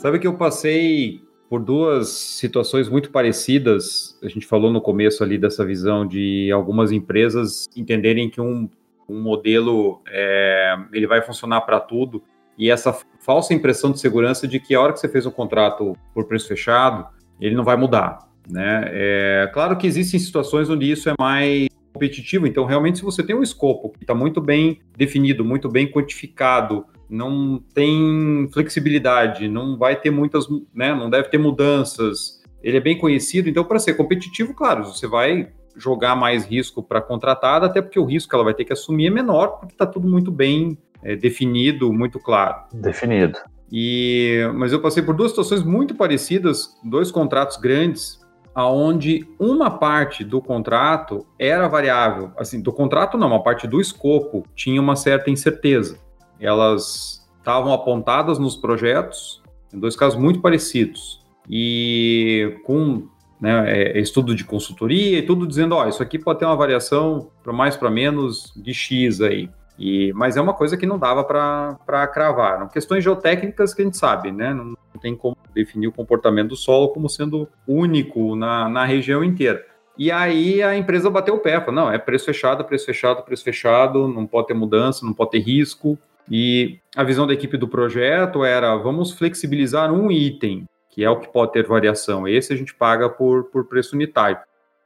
Sabe 0.00 0.18
que 0.18 0.26
eu 0.26 0.32
passei 0.32 1.20
por 1.46 1.60
duas 1.60 2.08
situações 2.08 2.88
muito 2.88 3.10
parecidas. 3.10 4.18
A 4.22 4.28
gente 4.30 4.46
falou 4.46 4.72
no 4.72 4.80
começo 4.80 5.22
ali 5.22 5.36
dessa 5.36 5.62
visão 5.62 6.06
de 6.06 6.50
algumas 6.50 6.90
empresas 6.90 7.68
entenderem 7.76 8.30
que 8.30 8.40
um, 8.40 8.66
um 9.06 9.20
modelo 9.20 10.00
é, 10.08 10.74
ele 10.90 11.06
vai 11.06 11.20
funcionar 11.20 11.60
para 11.60 11.78
tudo 11.78 12.22
e 12.56 12.70
essa 12.70 12.98
falsa 13.18 13.52
impressão 13.52 13.92
de 13.92 14.00
segurança 14.00 14.48
de 14.48 14.58
que 14.58 14.74
a 14.74 14.80
hora 14.80 14.94
que 14.94 15.00
você 15.00 15.08
fez 15.08 15.26
um 15.26 15.30
contrato 15.30 15.94
por 16.14 16.24
preço 16.24 16.48
fechado 16.48 17.06
ele 17.38 17.54
não 17.54 17.64
vai 17.64 17.76
mudar, 17.76 18.20
né? 18.48 18.84
É 18.86 19.50
claro 19.52 19.76
que 19.76 19.86
existem 19.86 20.18
situações 20.18 20.70
onde 20.70 20.90
isso 20.90 21.10
é 21.10 21.14
mais 21.18 21.68
competitivo. 21.92 22.46
Então, 22.46 22.64
realmente, 22.64 22.98
se 22.98 23.04
você 23.04 23.22
tem 23.22 23.36
um 23.36 23.42
escopo 23.42 23.90
que 23.90 24.04
está 24.04 24.14
muito 24.14 24.40
bem 24.40 24.80
definido, 24.96 25.44
muito 25.44 25.68
bem 25.68 25.90
quantificado, 25.90 26.86
não 27.10 27.60
tem 27.74 28.48
flexibilidade, 28.52 29.48
não 29.48 29.76
vai 29.76 29.96
ter 29.96 30.10
muitas, 30.10 30.46
né, 30.72 30.94
não 30.94 31.10
deve 31.10 31.28
ter 31.28 31.38
mudanças. 31.38 32.40
Ele 32.62 32.76
é 32.76 32.80
bem 32.80 32.96
conhecido, 32.96 33.48
então 33.48 33.64
para 33.64 33.78
ser 33.78 33.94
competitivo, 33.94 34.54
claro, 34.54 34.84
você 34.84 35.06
vai 35.06 35.50
jogar 35.76 36.14
mais 36.14 36.44
risco 36.46 36.82
para 36.82 37.00
a 37.00 37.02
contratada, 37.02 37.66
até 37.66 37.82
porque 37.82 37.98
o 37.98 38.04
risco 38.04 38.30
que 38.30 38.34
ela 38.34 38.44
vai 38.44 38.54
ter 38.54 38.64
que 38.64 38.72
assumir 38.72 39.06
é 39.06 39.10
menor, 39.10 39.58
porque 39.58 39.74
está 39.74 39.86
tudo 39.86 40.08
muito 40.08 40.30
bem 40.30 40.78
é, 41.02 41.16
definido, 41.16 41.92
muito 41.92 42.20
claro. 42.20 42.64
Definido. 42.72 43.38
E, 43.72 44.40
mas 44.54 44.72
eu 44.72 44.80
passei 44.80 45.02
por 45.02 45.14
duas 45.14 45.30
situações 45.30 45.62
muito 45.62 45.94
parecidas, 45.94 46.76
dois 46.84 47.10
contratos 47.10 47.56
grandes, 47.56 48.20
aonde 48.54 49.26
uma 49.38 49.70
parte 49.70 50.24
do 50.24 50.42
contrato 50.42 51.24
era 51.38 51.68
variável, 51.68 52.32
assim, 52.36 52.60
do 52.60 52.72
contrato 52.72 53.16
não, 53.16 53.28
uma 53.28 53.42
parte 53.42 53.66
do 53.66 53.80
escopo 53.80 54.44
tinha 54.54 54.80
uma 54.80 54.96
certa 54.96 55.30
incerteza 55.30 55.98
elas 56.40 57.26
estavam 57.38 57.72
apontadas 57.72 58.38
nos 58.38 58.56
projetos, 58.56 59.42
em 59.72 59.78
dois 59.78 59.96
casos 59.96 60.18
muito 60.18 60.40
parecidos, 60.40 61.20
e 61.48 62.58
com 62.64 63.08
né, 63.40 63.64
é, 63.66 63.98
estudo 63.98 64.34
de 64.34 64.44
consultoria 64.44 65.18
e 65.18 65.22
tudo 65.22 65.46
dizendo, 65.46 65.74
ó, 65.74 65.88
isso 65.88 66.02
aqui 66.02 66.18
pode 66.18 66.38
ter 66.38 66.44
uma 66.44 66.56
variação 66.56 67.30
para 67.42 67.52
mais 67.52 67.76
para 67.76 67.90
menos 67.90 68.52
de 68.54 68.74
X 68.74 69.20
aí. 69.20 69.48
E, 69.78 70.12
mas 70.12 70.36
é 70.36 70.40
uma 70.42 70.52
coisa 70.52 70.76
que 70.76 70.84
não 70.84 70.98
dava 70.98 71.24
para 71.24 72.06
cravar. 72.08 72.68
Questões 72.68 73.02
geotécnicas 73.02 73.72
que 73.72 73.80
a 73.80 73.84
gente 73.86 73.96
sabe, 73.96 74.30
né? 74.30 74.52
Não, 74.52 74.64
não 74.66 75.00
tem 75.00 75.16
como 75.16 75.34
definir 75.54 75.86
o 75.86 75.92
comportamento 75.92 76.50
do 76.50 76.56
solo 76.56 76.90
como 76.90 77.08
sendo 77.08 77.48
único 77.66 78.36
na, 78.36 78.68
na 78.68 78.84
região 78.84 79.24
inteira. 79.24 79.64
E 79.96 80.12
aí 80.12 80.62
a 80.62 80.76
empresa 80.76 81.08
bateu 81.08 81.34
o 81.34 81.38
pé, 81.38 81.58
falou, 81.60 81.74
não, 81.74 81.90
é 81.90 81.98
preço 81.98 82.26
fechado, 82.26 82.64
preço 82.64 82.84
fechado, 82.84 83.22
preço 83.22 83.42
fechado, 83.42 84.06
não 84.06 84.26
pode 84.26 84.48
ter 84.48 84.54
mudança, 84.54 85.04
não 85.04 85.14
pode 85.14 85.30
ter 85.30 85.40
risco. 85.40 85.98
E 86.28 86.78
a 86.96 87.04
visão 87.04 87.26
da 87.26 87.32
equipe 87.32 87.56
do 87.56 87.68
projeto 87.68 88.44
era: 88.44 88.76
vamos 88.76 89.12
flexibilizar 89.12 89.92
um 89.92 90.10
item, 90.10 90.64
que 90.88 91.04
é 91.04 91.10
o 91.10 91.20
que 91.20 91.32
pode 91.32 91.52
ter 91.52 91.66
variação. 91.66 92.26
Esse 92.26 92.52
a 92.52 92.56
gente 92.56 92.74
paga 92.74 93.08
por, 93.08 93.44
por 93.44 93.66
preço 93.66 93.94
unitário. 93.94 94.38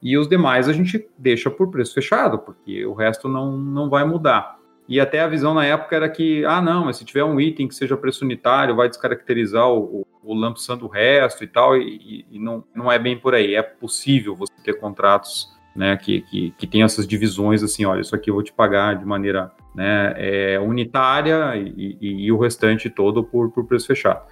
E 0.03 0.19
os 0.19 0.29
demais 0.29 0.69
a 0.69 0.73
gente 0.73 1.09
deixa 1.17 1.51
por 1.51 1.71
preço 1.71 1.95
fechado, 1.95 2.39
porque 2.39 2.85
o 2.85 2.93
resto 2.93 3.27
não, 3.27 3.57
não 3.57 3.89
vai 3.89 4.05
mudar. 4.05 4.59
E 4.87 5.01
até 5.01 5.21
a 5.21 5.27
visão 5.27 5.55
na 5.55 5.65
época 5.65 5.97
era 5.97 6.09
que, 6.11 6.45
ah, 6.45 6.61
não, 6.61 6.85
mas 6.85 6.99
se 6.99 7.07
tiver 7.07 7.25
um 7.25 7.41
item 7.41 7.67
que 7.67 7.75
seja 7.75 7.97
preço 7.97 8.23
unitário, 8.23 8.77
vai 8.77 8.87
descaracterizar 8.87 9.67
o, 9.67 10.05
o, 10.23 10.33
o 10.35 10.77
do 10.77 10.89
resto 10.89 11.43
e 11.43 11.47
tal, 11.47 11.75
e, 11.77 12.27
e, 12.31 12.39
não, 12.39 12.63
não 12.75 12.93
é 12.93 12.99
bem 12.99 13.19
por 13.19 13.35
aí. 13.35 13.55
É 13.55 13.63
possível 13.63 14.37
você 14.37 14.53
ter 14.63 14.79
contratos 14.79 15.54
né, 15.75 15.97
que, 15.97 16.21
que, 16.23 16.51
que 16.53 16.67
tem 16.67 16.83
essas 16.83 17.07
divisões 17.07 17.63
assim, 17.63 17.85
olha, 17.85 18.01
isso 18.01 18.15
aqui 18.15 18.31
eu 18.31 18.35
vou 18.35 18.43
te 18.43 18.53
pagar 18.53 18.97
de 18.97 19.05
maneira 19.05 19.51
né, 19.75 20.15
é, 20.17 20.61
unitária 20.61 21.57
e, 21.57 21.99
e, 22.01 22.27
e, 22.27 22.33
o 22.33 22.39
restante 22.39 22.89
todo 22.89 23.25
por, 23.25 23.51
por 23.51 23.65
preço 23.67 23.87
fechado. 23.87 24.23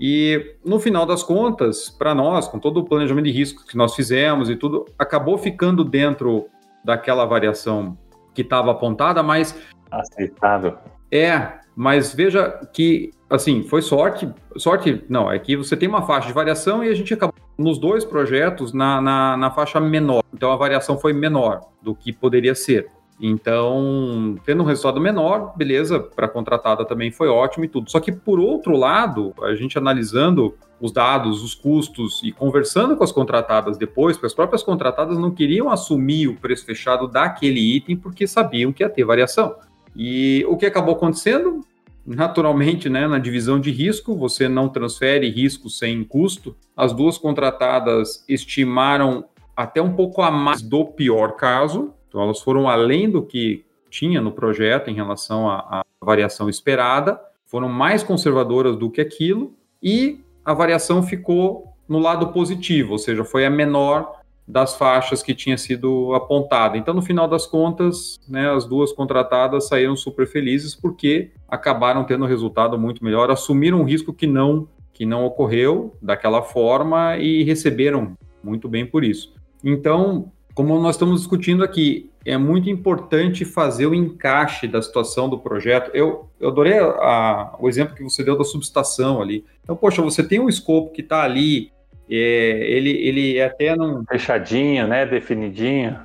E 0.00 0.56
no 0.64 0.78
final 0.78 1.04
das 1.04 1.22
contas, 1.22 1.88
para 1.90 2.14
nós, 2.14 2.48
com 2.48 2.58
todo 2.58 2.78
o 2.80 2.84
planejamento 2.84 3.26
de 3.26 3.32
risco 3.32 3.66
que 3.66 3.76
nós 3.76 3.94
fizemos 3.94 4.48
e 4.48 4.56
tudo, 4.56 4.86
acabou 4.98 5.36
ficando 5.38 5.84
dentro 5.84 6.46
daquela 6.84 7.24
variação 7.24 7.96
que 8.34 8.42
estava 8.42 8.70
apontada, 8.70 9.22
mas 9.22 9.56
aceitável. 9.90 10.78
É, 11.10 11.60
mas 11.76 12.14
veja 12.14 12.48
que, 12.72 13.10
assim, 13.32 13.62
foi 13.62 13.82
sorte. 13.82 14.28
Sorte, 14.56 15.02
não, 15.08 15.30
é 15.30 15.38
que 15.38 15.56
você 15.56 15.76
tem 15.76 15.88
uma 15.88 16.02
faixa 16.02 16.28
de 16.28 16.32
variação 16.32 16.84
e 16.84 16.88
a 16.88 16.94
gente 16.94 17.14
acabou 17.14 17.34
nos 17.56 17.78
dois 17.78 18.04
projetos 18.04 18.72
na, 18.72 19.00
na, 19.00 19.36
na 19.36 19.50
faixa 19.50 19.80
menor. 19.80 20.22
Então 20.32 20.52
a 20.52 20.56
variação 20.56 20.98
foi 20.98 21.12
menor 21.12 21.60
do 21.80 21.94
que 21.94 22.12
poderia 22.12 22.54
ser. 22.54 22.88
Então, 23.20 24.36
tendo 24.44 24.62
um 24.62 24.66
resultado 24.66 25.00
menor, 25.00 25.52
beleza, 25.56 26.00
para 26.00 26.26
a 26.26 26.28
contratada 26.28 26.84
também 26.84 27.12
foi 27.12 27.28
ótimo 27.28 27.64
e 27.64 27.68
tudo. 27.68 27.88
Só 27.90 28.00
que, 28.00 28.10
por 28.10 28.40
outro 28.40 28.76
lado, 28.76 29.32
a 29.42 29.54
gente 29.54 29.78
analisando 29.78 30.54
os 30.80 30.90
dados, 30.90 31.44
os 31.44 31.54
custos 31.54 32.20
e 32.24 32.32
conversando 32.32 32.96
com 32.96 33.04
as 33.04 33.12
contratadas 33.12 33.78
depois, 33.78 34.16
porque 34.16 34.26
as 34.26 34.34
próprias 34.34 34.64
contratadas 34.64 35.16
não 35.16 35.30
queriam 35.30 35.70
assumir 35.70 36.26
o 36.26 36.34
preço 36.34 36.64
fechado 36.64 37.06
daquele 37.06 37.60
item 37.60 37.96
porque 37.96 38.26
sabiam 38.26 38.72
que 38.72 38.82
ia 38.82 38.90
ter 38.90 39.04
variação. 39.04 39.54
E 39.94 40.44
o 40.48 40.56
que 40.56 40.66
acabou 40.66 40.94
acontecendo? 40.94 41.60
Naturalmente, 42.04 42.88
né, 42.88 43.06
na 43.06 43.18
divisão 43.18 43.60
de 43.60 43.70
risco, 43.70 44.16
você 44.16 44.48
não 44.48 44.68
transfere 44.68 45.30
risco 45.30 45.70
sem 45.70 46.02
custo. 46.02 46.56
As 46.76 46.92
duas 46.92 47.16
contratadas 47.16 48.24
estimaram 48.28 49.24
até 49.56 49.80
um 49.80 49.94
pouco 49.94 50.22
a 50.22 50.30
mais 50.30 50.62
do 50.62 50.84
pior 50.84 51.36
caso, 51.36 51.94
então, 52.12 52.20
elas 52.20 52.40
foram 52.40 52.68
além 52.68 53.08
do 53.08 53.22
que 53.22 53.64
tinha 53.88 54.20
no 54.20 54.32
projeto 54.32 54.90
em 54.90 54.94
relação 54.94 55.48
à, 55.48 55.80
à 55.80 55.84
variação 55.98 56.46
esperada, 56.46 57.18
foram 57.46 57.70
mais 57.70 58.02
conservadoras 58.02 58.76
do 58.76 58.90
que 58.90 59.00
aquilo 59.00 59.54
e 59.82 60.20
a 60.44 60.52
variação 60.52 61.02
ficou 61.02 61.72
no 61.88 61.98
lado 61.98 62.28
positivo, 62.28 62.92
ou 62.92 62.98
seja, 62.98 63.24
foi 63.24 63.46
a 63.46 63.50
menor 63.50 64.20
das 64.46 64.76
faixas 64.76 65.22
que 65.22 65.34
tinha 65.34 65.56
sido 65.56 66.14
apontada. 66.14 66.76
Então, 66.76 66.92
no 66.92 67.02
final 67.02 67.28
das 67.28 67.46
contas, 67.46 68.18
né, 68.28 68.50
as 68.50 68.64
duas 68.64 68.92
contratadas 68.92 69.68
saíram 69.68 69.96
super 69.96 70.26
felizes 70.26 70.74
porque 70.74 71.30
acabaram 71.48 72.04
tendo 72.04 72.24
um 72.24 72.28
resultado 72.28 72.78
muito 72.78 73.04
melhor, 73.04 73.30
assumiram 73.30 73.80
um 73.80 73.84
risco 73.84 74.12
que 74.12 74.26
não 74.26 74.68
que 74.92 75.06
não 75.06 75.24
ocorreu 75.24 75.96
daquela 76.02 76.42
forma 76.42 77.16
e 77.16 77.42
receberam 77.44 78.14
muito 78.44 78.68
bem 78.68 78.84
por 78.84 79.02
isso. 79.02 79.32
Então, 79.64 80.30
como 80.54 80.78
nós 80.78 80.96
estamos 80.96 81.20
discutindo 81.20 81.64
aqui, 81.64 82.10
é 82.24 82.36
muito 82.36 82.68
importante 82.68 83.44
fazer 83.44 83.86
o 83.86 83.94
encaixe 83.94 84.68
da 84.68 84.82
situação 84.82 85.28
do 85.28 85.38
projeto. 85.38 85.90
Eu, 85.94 86.28
eu 86.38 86.50
adorei 86.50 86.78
a, 86.78 87.56
o 87.58 87.68
exemplo 87.68 87.94
que 87.94 88.02
você 88.02 88.22
deu 88.22 88.36
da 88.36 88.44
subestação 88.44 89.20
ali. 89.20 89.44
Então, 89.62 89.74
poxa, 89.74 90.02
você 90.02 90.22
tem 90.22 90.38
um 90.38 90.48
escopo 90.48 90.92
que 90.92 91.00
está 91.00 91.22
ali, 91.22 91.72
é, 92.18 92.70
ele, 92.70 92.90
ele 92.90 93.38
é 93.38 93.44
até 93.44 93.76
não. 93.76 94.04
Fechadinho, 94.04 94.86
né? 94.86 95.06
Definidinho. 95.06 95.98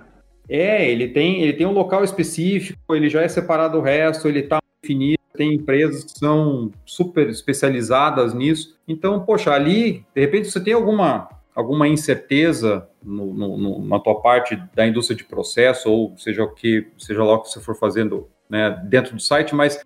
É, 0.49 0.89
ele 0.89 1.09
tem, 1.09 1.41
ele 1.41 1.53
tem 1.53 1.67
um 1.67 1.73
local 1.73 2.03
específico, 2.03 2.95
ele 2.95 3.09
já 3.09 3.21
é 3.21 3.27
separado 3.27 3.77
do 3.77 3.83
resto, 3.83 4.27
ele 4.27 4.39
está 4.39 4.59
definido, 4.81 5.19
tem 5.33 5.53
empresas 5.53 6.05
que 6.05 6.17
são 6.17 6.71
super 6.85 7.27
especializadas 7.29 8.33
nisso. 8.33 8.77
Então, 8.87 9.19
poxa, 9.25 9.51
ali, 9.51 10.05
de 10.15 10.21
repente, 10.21 10.49
você 10.49 10.63
tem 10.63 10.73
alguma 10.73 11.29
alguma 11.53 11.87
incerteza 11.87 12.87
no, 13.03 13.33
no, 13.33 13.83
na 13.83 13.99
tua 13.99 14.21
parte 14.21 14.55
da 14.75 14.85
indústria 14.85 15.17
de 15.17 15.23
processo, 15.23 15.89
ou 15.89 16.15
seja 16.15 16.43
o 16.43 16.53
que, 16.53 16.85
seja 16.99 17.23
lá 17.23 17.33
o 17.33 17.41
que 17.41 17.49
você 17.49 17.59
for 17.59 17.75
fazendo 17.75 18.29
né, 18.47 18.79
dentro 18.85 19.15
do 19.15 19.21
site, 19.21 19.55
mas 19.55 19.83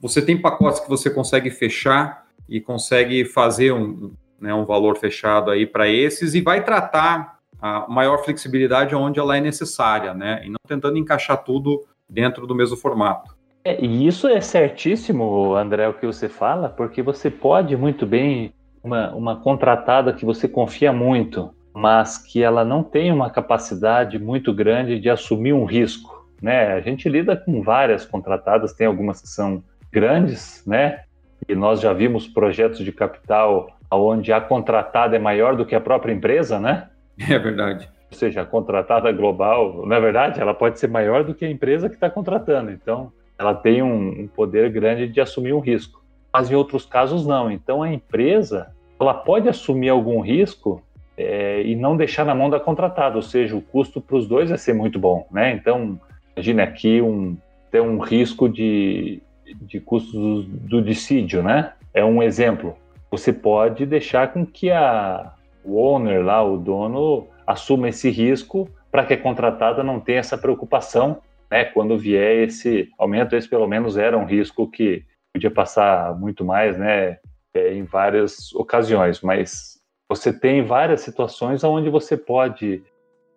você 0.00 0.20
tem 0.20 0.36
pacotes 0.36 0.80
que 0.80 0.88
você 0.88 1.08
consegue 1.08 1.48
fechar 1.48 2.26
e 2.48 2.60
consegue 2.60 3.24
fazer 3.24 3.72
um, 3.72 4.12
né, 4.42 4.52
um 4.52 4.64
valor 4.64 4.98
fechado 4.98 5.50
aí 5.50 5.64
para 5.64 5.88
esses 5.88 6.34
e 6.34 6.40
vai 6.40 6.64
tratar 6.64 7.38
a 7.60 7.86
maior 7.88 8.24
flexibilidade 8.24 8.92
onde 8.92 9.20
ela 9.20 9.36
é 9.36 9.40
necessária, 9.40 10.12
né? 10.12 10.42
E 10.44 10.50
não 10.50 10.58
tentando 10.66 10.98
encaixar 10.98 11.44
tudo 11.44 11.84
dentro 12.10 12.44
do 12.44 12.56
mesmo 12.56 12.76
formato. 12.76 13.36
É, 13.64 13.80
e 13.80 14.04
isso 14.04 14.26
é 14.26 14.40
certíssimo, 14.40 15.54
André, 15.54 15.88
o 15.88 15.94
que 15.94 16.04
você 16.04 16.28
fala, 16.28 16.68
porque 16.68 17.00
você 17.00 17.30
pode 17.30 17.76
muito 17.76 18.04
bem 18.04 18.52
uma, 18.82 19.14
uma 19.14 19.36
contratada 19.36 20.12
que 20.12 20.24
você 20.24 20.48
confia 20.48 20.92
muito, 20.92 21.54
mas 21.72 22.18
que 22.18 22.42
ela 22.42 22.64
não 22.64 22.82
tem 22.82 23.12
uma 23.12 23.30
capacidade 23.30 24.18
muito 24.18 24.52
grande 24.52 24.98
de 24.98 25.08
assumir 25.08 25.52
um 25.52 25.64
risco. 25.64 26.26
Né? 26.42 26.72
A 26.72 26.80
gente 26.80 27.08
lida 27.08 27.36
com 27.36 27.62
várias 27.62 28.04
contratadas, 28.04 28.72
tem 28.72 28.88
algumas 28.88 29.20
que 29.20 29.28
são 29.28 29.62
grandes, 29.92 30.64
né? 30.66 31.04
E 31.48 31.54
nós 31.54 31.80
já 31.80 31.92
vimos 31.92 32.26
projetos 32.26 32.78
de 32.78 32.90
capital 32.90 33.68
onde 33.96 34.32
a 34.32 34.40
contratada 34.40 35.16
é 35.16 35.18
maior 35.18 35.56
do 35.56 35.66
que 35.66 35.74
a 35.74 35.80
própria 35.80 36.12
empresa, 36.12 36.58
né? 36.58 36.88
É 37.28 37.38
verdade. 37.38 37.88
Ou 38.10 38.16
seja, 38.16 38.42
a 38.42 38.46
contratada 38.46 39.10
global, 39.12 39.86
na 39.86 39.98
verdade, 39.98 40.40
ela 40.40 40.54
pode 40.54 40.78
ser 40.78 40.88
maior 40.88 41.24
do 41.24 41.34
que 41.34 41.44
a 41.44 41.50
empresa 41.50 41.88
que 41.88 41.94
está 41.94 42.10
contratando. 42.10 42.70
Então, 42.70 43.12
ela 43.38 43.54
tem 43.54 43.82
um, 43.82 44.22
um 44.22 44.26
poder 44.28 44.70
grande 44.70 45.08
de 45.08 45.20
assumir 45.20 45.52
um 45.52 45.60
risco 45.60 46.02
mas 46.32 46.50
em 46.50 46.54
outros 46.54 46.86
casos 46.86 47.26
não. 47.26 47.50
Então 47.50 47.82
a 47.82 47.92
empresa 47.92 48.72
ela 48.98 49.12
pode 49.12 49.48
assumir 49.48 49.90
algum 49.90 50.20
risco 50.20 50.82
é, 51.16 51.62
e 51.62 51.76
não 51.76 51.96
deixar 51.96 52.24
na 52.24 52.34
mão 52.34 52.48
da 52.48 52.58
contratada, 52.58 53.16
ou 53.16 53.22
seja, 53.22 53.54
o 53.54 53.60
custo 53.60 54.00
para 54.00 54.16
os 54.16 54.26
dois 54.26 54.48
vai 54.48 54.58
ser 54.58 54.72
muito 54.72 54.98
bom, 54.98 55.26
né? 55.30 55.52
Então 55.52 56.00
imagine 56.34 56.62
aqui 56.62 57.00
um 57.02 57.36
tem 57.70 57.80
um 57.80 57.98
risco 57.98 58.48
de, 58.48 59.22
de 59.62 59.80
custos 59.80 60.46
do 60.46 60.80
dissídio, 60.82 61.42
né? 61.42 61.72
É 61.92 62.04
um 62.04 62.22
exemplo. 62.22 62.76
Você 63.12 63.30
pode 63.30 63.84
deixar 63.84 64.32
com 64.32 64.46
que 64.46 64.70
a, 64.70 65.34
o 65.62 65.76
owner 65.76 66.24
lá, 66.24 66.42
o 66.42 66.56
dono, 66.56 67.28
assuma 67.46 67.90
esse 67.90 68.08
risco 68.08 68.66
para 68.90 69.04
que 69.04 69.12
a 69.12 69.20
contratada 69.20 69.84
não 69.84 70.00
tenha 70.00 70.20
essa 70.20 70.38
preocupação, 70.38 71.20
né? 71.50 71.66
Quando 71.66 71.98
vier 71.98 72.48
esse 72.48 72.88
aumento, 72.98 73.36
esse 73.36 73.46
pelo 73.46 73.68
menos 73.68 73.98
era 73.98 74.16
um 74.16 74.24
risco 74.24 74.66
que 74.66 75.04
podia 75.30 75.50
passar 75.50 76.18
muito 76.18 76.42
mais, 76.42 76.78
né? 76.78 77.18
É, 77.54 77.74
em 77.74 77.84
várias 77.84 78.50
ocasiões, 78.54 79.20
mas 79.20 79.78
você 80.08 80.32
tem 80.32 80.64
várias 80.64 81.02
situações 81.02 81.62
onde 81.62 81.90
você 81.90 82.16
pode 82.16 82.82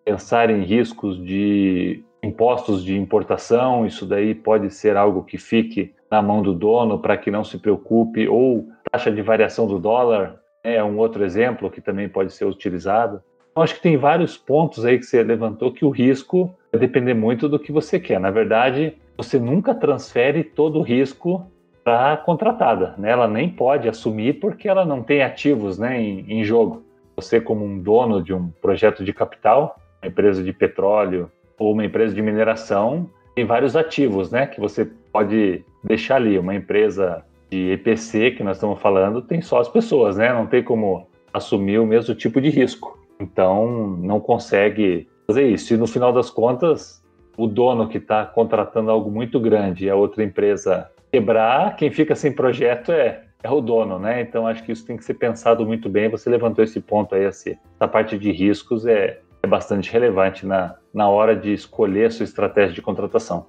pensar 0.06 0.50
em 0.50 0.64
riscos 0.64 1.22
de 1.22 2.02
impostos 2.24 2.82
de 2.82 2.98
importação, 2.98 3.86
isso 3.86 4.06
daí 4.06 4.34
pode 4.34 4.70
ser 4.70 4.96
algo 4.96 5.24
que 5.24 5.38
fique 5.38 5.94
na 6.10 6.22
mão 6.22 6.42
do 6.42 6.54
dono 6.54 6.98
para 6.98 7.18
que 7.18 7.30
não 7.30 7.44
se 7.44 7.58
preocupe, 7.58 8.26
ou 8.28 8.70
taxa 8.96 9.12
de 9.12 9.22
variação 9.22 9.68
do 9.68 9.78
dólar 9.78 10.40
é 10.64 10.82
um 10.82 10.98
outro 10.98 11.26
exemplo 11.26 11.70
que 11.70 11.82
também 11.82 12.08
pode 12.08 12.32
ser 12.32 12.46
utilizado. 12.46 13.22
Então, 13.52 13.62
acho 13.62 13.76
que 13.76 13.82
tem 13.82 13.98
vários 13.98 14.38
pontos 14.38 14.86
aí 14.86 14.98
que 14.98 15.06
você 15.06 15.22
levantou 15.22 15.74
que 15.74 15.84
o 15.84 15.90
risco 15.90 16.56
vai 16.72 16.80
depender 16.80 17.14
muito 17.14 17.50
do 17.50 17.60
que 17.60 17.74
você 17.74 18.00
quer. 18.00 18.22
Na 18.22 18.32
verdade, 18.32 18.96
você 19.18 19.38
nunca 19.38 19.76
transfere 19.76 20.46
todo 20.46 20.80
o 20.80 20.82
risco 20.82 21.46
para 21.84 22.14
a 22.14 22.18
contratada. 22.18 22.96
Né? 22.98 23.12
Ela 23.12 23.28
nem 23.28 23.50
pode 23.50 23.90
assumir 23.90 24.40
porque 24.40 24.68
ela 24.68 24.86
não 24.86 25.04
tem 25.04 25.22
ativos 25.22 25.78
né, 25.78 26.02
em, 26.02 26.40
em 26.40 26.44
jogo. 26.46 26.84
Você, 27.18 27.42
como 27.42 27.66
um 27.66 27.78
dono 27.78 28.24
de 28.24 28.34
um 28.34 28.50
projeto 28.62 29.04
de 29.04 29.12
capital, 29.12 29.78
uma 30.02 30.10
empresa 30.10 30.42
de 30.42 30.54
petróleo 30.54 31.30
ou 31.60 31.74
uma 31.74 31.84
empresa 31.84 32.16
de 32.16 32.22
mineração, 32.22 33.10
tem 33.36 33.46
vários 33.46 33.76
ativos 33.76 34.32
né, 34.32 34.48
que 34.48 34.60
você 34.60 34.86
pode 35.12 35.66
deixar 35.84 36.16
ali. 36.16 36.40
Uma 36.40 36.56
empresa 36.56 37.26
de 37.50 37.72
EPC 37.72 38.32
que 38.32 38.44
nós 38.44 38.58
estamos 38.58 38.80
falando 38.80 39.22
tem 39.22 39.42
só 39.42 39.60
as 39.60 39.70
pessoas, 39.70 40.18
né? 40.18 40.34
não 40.34 40.48
tem 40.48 40.64
como 40.64 41.08
assumir 41.34 41.80
o 41.80 41.86
mesmo 41.86 42.16
tipo 42.16 42.40
de 42.40 42.50
risco. 42.50 42.98
Então, 43.20 43.98
não 44.00 44.20
consegue 44.20 45.08
fazer 45.28 45.48
isso. 45.48 45.74
E 45.74 45.78
no 45.78 45.88
final 45.88 46.12
das 46.12 46.30
contas, 46.30 47.04
o 47.38 47.48
dono 47.48 47.88
que 47.88 47.98
está 47.98 48.26
contratando 48.26 48.92
algo 48.92 49.10
muito 49.12 49.40
grande 49.40 49.86
e 49.86 49.90
a 49.90 49.96
outra 49.96 50.24
empresa 50.24 50.90
quebrar, 51.12 51.76
quem 51.76 51.92
fica 51.92 52.16
sem 52.16 52.32
projeto 52.32 52.92
é, 52.92 53.24
é 53.44 53.50
o 53.50 53.62
dono, 53.62 54.00
né? 54.00 54.22
Então 54.22 54.48
acho 54.48 54.64
que 54.64 54.72
isso 54.72 54.86
tem 54.86 54.98
que 54.98 55.06
ser 55.06 55.16
pensado 55.16 55.66
muito 55.66 55.90
bem. 55.90 56.10
Você 56.10 56.30
levantou 56.30 56.64
esse 56.64 56.80
ponto 56.80 57.16
aí, 57.16 57.24
essa 57.24 57.88
parte 57.88 58.18
de 58.18 58.32
riscos 58.32 58.86
é, 58.86 59.20
é 59.42 59.48
bastante 59.48 59.92
relevante 59.92 60.46
na, 60.46 60.76
na 60.94 61.10
hora 61.10 61.36
de 61.36 61.54
escolher 61.54 62.08
a 62.08 62.12
sua 62.12 62.24
estratégia 62.24 62.74
de 62.74 62.82
contratação. 62.82 63.48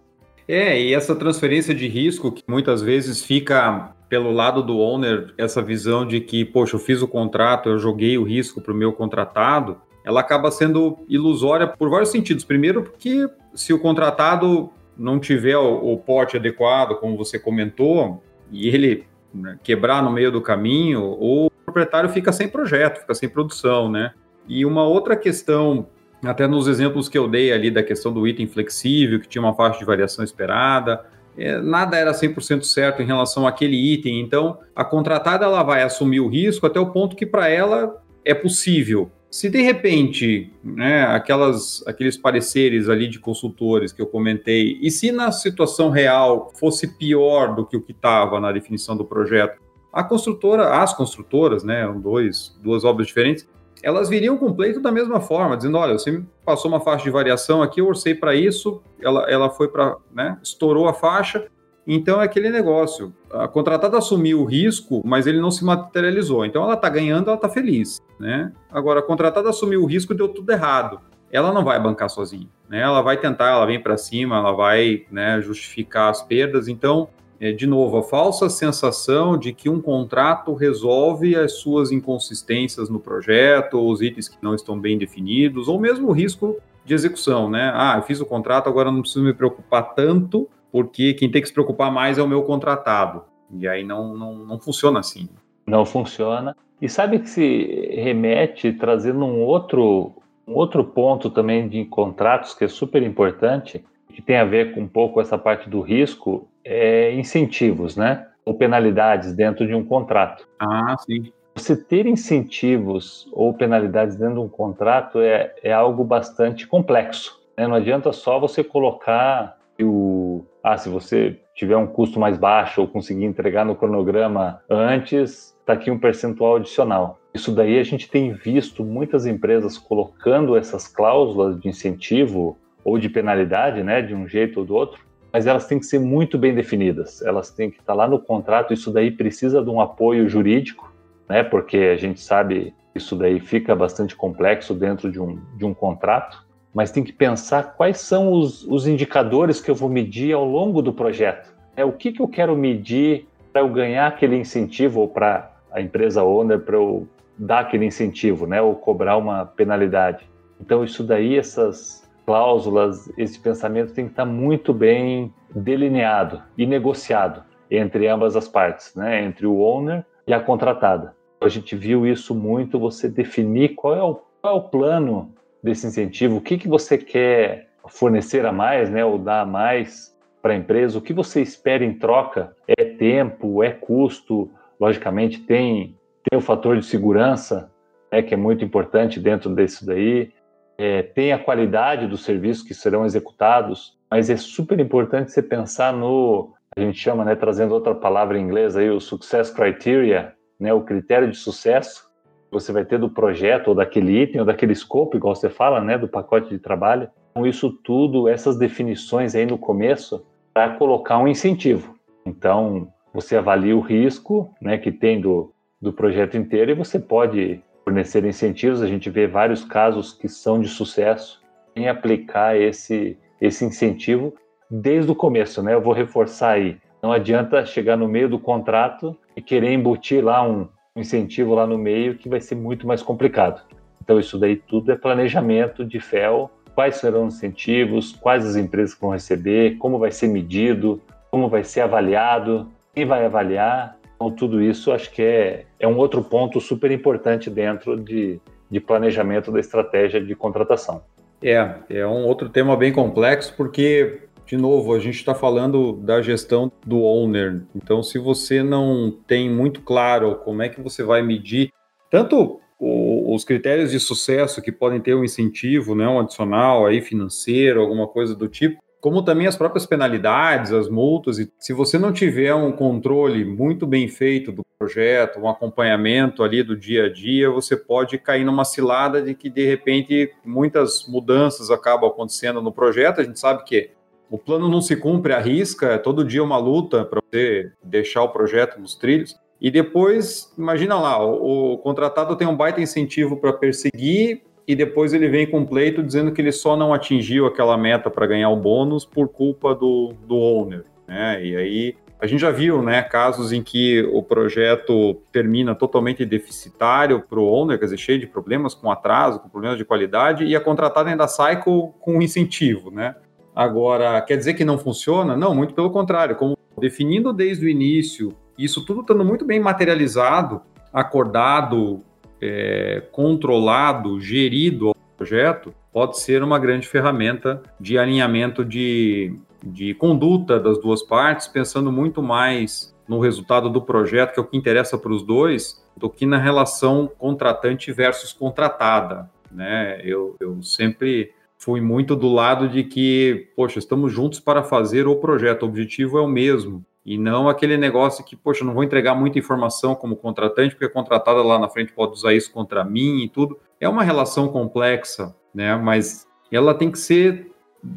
É, 0.48 0.80
e 0.80 0.94
essa 0.94 1.14
transferência 1.14 1.74
de 1.74 1.88
risco 1.88 2.30
que 2.30 2.42
muitas 2.46 2.80
vezes 2.80 3.22
fica 3.22 3.92
pelo 4.08 4.30
lado 4.30 4.62
do 4.62 4.78
owner, 4.78 5.34
essa 5.36 5.60
visão 5.60 6.06
de 6.06 6.20
que, 6.20 6.44
poxa, 6.44 6.76
eu 6.76 6.80
fiz 6.80 7.02
o 7.02 7.08
contrato, 7.08 7.68
eu 7.68 7.78
joguei 7.78 8.16
o 8.16 8.22
risco 8.22 8.60
para 8.60 8.72
o 8.72 8.76
meu 8.76 8.92
contratado, 8.92 9.80
ela 10.04 10.20
acaba 10.20 10.50
sendo 10.52 10.98
ilusória 11.08 11.66
por 11.66 11.90
vários 11.90 12.10
sentidos. 12.10 12.44
Primeiro, 12.44 12.84
porque 12.84 13.28
se 13.52 13.72
o 13.72 13.78
contratado 13.78 14.70
não 14.96 15.18
tiver 15.18 15.58
o, 15.58 15.92
o 15.92 15.98
porte 15.98 16.36
adequado, 16.36 16.94
como 16.96 17.16
você 17.16 17.38
comentou, 17.38 18.22
e 18.52 18.68
ele 18.68 19.04
né, 19.34 19.58
quebrar 19.64 20.02
no 20.02 20.12
meio 20.12 20.30
do 20.30 20.40
caminho, 20.40 21.02
o 21.02 21.50
proprietário 21.64 22.08
fica 22.08 22.32
sem 22.32 22.46
projeto, 22.46 23.00
fica 23.00 23.14
sem 23.14 23.28
produção, 23.28 23.90
né? 23.90 24.12
E 24.46 24.64
uma 24.64 24.84
outra 24.84 25.16
questão, 25.16 25.88
até 26.26 26.46
nos 26.46 26.66
exemplos 26.66 27.08
que 27.08 27.16
eu 27.16 27.28
dei 27.28 27.52
ali 27.52 27.70
da 27.70 27.82
questão 27.82 28.12
do 28.12 28.26
item 28.26 28.46
flexível, 28.46 29.20
que 29.20 29.28
tinha 29.28 29.42
uma 29.42 29.54
faixa 29.54 29.78
de 29.78 29.84
variação 29.84 30.24
esperada, 30.24 31.04
é, 31.36 31.60
nada 31.60 31.96
era 31.96 32.12
100% 32.12 32.62
certo 32.62 33.02
em 33.02 33.06
relação 33.06 33.46
àquele 33.46 33.76
item, 33.76 34.20
então 34.20 34.58
a 34.74 34.84
contratada 34.84 35.44
ela 35.44 35.62
vai 35.62 35.82
assumir 35.82 36.20
o 36.20 36.28
risco 36.28 36.66
até 36.66 36.80
o 36.80 36.90
ponto 36.90 37.14
que 37.14 37.26
para 37.26 37.48
ela 37.48 38.02
é 38.24 38.34
possível. 38.34 39.10
Se 39.30 39.50
de 39.50 39.60
repente, 39.60 40.50
né, 40.64 41.04
aquelas, 41.04 41.86
aqueles 41.86 42.16
pareceres 42.16 42.88
ali 42.88 43.06
de 43.06 43.18
consultores 43.18 43.92
que 43.92 44.00
eu 44.00 44.06
comentei, 44.06 44.78
e 44.80 44.90
se 44.90 45.12
na 45.12 45.30
situação 45.30 45.90
real 45.90 46.50
fosse 46.58 46.96
pior 46.96 47.54
do 47.54 47.66
que 47.66 47.76
o 47.76 47.82
que 47.82 47.92
estava 47.92 48.40
na 48.40 48.50
definição 48.50 48.96
do 48.96 49.04
projeto, 49.04 49.60
a 49.92 50.02
construtora, 50.02 50.82
as 50.82 50.94
construtoras, 50.94 51.64
né, 51.64 51.86
dois, 51.98 52.56
duas 52.62 52.84
obras 52.84 53.06
diferentes, 53.06 53.46
elas 53.82 54.08
viriam 54.08 54.36
com 54.36 54.52
pleito 54.52 54.80
da 54.80 54.90
mesma 54.90 55.20
forma, 55.20 55.56
dizendo: 55.56 55.78
olha, 55.78 55.94
você 55.94 56.22
passou 56.44 56.70
uma 56.70 56.80
faixa 56.80 57.04
de 57.04 57.10
variação 57.10 57.62
aqui, 57.62 57.80
eu 57.80 57.86
orcei 57.86 58.14
para 58.14 58.34
isso, 58.34 58.82
ela, 59.00 59.30
ela 59.30 59.50
foi 59.50 59.68
para, 59.68 59.96
né, 60.12 60.38
estourou 60.42 60.88
a 60.88 60.94
faixa, 60.94 61.46
então 61.86 62.20
é 62.20 62.24
aquele 62.24 62.50
negócio. 62.50 63.14
A 63.30 63.46
contratada 63.46 63.96
assumiu 63.96 64.40
o 64.40 64.44
risco, 64.44 65.02
mas 65.04 65.26
ele 65.26 65.40
não 65.40 65.50
se 65.50 65.64
materializou. 65.64 66.44
Então 66.44 66.64
ela 66.64 66.74
está 66.74 66.88
ganhando, 66.88 67.28
ela 67.28 67.36
está 67.36 67.48
feliz, 67.48 68.02
né? 68.18 68.52
Agora 68.70 69.00
a 69.00 69.02
contratada 69.02 69.48
assumiu 69.48 69.82
o 69.82 69.86
risco 69.86 70.12
e 70.12 70.16
deu 70.16 70.28
tudo 70.28 70.50
errado. 70.50 71.00
Ela 71.30 71.52
não 71.52 71.64
vai 71.64 71.78
bancar 71.78 72.08
sozinha, 72.08 72.48
né? 72.68 72.80
Ela 72.80 73.02
vai 73.02 73.16
tentar, 73.16 73.50
ela 73.50 73.66
vem 73.66 73.80
para 73.80 73.96
cima, 73.96 74.36
ela 74.36 74.52
vai, 74.52 75.04
né, 75.10 75.40
justificar 75.40 76.10
as 76.10 76.22
perdas. 76.22 76.66
Então 76.66 77.08
é, 77.40 77.52
de 77.52 77.66
novo, 77.66 77.98
a 77.98 78.02
falsa 78.02 78.48
sensação 78.48 79.36
de 79.36 79.52
que 79.52 79.68
um 79.68 79.80
contrato 79.80 80.54
resolve 80.54 81.36
as 81.36 81.52
suas 81.54 81.92
inconsistências 81.92 82.88
no 82.88 82.98
projeto, 82.98 83.74
ou 83.74 83.90
os 83.90 84.00
itens 84.00 84.28
que 84.28 84.38
não 84.42 84.54
estão 84.54 84.78
bem 84.78 84.96
definidos, 84.96 85.68
ou 85.68 85.78
mesmo 85.78 86.08
o 86.08 86.12
risco 86.12 86.56
de 86.84 86.94
execução, 86.94 87.50
né? 87.50 87.72
Ah, 87.74 87.94
eu 87.96 88.02
fiz 88.02 88.20
o 88.20 88.26
contrato, 88.26 88.68
agora 88.68 88.90
não 88.90 89.00
preciso 89.00 89.24
me 89.24 89.34
preocupar 89.34 89.94
tanto, 89.94 90.48
porque 90.72 91.14
quem 91.14 91.30
tem 91.30 91.42
que 91.42 91.48
se 91.48 91.54
preocupar 91.54 91.90
mais 91.92 92.16
é 92.16 92.22
o 92.22 92.28
meu 92.28 92.42
contratado. 92.42 93.24
E 93.50 93.66
aí 93.66 93.84
não, 93.84 94.16
não, 94.16 94.34
não 94.34 94.58
funciona 94.58 95.00
assim. 95.00 95.28
Não 95.66 95.84
funciona. 95.84 96.56
E 96.80 96.88
sabe 96.88 97.18
que 97.18 97.28
se 97.28 97.90
remete 97.96 98.72
trazendo 98.72 99.24
um 99.24 99.42
outro, 99.42 100.12
um 100.46 100.54
outro 100.54 100.84
ponto 100.84 101.30
também 101.30 101.68
de 101.68 101.84
contratos 101.86 102.54
que 102.54 102.64
é 102.64 102.68
super 102.68 103.02
importante, 103.02 103.84
que 104.12 104.22
tem 104.22 104.36
a 104.36 104.44
ver 104.44 104.74
com 104.74 104.82
um 104.82 104.88
pouco 104.88 105.20
essa 105.20 105.36
parte 105.36 105.68
do 105.68 105.80
risco, 105.80 106.48
é 106.66 107.14
incentivos, 107.14 107.96
né? 107.96 108.26
Ou 108.44 108.54
penalidades 108.54 109.32
dentro 109.32 109.66
de 109.66 109.74
um 109.74 109.84
contrato. 109.84 110.46
Ah, 110.58 110.96
sim. 110.98 111.32
Você 111.54 111.76
ter 111.76 112.06
incentivos 112.06 113.28
ou 113.32 113.54
penalidades 113.54 114.16
dentro 114.16 114.34
de 114.34 114.40
um 114.40 114.48
contrato 114.48 115.20
é, 115.20 115.54
é 115.62 115.72
algo 115.72 116.04
bastante 116.04 116.66
complexo. 116.66 117.40
Né? 117.56 117.66
Não 117.66 117.76
adianta 117.76 118.12
só 118.12 118.38
você 118.38 118.62
colocar 118.62 119.56
o. 119.80 120.44
Ah, 120.62 120.76
se 120.76 120.88
você 120.88 121.38
tiver 121.54 121.76
um 121.76 121.86
custo 121.86 122.20
mais 122.20 122.36
baixo 122.36 122.82
ou 122.82 122.88
conseguir 122.88 123.24
entregar 123.24 123.64
no 123.64 123.76
cronograma 123.76 124.60
antes, 124.68 125.56
está 125.60 125.72
aqui 125.72 125.90
um 125.90 125.98
percentual 125.98 126.56
adicional. 126.56 127.18
Isso 127.32 127.52
daí 127.52 127.78
a 127.78 127.82
gente 127.82 128.10
tem 128.10 128.32
visto 128.32 128.84
muitas 128.84 129.26
empresas 129.26 129.78
colocando 129.78 130.56
essas 130.56 130.88
cláusulas 130.88 131.58
de 131.60 131.68
incentivo 131.68 132.58
ou 132.84 132.98
de 132.98 133.08
penalidade, 133.08 133.82
né, 133.82 134.00
de 134.00 134.14
um 134.14 134.28
jeito 134.28 134.60
ou 134.60 134.66
do 134.66 134.74
outro, 134.74 135.00
mas 135.32 135.46
elas 135.46 135.66
têm 135.66 135.78
que 135.78 135.86
ser 135.86 135.98
muito 135.98 136.38
bem 136.38 136.54
definidas. 136.54 137.22
Elas 137.22 137.50
têm 137.50 137.70
que 137.70 137.80
estar 137.80 137.94
lá 137.94 138.08
no 138.08 138.18
contrato. 138.18 138.72
Isso 138.72 138.90
daí 138.90 139.10
precisa 139.10 139.62
de 139.62 139.70
um 139.70 139.80
apoio 139.80 140.28
jurídico, 140.28 140.92
né? 141.28 141.42
Porque 141.42 141.76
a 141.76 141.96
gente 141.96 142.20
sabe 142.20 142.74
isso 142.94 143.14
daí 143.14 143.38
fica 143.38 143.74
bastante 143.74 144.16
complexo 144.16 144.72
dentro 144.72 145.10
de 145.12 145.20
um, 145.20 145.38
de 145.56 145.64
um 145.64 145.74
contrato. 145.74 146.44
Mas 146.72 146.90
tem 146.90 147.04
que 147.04 147.12
pensar 147.12 147.74
quais 147.76 147.98
são 147.98 148.32
os, 148.32 148.64
os 148.64 148.86
indicadores 148.86 149.60
que 149.60 149.70
eu 149.70 149.74
vou 149.74 149.88
medir 149.88 150.32
ao 150.32 150.44
longo 150.44 150.82
do 150.82 150.92
projeto. 150.92 151.54
É 151.76 151.84
o 151.84 151.92
que, 151.92 152.12
que 152.12 152.20
eu 152.20 152.28
quero 152.28 152.56
medir 152.56 153.26
para 153.52 153.62
eu 153.62 153.68
ganhar 153.68 154.06
aquele 154.06 154.36
incentivo 154.36 155.00
ou 155.00 155.08
para 155.08 155.50
a 155.70 155.80
empresa 155.80 156.22
owner 156.22 156.60
para 156.60 156.76
eu 156.76 157.06
dar 157.38 157.60
aquele 157.60 157.84
incentivo, 157.84 158.46
né? 158.46 158.60
Ou 158.62 158.74
cobrar 158.74 159.16
uma 159.16 159.44
penalidade. 159.44 160.28
Então 160.60 160.84
isso 160.84 161.04
daí 161.04 161.36
essas 161.36 162.05
cláusulas, 162.26 163.10
esse 163.16 163.38
pensamento 163.38 163.94
tem 163.94 164.06
que 164.06 164.10
estar 164.10 164.26
muito 164.26 164.74
bem 164.74 165.32
delineado 165.54 166.42
e 166.58 166.66
negociado 166.66 167.42
entre 167.70 168.08
ambas 168.08 168.36
as 168.36 168.48
partes, 168.48 168.94
né? 168.96 169.24
entre 169.24 169.46
o 169.46 169.60
owner 169.60 170.04
e 170.26 170.34
a 170.34 170.40
contratada. 170.40 171.14
A 171.40 171.48
gente 171.48 171.76
viu 171.76 172.06
isso 172.06 172.34
muito, 172.34 172.78
você 172.78 173.08
definir 173.08 173.74
qual 173.74 173.94
é 173.94 174.02
o, 174.02 174.20
qual 174.42 174.54
é 174.54 174.58
o 174.58 174.62
plano 174.62 175.32
desse 175.62 175.86
incentivo, 175.86 176.36
o 176.36 176.40
que, 176.40 176.58
que 176.58 176.68
você 176.68 176.98
quer 176.98 177.68
fornecer 177.88 178.44
a 178.44 178.52
mais, 178.52 178.90
né, 178.90 179.04
ou 179.04 179.18
dar 179.18 179.42
a 179.42 179.46
mais 179.46 180.16
para 180.42 180.54
a 180.54 180.56
empresa, 180.56 180.98
o 180.98 181.02
que 181.02 181.12
você 181.12 181.42
espera 181.42 181.84
em 181.84 181.94
troca, 181.94 182.54
é 182.66 182.84
tempo, 182.84 183.62
é 183.62 183.70
custo, 183.70 184.50
logicamente 184.78 185.40
tem, 185.40 185.96
tem 186.28 186.38
o 186.38 186.42
fator 186.42 186.76
de 186.78 186.84
segurança, 186.84 187.70
né, 188.10 188.22
que 188.22 188.34
é 188.34 188.36
muito 188.36 188.64
importante 188.64 189.18
dentro 189.18 189.54
disso 189.54 189.84
daí, 189.84 190.32
é, 190.78 191.02
tem 191.02 191.32
a 191.32 191.38
qualidade 191.38 192.06
dos 192.06 192.24
serviços 192.24 192.62
que 192.62 192.74
serão 192.74 193.04
executados, 193.04 193.96
mas 194.10 194.30
é 194.30 194.36
super 194.36 194.78
importante 194.78 195.32
você 195.32 195.42
pensar 195.42 195.92
no, 195.92 196.54
a 196.76 196.80
gente 196.80 196.98
chama, 196.98 197.24
né, 197.24 197.34
trazendo 197.34 197.72
outra 197.72 197.94
palavra 197.94 198.38
em 198.38 198.42
inglês 198.42 198.76
aí, 198.76 198.90
o 198.90 199.00
success 199.00 199.50
criteria, 199.50 200.34
né, 200.60 200.74
o 200.74 200.82
critério 200.82 201.30
de 201.30 201.36
sucesso 201.36 202.04
que 202.22 202.52
você 202.52 202.70
vai 202.70 202.84
ter 202.84 202.98
do 202.98 203.08
projeto 203.08 203.68
ou 203.68 203.74
daquele 203.74 204.22
item 204.22 204.40
ou 204.40 204.46
daquele 204.46 204.72
escopo, 204.72 205.16
igual 205.16 205.34
você 205.34 205.48
fala, 205.48 205.80
né, 205.80 205.96
do 205.96 206.06
pacote 206.06 206.50
de 206.50 206.58
trabalho. 206.58 207.08
Então 207.30 207.46
isso 207.46 207.70
tudo, 207.70 208.28
essas 208.28 208.58
definições 208.58 209.34
aí 209.34 209.46
no 209.46 209.58
começo, 209.58 210.24
para 210.52 210.74
colocar 210.74 211.18
um 211.18 211.26
incentivo. 211.26 211.96
Então 212.24 212.88
você 213.12 213.36
avalia 213.36 213.76
o 213.76 213.80
risco, 213.80 214.54
né, 214.60 214.76
que 214.76 214.92
tem 214.92 215.20
do, 215.20 215.52
do 215.80 215.92
projeto 215.92 216.36
inteiro 216.36 216.70
e 216.70 216.74
você 216.74 216.98
pode 216.98 217.62
fornecer 217.86 218.24
incentivos, 218.24 218.82
a 218.82 218.88
gente 218.88 219.08
vê 219.08 219.28
vários 219.28 219.64
casos 219.64 220.12
que 220.12 220.28
são 220.28 220.60
de 220.60 220.68
sucesso 220.68 221.40
em 221.76 221.88
aplicar 221.88 222.56
esse, 222.56 223.16
esse 223.40 223.64
incentivo 223.64 224.34
desde 224.68 225.12
o 225.12 225.14
começo, 225.14 225.62
né? 225.62 225.74
Eu 225.74 225.80
vou 225.80 225.92
reforçar 225.92 226.50
aí. 226.50 226.78
Não 227.00 227.12
adianta 227.12 227.64
chegar 227.64 227.96
no 227.96 228.08
meio 228.08 228.28
do 228.28 228.40
contrato 228.40 229.16
e 229.36 229.40
querer 229.40 229.72
embutir 229.72 230.24
lá 230.24 230.42
um, 230.42 230.66
um 230.96 231.00
incentivo 231.00 231.54
lá 231.54 231.64
no 231.64 231.78
meio 231.78 232.16
que 232.16 232.28
vai 232.28 232.40
ser 232.40 232.56
muito 232.56 232.88
mais 232.88 233.02
complicado. 233.02 233.62
Então 234.02 234.18
isso 234.18 234.36
daí 234.36 234.56
tudo 234.56 234.90
é 234.90 234.96
planejamento 234.96 235.84
de 235.84 236.00
FEL, 236.00 236.50
quais 236.74 236.96
serão 236.96 237.26
os 237.26 237.36
incentivos, 237.36 238.12
quais 238.12 238.44
as 238.44 238.56
empresas 238.56 238.98
vão 239.00 239.10
receber, 239.10 239.76
como 239.78 239.96
vai 239.96 240.10
ser 240.10 240.26
medido, 240.26 241.00
como 241.30 241.48
vai 241.48 241.62
ser 241.62 241.82
avaliado, 241.82 242.68
quem 242.92 243.06
vai 243.06 243.24
avaliar, 243.24 243.95
então, 244.16 244.30
tudo 244.30 244.62
isso 244.62 244.90
acho 244.90 245.10
que 245.12 245.22
é, 245.22 245.66
é 245.78 245.86
um 245.86 245.96
outro 245.98 246.24
ponto 246.24 246.60
super 246.60 246.90
importante 246.90 247.48
dentro 247.50 247.96
de, 247.96 248.40
de 248.70 248.80
planejamento 248.80 249.52
da 249.52 249.60
estratégia 249.60 250.20
de 250.20 250.34
contratação. 250.34 251.02
É, 251.42 251.74
é 251.90 252.06
um 252.06 252.24
outro 252.24 252.48
tema 252.48 252.74
bem 252.76 252.92
complexo, 252.92 253.54
porque, 253.56 254.22
de 254.46 254.56
novo, 254.56 254.94
a 254.94 254.98
gente 254.98 255.16
está 255.16 255.34
falando 255.34 255.92
da 255.92 256.22
gestão 256.22 256.72
do 256.84 257.02
owner. 257.02 257.62
Então, 257.74 258.02
se 258.02 258.18
você 258.18 258.62
não 258.62 259.14
tem 259.26 259.50
muito 259.50 259.82
claro 259.82 260.36
como 260.36 260.62
é 260.62 260.68
que 260.68 260.80
você 260.80 261.02
vai 261.02 261.22
medir 261.22 261.70
tanto 262.10 262.58
os 262.78 263.44
critérios 263.44 263.90
de 263.90 263.98
sucesso 263.98 264.60
que 264.60 264.70
podem 264.70 265.00
ter 265.00 265.14
um 265.14 265.24
incentivo, 265.24 265.94
né, 265.94 266.06
um 266.06 266.20
adicional 266.20 266.86
aí 266.86 267.00
financeiro, 267.00 267.80
alguma 267.80 268.06
coisa 268.06 268.34
do 268.34 268.48
tipo, 268.48 268.82
como 269.00 269.22
também 269.22 269.46
as 269.46 269.56
próprias 269.56 269.86
penalidades, 269.86 270.72
as 270.72 270.88
multas. 270.88 271.38
E 271.38 271.50
se 271.58 271.72
você 271.72 271.98
não 271.98 272.12
tiver 272.12 272.54
um 272.54 272.72
controle 272.72 273.44
muito 273.44 273.86
bem 273.86 274.08
feito 274.08 274.50
do 274.50 274.62
projeto, 274.78 275.40
um 275.40 275.48
acompanhamento 275.48 276.42
ali 276.42 276.62
do 276.62 276.76
dia 276.76 277.06
a 277.06 277.12
dia, 277.12 277.50
você 277.50 277.76
pode 277.76 278.18
cair 278.18 278.44
numa 278.44 278.64
cilada 278.64 279.22
de 279.22 279.34
que 279.34 279.48
de 279.48 279.64
repente 279.64 280.32
muitas 280.44 281.06
mudanças 281.06 281.70
acabam 281.70 282.10
acontecendo 282.10 282.60
no 282.60 282.72
projeto. 282.72 283.20
A 283.20 283.24
gente 283.24 283.38
sabe 283.38 283.64
que 283.64 283.90
o 284.30 284.36
plano 284.36 284.68
não 284.68 284.80
se 284.80 284.96
cumpre 284.96 285.32
à 285.32 285.38
risca, 285.38 285.92
é 285.92 285.98
todo 285.98 286.24
dia 286.24 286.42
uma 286.42 286.58
luta 286.58 287.04
para 287.04 287.20
você 287.22 287.70
deixar 287.82 288.22
o 288.22 288.30
projeto 288.30 288.80
nos 288.80 288.94
trilhos. 288.94 289.36
E 289.60 289.70
depois, 289.70 290.52
imagina 290.58 290.98
lá, 290.98 291.24
o, 291.24 291.74
o 291.74 291.78
contratado 291.78 292.36
tem 292.36 292.46
um 292.46 292.56
baita 292.56 292.80
incentivo 292.80 293.36
para 293.36 293.52
perseguir 293.52 294.42
e 294.66 294.74
depois 294.74 295.12
ele 295.12 295.28
vem 295.28 295.46
com 295.46 295.64
pleito 295.64 296.02
dizendo 296.02 296.32
que 296.32 296.40
ele 296.40 296.52
só 296.52 296.76
não 296.76 296.92
atingiu 296.92 297.46
aquela 297.46 297.76
meta 297.76 298.10
para 298.10 298.26
ganhar 298.26 298.50
o 298.50 298.56
bônus 298.56 299.04
por 299.04 299.28
culpa 299.28 299.74
do, 299.74 300.12
do 300.26 300.34
owner. 300.34 300.84
Né? 301.06 301.44
E 301.44 301.56
aí 301.56 301.96
a 302.18 302.26
gente 302.26 302.40
já 302.40 302.50
viu 302.50 302.82
né, 302.82 303.02
casos 303.02 303.52
em 303.52 303.62
que 303.62 304.02
o 304.12 304.22
projeto 304.22 305.20
termina 305.30 305.74
totalmente 305.74 306.24
deficitário 306.24 307.22
para 307.28 307.38
o 307.38 307.44
owner, 307.44 307.78
quer 307.78 307.84
dizer, 307.84 307.98
cheio 307.98 308.18
de 308.18 308.26
problemas, 308.26 308.74
com 308.74 308.90
atraso, 308.90 309.38
com 309.38 309.48
problemas 309.48 309.76
de 309.76 309.84
qualidade, 309.84 310.44
e 310.44 310.56
a 310.56 310.60
contratada 310.60 311.10
ainda 311.10 311.28
sai 311.28 311.62
com, 311.62 311.92
com 312.00 312.16
um 312.16 312.22
incentivo. 312.22 312.90
Né? 312.90 313.14
Agora, 313.54 314.20
quer 314.22 314.36
dizer 314.36 314.54
que 314.54 314.64
não 314.64 314.78
funciona? 314.78 315.36
Não, 315.36 315.54
muito 315.54 315.74
pelo 315.74 315.90
contrário. 315.90 316.36
Como 316.36 316.56
definindo 316.80 317.32
desde 317.32 317.66
o 317.66 317.68
início, 317.68 318.34
isso 318.58 318.84
tudo 318.84 319.02
estando 319.02 319.24
muito 319.24 319.44
bem 319.44 319.60
materializado, 319.60 320.62
acordado, 320.92 322.02
é, 322.40 323.02
controlado, 323.12 324.20
gerido 324.20 324.88
ao 324.88 324.96
projeto, 325.16 325.74
pode 325.92 326.20
ser 326.20 326.42
uma 326.42 326.58
grande 326.58 326.86
ferramenta 326.86 327.62
de 327.80 327.98
alinhamento 327.98 328.64
de, 328.64 329.34
de 329.64 329.94
conduta 329.94 330.60
das 330.60 330.78
duas 330.78 331.02
partes, 331.02 331.48
pensando 331.48 331.90
muito 331.90 332.22
mais 332.22 332.94
no 333.08 333.20
resultado 333.20 333.70
do 333.70 333.80
projeto, 333.80 334.34
que 334.34 334.40
é 334.40 334.42
o 334.42 334.46
que 334.46 334.56
interessa 334.56 334.98
para 334.98 335.12
os 335.12 335.22
dois, 335.22 335.82
do 335.96 336.10
que 336.10 336.26
na 336.26 336.38
relação 336.38 337.10
contratante 337.18 337.92
versus 337.92 338.32
contratada. 338.32 339.30
Né? 339.50 340.00
Eu, 340.04 340.36
eu 340.40 340.62
sempre 340.62 341.32
fui 341.58 341.80
muito 341.80 342.14
do 342.14 342.28
lado 342.28 342.68
de 342.68 342.84
que, 342.84 343.48
poxa, 343.56 343.78
estamos 343.78 344.12
juntos 344.12 344.38
para 344.38 344.62
fazer 344.62 345.06
o 345.06 345.16
projeto, 345.16 345.62
o 345.62 345.66
objetivo 345.66 346.18
é 346.18 346.20
o 346.20 346.28
mesmo. 346.28 346.84
E 347.06 347.16
não 347.16 347.48
aquele 347.48 347.76
negócio 347.76 348.24
que, 348.24 348.34
poxa, 348.34 348.64
não 348.64 348.74
vou 348.74 348.82
entregar 348.82 349.14
muita 349.14 349.38
informação 349.38 349.94
como 349.94 350.16
contratante, 350.16 350.74
porque 350.74 350.86
a 350.86 350.90
contratada 350.90 351.40
lá 351.40 351.56
na 351.56 351.68
frente 351.68 351.92
pode 351.92 352.14
usar 352.14 352.34
isso 352.34 352.50
contra 352.50 352.82
mim 352.82 353.22
e 353.22 353.28
tudo. 353.28 353.60
É 353.80 353.88
uma 353.88 354.02
relação 354.02 354.48
complexa, 354.48 355.32
né? 355.54 355.76
Mas 355.76 356.26
ela 356.50 356.74
tem 356.74 356.90
que 356.90 356.98
ser 356.98 357.52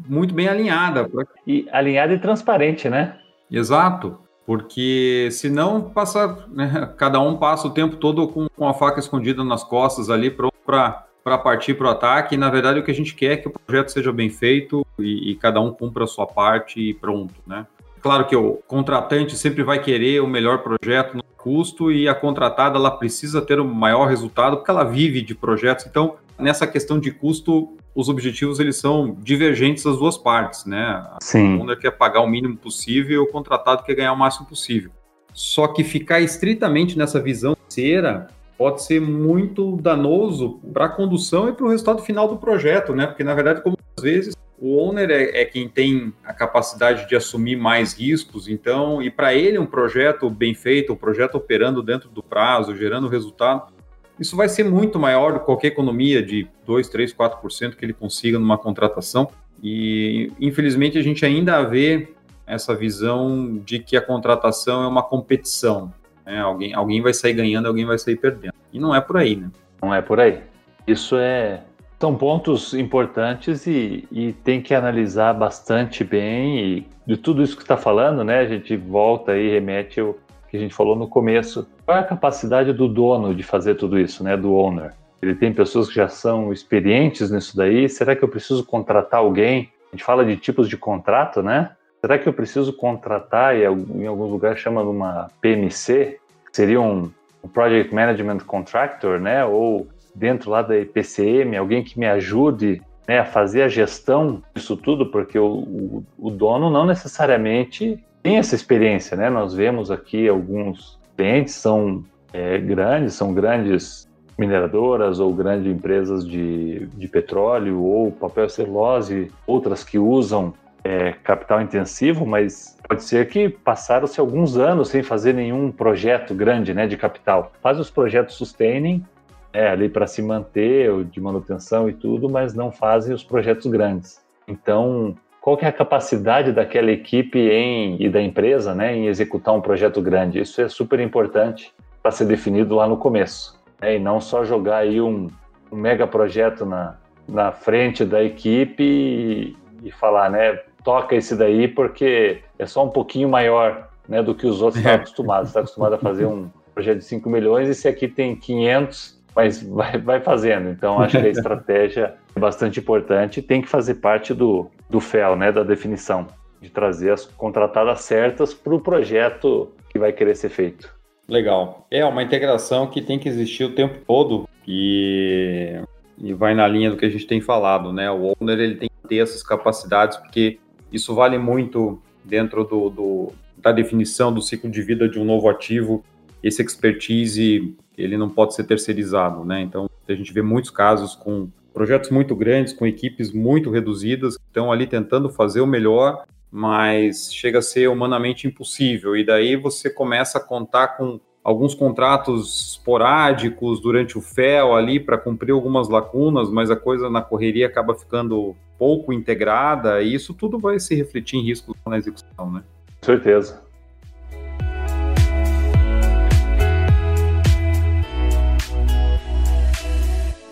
muito 0.08 0.32
bem 0.32 0.46
alinhada. 0.46 1.08
Pra... 1.08 1.24
E 1.44 1.68
alinhada 1.72 2.14
e 2.14 2.20
transparente, 2.20 2.88
né? 2.88 3.18
Exato. 3.50 4.16
Porque 4.46 5.28
senão 5.32 5.90
passa, 5.90 6.46
né, 6.48 6.94
cada 6.96 7.20
um 7.20 7.36
passa 7.36 7.66
o 7.66 7.74
tempo 7.74 7.96
todo 7.96 8.28
com, 8.28 8.48
com 8.48 8.68
a 8.68 8.74
faca 8.74 9.00
escondida 9.00 9.42
nas 9.42 9.64
costas 9.64 10.08
ali 10.08 10.30
para 10.30 11.04
para 11.22 11.36
partir 11.36 11.74
para 11.74 11.88
o 11.88 11.90
ataque. 11.90 12.34
E, 12.34 12.38
na 12.38 12.48
verdade, 12.48 12.80
o 12.80 12.84
que 12.84 12.90
a 12.90 12.94
gente 12.94 13.14
quer 13.14 13.32
é 13.32 13.36
que 13.36 13.48
o 13.48 13.50
projeto 13.50 13.90
seja 13.90 14.12
bem 14.12 14.30
feito 14.30 14.86
e, 14.98 15.32
e, 15.32 15.36
cada 15.36 15.60
um 15.60 15.70
cumpra 15.70 16.04
a 16.04 16.06
sua 16.06 16.26
parte 16.26 16.80
e 16.80 16.94
pronto, 16.94 17.34
né? 17.46 17.66
Claro 18.00 18.26
que 18.26 18.34
o 18.34 18.54
contratante 18.66 19.36
sempre 19.36 19.62
vai 19.62 19.80
querer 19.80 20.20
o 20.20 20.26
melhor 20.26 20.62
projeto 20.62 21.16
no 21.16 21.22
custo 21.36 21.90
e 21.90 22.08
a 22.08 22.14
contratada 22.14 22.76
ela 22.76 22.90
precisa 22.90 23.40
ter 23.40 23.60
o 23.60 23.64
maior 23.64 24.06
resultado 24.06 24.56
porque 24.56 24.70
ela 24.70 24.84
vive 24.84 25.22
de 25.22 25.34
projetos. 25.34 25.86
Então, 25.86 26.16
nessa 26.38 26.66
questão 26.66 26.98
de 26.98 27.10
custo, 27.10 27.76
os 27.94 28.08
objetivos 28.08 28.60
eles 28.60 28.76
são 28.76 29.16
divergentes 29.20 29.84
das 29.84 29.98
duas 29.98 30.16
partes, 30.16 30.64
né? 30.64 31.06
Sim. 31.20 31.56
O 31.56 31.60
owner 31.60 31.78
quer 31.78 31.90
pagar 31.92 32.20
o 32.20 32.26
mínimo 32.26 32.56
possível 32.56 33.12
e 33.12 33.18
o 33.18 33.26
contratado 33.26 33.82
quer 33.82 33.94
ganhar 33.94 34.12
o 34.12 34.16
máximo 34.16 34.46
possível. 34.46 34.90
Só 35.32 35.68
que 35.68 35.84
ficar 35.84 36.20
estritamente 36.20 36.98
nessa 36.98 37.20
visão 37.20 37.54
financeira 37.54 38.28
pode 38.58 38.82
ser 38.82 39.00
muito 39.00 39.76
danoso 39.76 40.60
para 40.72 40.86
a 40.86 40.88
condução 40.88 41.48
e 41.48 41.52
para 41.52 41.64
o 41.64 41.70
resultado 41.70 42.02
final 42.02 42.28
do 42.28 42.36
projeto, 42.36 42.94
né? 42.94 43.06
Porque 43.06 43.24
na 43.24 43.34
verdade, 43.34 43.62
como 43.62 43.78
às 43.96 44.02
vezes 44.02 44.36
o 44.60 44.76
owner 44.76 45.10
é, 45.10 45.40
é, 45.40 45.44
quem 45.46 45.66
tem 45.66 46.12
a 46.22 46.34
capacidade 46.34 47.08
de 47.08 47.16
assumir 47.16 47.56
mais 47.56 47.94
riscos, 47.94 48.46
então, 48.46 49.00
e 49.00 49.10
para 49.10 49.34
ele 49.34 49.58
um 49.58 49.64
projeto 49.64 50.28
bem 50.28 50.54
feito, 50.54 50.92
um 50.92 50.96
projeto 50.96 51.36
operando 51.36 51.82
dentro 51.82 52.10
do 52.10 52.22
prazo, 52.22 52.76
gerando 52.76 53.08
resultado, 53.08 53.72
isso 54.18 54.36
vai 54.36 54.50
ser 54.50 54.64
muito 54.64 54.98
maior 54.98 55.32
do 55.32 55.40
que 55.40 55.46
qualquer 55.46 55.68
economia 55.68 56.22
de 56.22 56.46
2, 56.66 56.90
3, 56.90 57.14
4% 57.14 57.74
que 57.74 57.82
ele 57.82 57.94
consiga 57.94 58.38
numa 58.38 58.58
contratação. 58.58 59.30
E 59.62 60.30
infelizmente 60.38 60.98
a 60.98 61.02
gente 61.02 61.24
ainda 61.24 61.62
vê 61.62 62.12
essa 62.46 62.74
visão 62.74 63.56
de 63.64 63.78
que 63.78 63.96
a 63.96 64.02
contratação 64.02 64.84
é 64.84 64.86
uma 64.86 65.02
competição. 65.02 65.90
Né? 66.26 66.38
Alguém, 66.38 66.74
alguém 66.74 67.00
vai 67.00 67.14
sair 67.14 67.32
ganhando, 67.32 67.66
alguém 67.66 67.86
vai 67.86 67.96
sair 67.96 68.16
perdendo. 68.16 68.52
E 68.70 68.78
não 68.78 68.94
é 68.94 69.00
por 69.00 69.16
aí, 69.16 69.36
né? 69.36 69.50
Não 69.80 69.94
é 69.94 70.02
por 70.02 70.20
aí. 70.20 70.40
Isso 70.86 71.16
é 71.16 71.62
são 72.00 72.16
pontos 72.16 72.72
importantes 72.72 73.66
e, 73.66 74.08
e, 74.10 74.32
tem 74.32 74.62
que 74.62 74.74
analisar 74.74 75.34
bastante 75.34 76.02
bem. 76.02 76.58
E 76.58 76.86
de 77.06 77.18
tudo 77.18 77.42
isso 77.42 77.54
que 77.54 77.62
está 77.62 77.76
falando, 77.76 78.24
né? 78.24 78.38
A 78.38 78.46
gente 78.46 78.74
volta 78.74 79.36
e 79.36 79.50
remete 79.50 80.00
ao 80.00 80.16
que 80.48 80.56
a 80.56 80.60
gente 80.60 80.74
falou 80.74 80.96
no 80.96 81.06
começo. 81.06 81.68
Qual 81.84 81.96
é 81.96 82.00
a 82.00 82.04
capacidade 82.04 82.72
do 82.72 82.88
dono 82.88 83.34
de 83.34 83.42
fazer 83.42 83.74
tudo 83.74 83.98
isso, 83.98 84.24
né? 84.24 84.34
Do 84.34 84.54
owner. 84.54 84.94
Ele 85.20 85.34
tem 85.34 85.52
pessoas 85.52 85.88
que 85.88 85.94
já 85.94 86.08
são 86.08 86.50
experientes 86.50 87.30
nisso 87.30 87.54
daí. 87.54 87.86
Será 87.86 88.16
que 88.16 88.24
eu 88.24 88.28
preciso 88.28 88.64
contratar 88.64 89.20
alguém? 89.20 89.70
A 89.92 89.96
gente 89.96 90.04
fala 90.04 90.24
de 90.24 90.36
tipos 90.38 90.70
de 90.70 90.78
contrato, 90.78 91.42
né? 91.42 91.72
Será 92.00 92.18
que 92.18 92.26
eu 92.26 92.32
preciso 92.32 92.72
contratar, 92.72 93.54
e 93.54 93.64
em 93.64 94.06
alguns 94.06 94.30
lugares 94.30 94.58
chama 94.58 94.82
de 94.82 94.88
uma 94.88 95.28
PMC, 95.42 96.18
que 96.46 96.56
seria 96.56 96.80
um, 96.80 97.10
um 97.44 97.48
Project 97.48 97.94
Management 97.94 98.38
Contractor, 98.38 99.20
né? 99.20 99.44
Ou 99.44 99.86
dentro 100.14 100.50
lá 100.50 100.62
da 100.62 100.78
IPCM, 100.78 101.56
alguém 101.56 101.82
que 101.82 101.98
me 101.98 102.06
ajude 102.06 102.82
né, 103.06 103.18
a 103.18 103.24
fazer 103.24 103.62
a 103.62 103.68
gestão 103.68 104.42
disso 104.54 104.76
tudo, 104.76 105.06
porque 105.06 105.38
o, 105.38 105.46
o, 105.46 106.04
o, 106.18 106.30
dono 106.30 106.70
não 106.70 106.86
necessariamente 106.86 107.98
tem 108.22 108.36
essa 108.36 108.54
experiência, 108.54 109.16
né? 109.16 109.30
Nós 109.30 109.54
vemos 109.54 109.90
aqui 109.90 110.28
alguns 110.28 110.98
clientes 111.16 111.54
são 111.54 112.04
é, 112.32 112.58
grandes, 112.58 113.14
são 113.14 113.34
grandes 113.34 114.08
mineradoras 114.38 115.20
ou 115.20 115.34
grandes 115.34 115.70
empresas 115.70 116.26
de, 116.26 116.86
de 116.86 117.08
petróleo 117.08 117.82
ou 117.82 118.10
papel 118.10 118.48
celulose, 118.48 119.30
outras 119.46 119.84
que 119.84 119.98
usam 119.98 120.54
é, 120.82 121.12
capital 121.12 121.60
intensivo, 121.60 122.24
mas 122.24 122.78
pode 122.88 123.04
ser 123.04 123.28
que 123.28 123.48
passaram-se 123.48 124.18
alguns 124.18 124.56
anos 124.56 124.88
sem 124.88 125.02
fazer 125.02 125.34
nenhum 125.34 125.70
projeto 125.70 126.34
grande 126.34 126.72
né, 126.72 126.86
de 126.86 126.96
capital. 126.96 127.52
Faz 127.60 127.78
os 127.78 127.90
projetos 127.90 128.36
sustaining 128.36 129.04
é, 129.52 129.68
ali 129.68 129.88
para 129.88 130.06
se 130.06 130.22
manter, 130.22 131.04
de 131.04 131.20
manutenção 131.20 131.88
e 131.88 131.92
tudo, 131.92 132.28
mas 132.28 132.54
não 132.54 132.70
fazem 132.70 133.14
os 133.14 133.24
projetos 133.24 133.66
grandes. 133.66 134.20
Então, 134.46 135.16
qual 135.40 135.56
que 135.56 135.64
é 135.64 135.68
a 135.68 135.72
capacidade 135.72 136.52
daquela 136.52 136.90
equipe 136.90 137.38
em, 137.38 137.96
e 138.00 138.08
da 138.08 138.20
empresa 138.20 138.74
né, 138.74 138.94
em 138.94 139.06
executar 139.06 139.54
um 139.54 139.60
projeto 139.60 140.00
grande? 140.02 140.40
Isso 140.40 140.60
é 140.60 140.68
super 140.68 141.00
importante 141.00 141.72
para 142.02 142.10
ser 142.10 142.26
definido 142.26 142.74
lá 142.74 142.86
no 142.86 142.96
começo. 142.96 143.58
Né, 143.80 143.96
e 143.96 143.98
não 143.98 144.20
só 144.20 144.44
jogar 144.44 144.78
aí 144.78 145.00
um, 145.00 145.28
um 145.72 145.76
mega 145.76 146.06
projeto 146.06 146.66
na, 146.66 146.96
na 147.28 147.52
frente 147.52 148.04
da 148.04 148.22
equipe 148.22 148.82
e, 148.82 149.56
e 149.82 149.90
falar, 149.90 150.30
né, 150.30 150.60
toca 150.84 151.14
esse 151.14 151.34
daí 151.36 151.68
porque 151.68 152.42
é 152.58 152.66
só 152.66 152.84
um 152.84 152.90
pouquinho 152.90 153.28
maior 153.28 153.88
né, 154.08 154.22
do 154.22 154.34
que 154.34 154.46
os 154.46 154.60
outros 154.60 154.78
estão 154.78 154.94
acostumados. 155.00 155.48
Está 155.48 155.60
acostumado 155.60 155.94
a 155.94 155.98
fazer 155.98 156.26
um 156.26 156.50
projeto 156.74 156.98
de 156.98 157.04
5 157.04 157.28
milhões 157.30 157.68
e 157.68 157.70
esse 157.72 157.88
aqui 157.88 158.08
tem 158.08 158.36
500 158.36 159.19
mas 159.34 159.62
vai, 159.64 159.98
vai 159.98 160.20
fazendo. 160.20 160.68
Então, 160.70 161.00
acho 161.00 161.18
que 161.18 161.26
a 161.26 161.30
estratégia 161.30 162.14
é 162.34 162.40
bastante 162.40 162.80
importante 162.80 163.42
tem 163.42 163.62
que 163.62 163.68
fazer 163.68 163.94
parte 163.96 164.34
do, 164.34 164.70
do 164.88 165.00
FEL, 165.00 165.36
né, 165.36 165.52
da 165.52 165.62
definição, 165.62 166.26
de 166.60 166.70
trazer 166.70 167.12
as 167.12 167.24
contratadas 167.24 168.00
certas 168.02 168.54
para 168.54 168.74
o 168.74 168.80
projeto 168.80 169.72
que 169.88 169.98
vai 169.98 170.12
querer 170.12 170.34
ser 170.34 170.48
feito. 170.48 170.92
Legal. 171.28 171.86
É 171.90 172.04
uma 172.04 172.22
integração 172.22 172.88
que 172.88 173.00
tem 173.00 173.18
que 173.18 173.28
existir 173.28 173.64
o 173.64 173.74
tempo 173.74 173.98
todo 174.04 174.48
e, 174.66 175.80
e 176.18 176.34
vai 176.34 176.54
na 176.54 176.66
linha 176.66 176.90
do 176.90 176.96
que 176.96 177.06
a 177.06 177.08
gente 177.08 177.26
tem 177.26 177.40
falado, 177.40 177.92
né? 177.92 178.10
O 178.10 178.34
owner 178.40 178.58
ele 178.58 178.74
tem 178.74 178.88
que 178.88 179.08
ter 179.08 179.18
essas 179.18 179.42
capacidades 179.42 180.16
porque 180.16 180.58
isso 180.92 181.14
vale 181.14 181.38
muito 181.38 182.02
dentro 182.24 182.64
do, 182.64 182.90
do 182.90 183.32
da 183.56 183.72
definição 183.72 184.32
do 184.32 184.40
ciclo 184.40 184.70
de 184.70 184.82
vida 184.82 185.08
de 185.08 185.18
um 185.18 185.24
novo 185.24 185.48
ativo. 185.48 186.02
Esse 186.42 186.62
expertise 186.62 187.76
ele 187.96 188.16
não 188.16 188.28
pode 188.28 188.54
ser 188.54 188.64
terceirizado, 188.64 189.44
né? 189.44 189.60
Então, 189.60 189.88
a 190.08 190.12
gente 190.14 190.32
vê 190.32 190.42
muitos 190.42 190.70
casos 190.70 191.14
com 191.14 191.48
projetos 191.72 192.10
muito 192.10 192.34
grandes, 192.34 192.72
com 192.72 192.86
equipes 192.86 193.32
muito 193.32 193.70
reduzidas, 193.70 194.36
que 194.36 194.42
estão 194.46 194.72
ali 194.72 194.86
tentando 194.86 195.28
fazer 195.28 195.60
o 195.60 195.66
melhor, 195.66 196.24
mas 196.50 197.32
chega 197.32 197.58
a 197.58 197.62
ser 197.62 197.88
humanamente 197.88 198.46
impossível. 198.46 199.16
E 199.16 199.24
daí 199.24 199.56
você 199.56 199.88
começa 199.88 200.38
a 200.38 200.40
contar 200.40 200.88
com 200.96 201.20
alguns 201.42 201.74
contratos 201.74 202.72
esporádicos 202.72 203.80
durante 203.80 204.18
o 204.18 204.20
FEL 204.20 204.74
ali 204.74 205.00
para 205.00 205.16
cumprir 205.16 205.52
algumas 205.52 205.88
lacunas, 205.88 206.50
mas 206.50 206.70
a 206.70 206.76
coisa 206.76 207.08
na 207.08 207.22
correria 207.22 207.66
acaba 207.66 207.94
ficando 207.94 208.54
pouco 208.78 209.12
integrada 209.12 210.02
e 210.02 210.14
isso 210.14 210.34
tudo 210.34 210.58
vai 210.58 210.78
se 210.78 210.94
refletir 210.94 211.38
em 211.38 211.42
risco 211.42 211.76
na 211.86 211.98
execução, 211.98 212.50
né? 212.50 212.62
Certeza. 213.02 213.62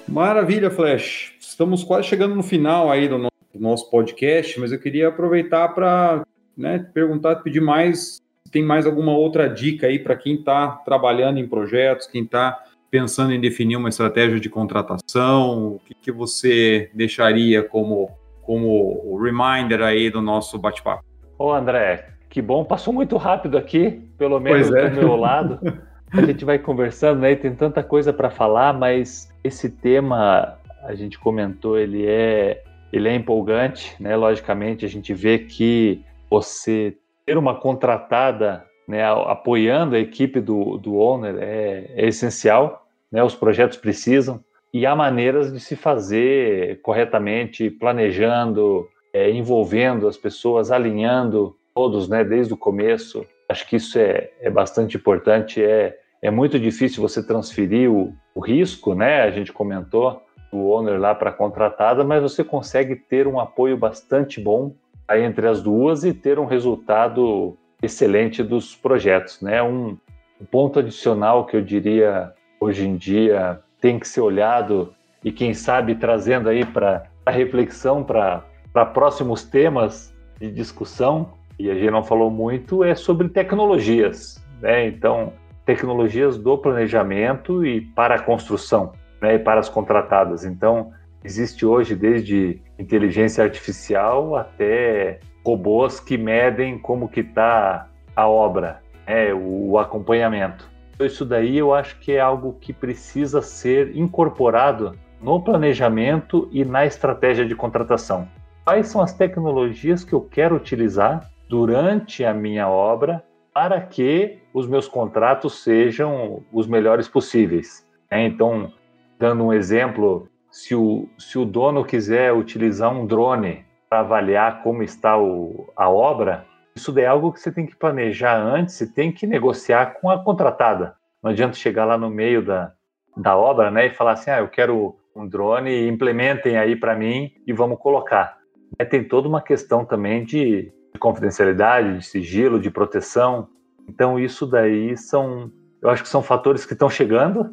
Maravilha, 0.08 0.70
Flash. 0.70 1.34
Estamos 1.38 1.84
quase 1.84 2.08
chegando 2.08 2.34
no 2.34 2.42
final 2.42 2.90
aí 2.90 3.08
do 3.08 3.28
nosso 3.54 3.90
podcast, 3.90 4.58
mas 4.58 4.72
eu 4.72 4.80
queria 4.80 5.08
aproveitar 5.08 5.68
para 5.68 6.22
né, 6.56 6.86
perguntar, 6.94 7.36
pedir 7.36 7.60
mais, 7.60 8.20
se 8.44 8.50
tem 8.50 8.62
mais 8.62 8.86
alguma 8.86 9.12
outra 9.12 9.48
dica 9.48 9.86
aí 9.86 9.98
para 9.98 10.16
quem 10.16 10.36
está 10.36 10.68
trabalhando 10.68 11.38
em 11.38 11.46
projetos, 11.46 12.06
quem 12.06 12.24
está 12.24 12.58
pensando 12.90 13.32
em 13.32 13.40
definir 13.40 13.76
uma 13.76 13.90
estratégia 13.90 14.40
de 14.40 14.48
contratação, 14.48 15.74
o 15.74 15.80
que, 15.84 15.94
que 15.94 16.10
você 16.10 16.90
deixaria 16.94 17.62
como, 17.62 18.10
como 18.42 19.20
reminder 19.22 19.82
aí 19.82 20.10
do 20.10 20.22
nosso 20.22 20.58
bate-papo? 20.58 21.04
Ô 21.38 21.52
André, 21.52 22.08
que 22.30 22.40
bom, 22.40 22.64
passou 22.64 22.94
muito 22.94 23.16
rápido 23.16 23.58
aqui, 23.58 24.10
pelo 24.16 24.40
menos 24.40 24.72
é. 24.72 24.88
do 24.88 24.96
meu 24.96 25.16
lado. 25.16 25.60
A 26.12 26.22
gente 26.22 26.44
vai 26.44 26.58
conversando, 26.58 27.20
né? 27.20 27.34
Tem 27.36 27.54
tanta 27.54 27.82
coisa 27.82 28.12
para 28.12 28.30
falar, 28.30 28.72
mas 28.72 29.32
esse 29.44 29.68
tema 29.68 30.58
a 30.84 30.94
gente 30.94 31.18
comentou, 31.18 31.78
ele 31.78 32.06
é 32.06 32.62
ele 32.92 33.08
é 33.08 33.14
empolgante, 33.14 33.94
né? 34.00 34.16
Logicamente, 34.16 34.84
a 34.84 34.88
gente 34.88 35.12
vê 35.12 35.38
que 35.38 36.02
você 36.30 36.96
ter 37.26 37.36
uma 37.36 37.54
contratada, 37.54 38.64
né, 38.86 39.04
apoiando 39.04 39.94
a 39.94 39.98
equipe 39.98 40.40
do, 40.40 40.78
do 40.78 40.96
owner 40.96 41.36
é, 41.38 41.90
é 41.94 42.08
essencial, 42.08 42.86
né? 43.12 43.22
Os 43.22 43.34
projetos 43.34 43.76
precisam 43.76 44.42
e 44.72 44.86
há 44.86 44.94
maneiras 44.96 45.52
de 45.52 45.60
se 45.60 45.76
fazer 45.76 46.80
corretamente, 46.82 47.70
planejando, 47.70 48.88
é, 49.12 49.30
envolvendo 49.30 50.06
as 50.06 50.16
pessoas, 50.16 50.70
alinhando 50.70 51.56
todos, 51.74 52.08
né, 52.08 52.24
desde 52.24 52.52
o 52.52 52.56
começo. 52.56 53.26
Acho 53.48 53.66
que 53.66 53.76
isso 53.76 53.98
é, 53.98 54.30
é 54.40 54.50
bastante 54.50 54.96
importante, 54.96 55.62
é, 55.62 55.96
é 56.20 56.30
muito 56.30 56.58
difícil 56.58 57.00
você 57.02 57.26
transferir 57.26 57.90
o, 57.90 58.14
o 58.34 58.40
risco, 58.40 58.94
né? 58.94 59.22
A 59.22 59.30
gente 59.30 59.52
comentou 59.52 60.22
o 60.52 60.70
owner 60.70 61.00
lá 61.00 61.14
para 61.14 61.30
a 61.30 61.32
contratada, 61.32 62.04
mas 62.04 62.22
você 62.22 62.42
consegue 62.42 62.96
ter 62.96 63.26
um 63.26 63.38
apoio 63.38 63.76
bastante 63.76 64.40
bom 64.40 64.74
aí 65.06 65.22
entre 65.22 65.46
as 65.46 65.62
duas 65.62 66.04
e 66.04 66.12
ter 66.12 66.38
um 66.38 66.44
resultado 66.44 67.56
excelente 67.82 68.42
dos 68.42 68.74
projetos, 68.74 69.40
né? 69.40 69.62
Um, 69.62 69.96
um 70.40 70.44
ponto 70.44 70.78
adicional 70.78 71.46
que 71.46 71.56
eu 71.56 71.62
diria 71.62 72.32
hoje 72.60 72.86
em 72.86 72.96
dia 72.96 73.60
tem 73.80 73.98
que 73.98 74.08
ser 74.08 74.20
olhado 74.20 74.94
e 75.24 75.32
quem 75.32 75.54
sabe 75.54 75.94
trazendo 75.94 76.48
aí 76.48 76.64
para 76.64 77.04
a 77.24 77.30
reflexão 77.30 78.04
para 78.04 78.44
próximos 78.92 79.44
temas 79.44 80.14
de 80.38 80.50
discussão 80.50 81.32
e 81.58 81.70
a 81.70 81.74
gente 81.74 81.90
não 81.90 82.04
falou 82.04 82.30
muito 82.30 82.84
é 82.84 82.94
sobre 82.94 83.28
tecnologias, 83.28 84.42
né? 84.60 84.86
Então 84.86 85.32
tecnologias 85.64 86.38
do 86.38 86.56
planejamento 86.56 87.64
e 87.64 87.80
para 87.80 88.14
a 88.14 88.22
construção, 88.22 88.92
né? 89.20 89.34
E 89.34 89.38
para 89.38 89.60
as 89.60 89.68
contratadas. 89.68 90.44
Então 90.44 90.92
existe 91.24 91.66
hoje 91.66 91.94
desde 91.94 92.62
inteligência 92.78 93.42
artificial 93.42 94.36
até 94.36 95.20
robôs 95.44 95.98
que 95.98 96.16
medem 96.16 96.78
como 96.78 97.08
que 97.08 97.20
está 97.20 97.88
a 98.14 98.28
obra, 98.28 98.80
né? 99.06 99.32
o 99.34 99.78
acompanhamento. 99.78 100.70
Isso 101.00 101.24
daí 101.24 101.58
eu 101.58 101.72
acho 101.72 101.98
que 102.00 102.12
é 102.12 102.20
algo 102.20 102.56
que 102.60 102.72
precisa 102.72 103.40
ser 103.40 103.96
incorporado 103.96 104.92
no 105.20 105.40
planejamento 105.40 106.48
e 106.52 106.64
na 106.64 106.84
estratégia 106.84 107.46
de 107.46 107.54
contratação. 107.54 108.28
Quais 108.64 108.88
são 108.88 109.00
as 109.00 109.12
tecnologias 109.12 110.04
que 110.04 110.12
eu 110.12 110.20
quero 110.20 110.56
utilizar 110.56 111.30
durante 111.48 112.24
a 112.24 112.34
minha 112.34 112.68
obra 112.68 113.24
para 113.52 113.80
que 113.80 114.38
os 114.52 114.68
meus 114.68 114.86
contratos 114.86 115.62
sejam 115.62 116.44
os 116.52 116.66
melhores 116.66 117.08
possíveis? 117.08 117.86
É, 118.10 118.24
então, 118.24 118.72
dando 119.18 119.44
um 119.44 119.52
exemplo, 119.52 120.28
se 120.50 120.74
o, 120.74 121.08
se 121.18 121.38
o 121.38 121.44
dono 121.44 121.84
quiser 121.84 122.32
utilizar 122.32 122.92
um 122.92 123.06
drone 123.06 123.64
para 123.88 124.00
avaliar 124.00 124.62
como 124.62 124.82
está 124.82 125.18
o, 125.18 125.68
a 125.76 125.88
obra, 125.88 126.46
isso 126.76 126.96
é 126.98 127.06
algo 127.06 127.32
que 127.32 127.40
você 127.40 127.50
tem 127.50 127.66
que 127.66 127.74
planejar 127.74 128.36
antes, 128.36 128.74
você 128.74 128.86
tem 128.86 129.10
que 129.10 129.26
negociar 129.26 129.98
com 130.00 130.10
a 130.10 130.22
contratada. 130.22 130.94
Não 131.22 131.30
adianta 131.30 131.56
chegar 131.56 131.84
lá 131.84 131.98
no 131.98 132.08
meio 132.08 132.44
da, 132.44 132.72
da 133.16 133.36
obra 133.36 133.70
né, 133.70 133.86
e 133.86 133.90
falar 133.90 134.12
assim: 134.12 134.30
ah, 134.30 134.38
eu 134.38 134.48
quero 134.48 134.96
um 135.16 135.26
drone, 135.26 135.88
implementem 135.88 136.56
aí 136.56 136.76
para 136.76 136.94
mim 136.94 137.32
e 137.46 137.52
vamos 137.52 137.78
colocar. 137.78 138.38
É, 138.78 138.84
tem 138.84 139.02
toda 139.02 139.26
uma 139.26 139.42
questão 139.42 139.84
também 139.84 140.24
de, 140.24 140.72
de 140.92 140.98
confidencialidade, 140.98 141.98
de 141.98 142.04
sigilo, 142.04 142.60
de 142.60 142.70
proteção. 142.70 143.48
Então, 143.88 144.18
isso 144.18 144.46
daí 144.46 144.96
são, 144.96 145.50
eu 145.80 145.90
acho 145.90 146.02
que 146.02 146.08
são 146.08 146.22
fatores 146.22 146.64
que 146.64 146.72
estão 146.72 146.88
chegando. 146.90 147.50